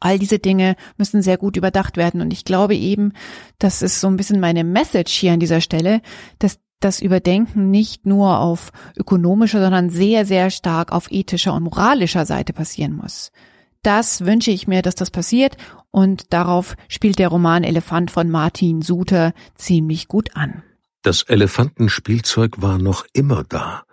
All 0.00 0.18
diese 0.18 0.38
Dinge 0.38 0.76
müssen 0.96 1.22
sehr 1.22 1.38
gut 1.38 1.56
überdacht 1.56 1.96
werden. 1.96 2.20
Und 2.20 2.32
ich 2.32 2.44
glaube 2.44 2.76
eben, 2.76 3.14
das 3.58 3.82
ist 3.82 4.00
so 4.00 4.06
ein 4.06 4.16
bisschen 4.16 4.38
meine 4.38 4.62
Message 4.62 5.12
hier 5.12 5.32
an 5.32 5.40
dieser 5.40 5.60
Stelle, 5.60 6.02
dass 6.38 6.60
das 6.80 7.00
Überdenken 7.00 7.70
nicht 7.70 8.06
nur 8.06 8.38
auf 8.38 8.70
ökonomischer, 8.96 9.60
sondern 9.60 9.90
sehr, 9.90 10.24
sehr 10.24 10.50
stark 10.50 10.92
auf 10.92 11.10
ethischer 11.10 11.54
und 11.54 11.64
moralischer 11.64 12.26
Seite 12.26 12.52
passieren 12.52 12.96
muss. 12.96 13.32
Das 13.82 14.24
wünsche 14.24 14.50
ich 14.50 14.66
mir, 14.66 14.82
dass 14.82 14.94
das 14.94 15.10
passiert 15.10 15.56
und 15.90 16.32
darauf 16.32 16.76
spielt 16.88 17.18
der 17.18 17.28
Roman 17.28 17.64
Elefant 17.64 18.10
von 18.10 18.30
Martin 18.30 18.82
Suter 18.82 19.32
ziemlich 19.54 20.08
gut 20.08 20.36
an. 20.36 20.62
Das 21.02 21.22
Elefantenspielzeug 21.22 22.60
war 22.60 22.78
noch 22.78 23.06
immer 23.12 23.44
da, 23.44 23.84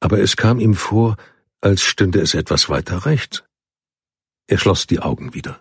aber 0.00 0.20
es 0.20 0.36
kam 0.36 0.60
ihm 0.60 0.74
vor, 0.74 1.16
als 1.60 1.82
stünde 1.82 2.20
es 2.20 2.34
etwas 2.34 2.68
weiter 2.68 3.06
rechts. 3.06 3.42
Er 4.46 4.58
schloss 4.58 4.86
die 4.86 5.00
Augen 5.00 5.34
wieder. 5.34 5.60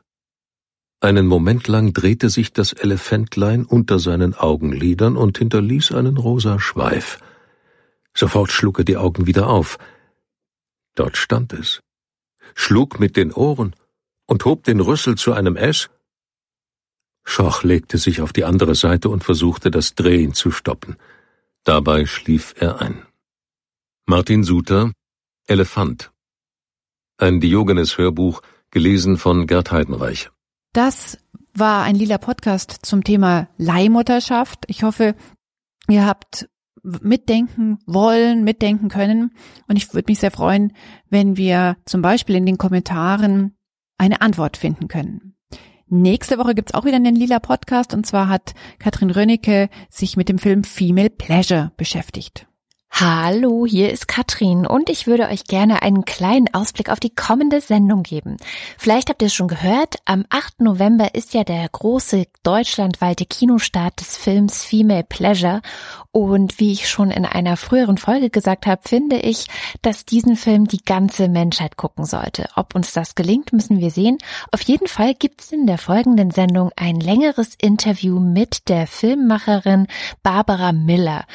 Einen 1.00 1.28
Moment 1.28 1.68
lang 1.68 1.94
drehte 1.94 2.30
sich 2.30 2.54
das 2.54 2.74
Elefantlein 2.74 3.66
unter 3.66 4.00
seinen 4.00 4.34
Augenlidern 4.34 5.18
und 5.18 5.38
hinterließ 5.38 5.92
einen 5.92 6.18
rosa 6.18 6.60
Schweif. 6.60 7.20
Sofort 8.14 8.52
schlug 8.52 8.80
er 8.80 8.86
die 8.86 8.98
Augen 8.98 9.28
wieder 9.28 9.48
auf. 9.48 9.78
Dort 10.96 11.18
stand 11.18 11.54
es, 11.54 11.82
schlug 12.56 13.00
mit 13.00 13.18
den 13.18 13.34
Ohren 13.34 13.76
und 14.26 14.46
hob 14.46 14.64
den 14.64 14.80
Rüssel 14.80 15.16
zu 15.16 15.34
einem 15.34 15.58
S. 15.58 15.90
Schoch 17.26 17.64
legte 17.64 17.98
sich 17.98 18.22
auf 18.22 18.32
die 18.32 18.46
andere 18.46 18.76
Seite 18.76 19.10
und 19.10 19.24
versuchte, 19.24 19.72
das 19.72 19.96
Drehen 19.96 20.34
zu 20.34 20.52
stoppen. 20.52 20.96
Dabei 21.64 22.06
schlief 22.06 22.54
er 22.58 22.82
ein. 22.82 23.06
Martin 24.06 24.44
Suter 24.44 24.92
Elefant 25.48 26.12
Ein 27.18 27.42
Diogenes-Hörbuch, 27.42 28.42
gelesen 28.72 29.18
von 29.18 29.48
Gerd 29.48 29.72
Heidenreich. 29.72 30.30
Das 30.76 31.18
war 31.54 31.84
ein 31.84 31.96
lila 31.96 32.18
Podcast 32.18 32.80
zum 32.82 33.06
Thema 33.06 33.48
Leihmutterschaft. 33.58 34.66
Ich 34.68 34.84
hoffe, 34.84 35.16
ihr 35.88 36.06
habt 36.06 36.50
mitdenken 36.84 37.80
wollen, 37.86 38.44
mitdenken 38.44 38.90
können. 38.90 39.32
Und 39.70 39.78
ich 39.78 39.94
würde 39.94 40.12
mich 40.12 40.20
sehr 40.20 40.32
freuen, 40.32 40.74
wenn 41.10 41.38
wir 41.38 41.78
zum 41.86 42.02
Beispiel 42.02 42.36
in 42.36 42.46
den 42.46 42.58
Kommentaren 42.58 43.56
eine 43.98 44.20
Antwort 44.20 44.58
finden 44.58 44.90
können. 44.90 45.38
Nächste 45.88 46.38
Woche 46.38 46.56
gibt's 46.56 46.74
auch 46.74 46.84
wieder 46.84 46.98
einen 46.98 47.16
lila 47.16 47.40
Podcast 47.40 47.94
und 47.94 48.06
zwar 48.06 48.28
hat 48.28 48.54
Katrin 48.78 49.12
Rönnecke 49.12 49.70
sich 49.90 50.18
mit 50.18 50.28
dem 50.28 50.40
Film 50.40 50.66
Female 50.66 51.10
Pleasure 51.10 51.72
beschäftigt. 51.78 52.48
Hallo, 52.92 53.66
hier 53.66 53.92
ist 53.92 54.08
Katrin 54.08 54.66
und 54.66 54.90
ich 54.90 55.06
würde 55.06 55.28
euch 55.28 55.44
gerne 55.44 55.82
einen 55.82 56.06
kleinen 56.06 56.54
Ausblick 56.54 56.90
auf 56.90 57.02
die 57.02 57.14
kommende 57.14 57.60
Sendung 57.60 58.04
geben. 58.04 58.38
Vielleicht 58.78 59.10
habt 59.10 59.22
ihr 59.22 59.26
es 59.26 59.34
schon 59.34 59.50
gehört, 59.50 59.98
am 60.06 60.26
8. 60.30 60.62
November 60.62 61.14
ist 61.14 61.34
ja 61.34 61.44
der 61.44 61.68
große 61.68 62.26
deutschlandweite 62.44 63.26
Kinostart 63.26 64.00
des 64.00 64.16
Films 64.16 64.64
Female 64.64 65.04
Pleasure 65.04 65.62
und 66.12 66.62
wie 66.62 66.72
ich 66.72 66.88
schon 66.88 67.12
in 67.12 67.26
einer 67.26 67.58
früheren 67.58 67.98
Folge 67.98 68.30
gesagt 68.30 68.66
habe, 68.66 68.82
finde 68.86 69.18
ich, 69.18 69.48
dass 69.82 70.06
diesen 70.06 70.38
Film 70.38 70.66
die 70.66 70.82
ganze 70.82 71.28
Menschheit 71.28 71.76
gucken 71.76 72.06
sollte. 72.06 72.48
Ob 72.56 72.74
uns 72.74 72.94
das 72.94 73.16
gelingt, 73.16 73.52
müssen 73.52 73.80
wir 73.82 73.92
sehen. 73.92 74.18
Auf 74.54 74.62
jeden 74.62 74.88
Fall 74.88 75.14
gibt 75.14 75.42
es 75.42 75.52
in 75.52 75.68
der 75.68 75.78
folgenden 75.78 76.32
Sendung 76.32 76.72
ein 76.78 77.02
längeres 77.02 77.56
Interview 77.62 78.22
mit 78.22 78.70
der 78.70 78.88
Filmmacherin 78.88 79.88
Barbara 80.24 80.72
Miller. 80.72 81.26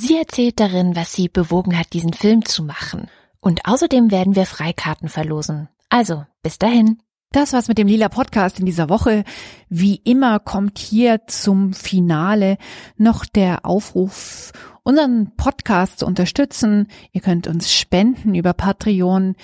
Sie 0.00 0.16
erzählt 0.16 0.60
darin, 0.60 0.94
was 0.94 1.12
sie 1.12 1.28
bewogen 1.28 1.76
hat, 1.76 1.92
diesen 1.92 2.12
Film 2.12 2.44
zu 2.44 2.62
machen. 2.62 3.08
Und 3.40 3.66
außerdem 3.66 4.12
werden 4.12 4.36
wir 4.36 4.46
Freikarten 4.46 5.08
verlosen. 5.08 5.68
Also, 5.88 6.24
bis 6.40 6.56
dahin. 6.56 6.98
Das 7.32 7.52
war's 7.52 7.66
mit 7.66 7.78
dem 7.78 7.88
Lila 7.88 8.08
Podcast 8.08 8.60
in 8.60 8.64
dieser 8.64 8.88
Woche. 8.88 9.24
Wie 9.68 9.96
immer 9.96 10.38
kommt 10.38 10.78
hier 10.78 11.26
zum 11.26 11.72
Finale 11.72 12.58
noch 12.96 13.24
der 13.24 13.66
Aufruf, 13.66 14.52
unseren 14.84 15.34
Podcast 15.36 15.98
zu 15.98 16.06
unterstützen. 16.06 16.86
Ihr 17.10 17.20
könnt 17.20 17.48
uns 17.48 17.74
spenden 17.74 18.36
über 18.36 18.52
Patreon 18.52 19.34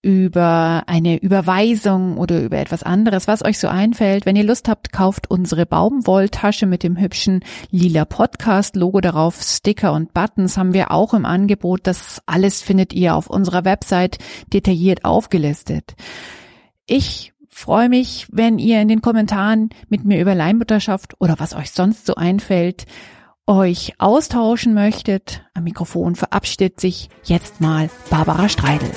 über 0.00 0.84
eine 0.86 1.20
Überweisung 1.20 2.18
oder 2.18 2.40
über 2.42 2.58
etwas 2.58 2.84
anderes, 2.84 3.26
was 3.26 3.44
euch 3.44 3.58
so 3.58 3.68
einfällt. 3.68 4.26
Wenn 4.26 4.36
ihr 4.36 4.44
Lust 4.44 4.68
habt, 4.68 4.92
kauft 4.92 5.30
unsere 5.30 5.66
Baumwolltasche 5.66 6.66
mit 6.66 6.82
dem 6.84 6.96
hübschen 6.98 7.40
lila 7.70 8.04
Podcast-Logo 8.04 9.00
darauf. 9.00 9.42
Sticker 9.42 9.92
und 9.92 10.14
Buttons 10.14 10.56
haben 10.56 10.72
wir 10.72 10.92
auch 10.92 11.14
im 11.14 11.24
Angebot. 11.24 11.80
Das 11.82 12.22
alles 12.26 12.62
findet 12.62 12.92
ihr 12.92 13.16
auf 13.16 13.28
unserer 13.28 13.64
Website 13.64 14.18
detailliert 14.52 15.04
aufgelistet. 15.04 15.94
Ich 16.86 17.32
freue 17.48 17.88
mich, 17.88 18.28
wenn 18.30 18.58
ihr 18.58 18.80
in 18.80 18.88
den 18.88 19.02
Kommentaren 19.02 19.70
mit 19.88 20.04
mir 20.04 20.20
über 20.20 20.36
Leihmutterschaft 20.36 21.14
oder 21.18 21.34
was 21.38 21.54
euch 21.54 21.72
sonst 21.72 22.06
so 22.06 22.14
einfällt, 22.14 22.86
euch 23.48 23.94
austauschen 23.98 24.74
möchtet. 24.74 25.42
Am 25.54 25.64
Mikrofon 25.64 26.14
verabschiedet 26.14 26.78
sich 26.78 27.08
jetzt 27.24 27.60
mal 27.60 27.90
Barbara 28.10 28.48
Streidel. 28.48 28.90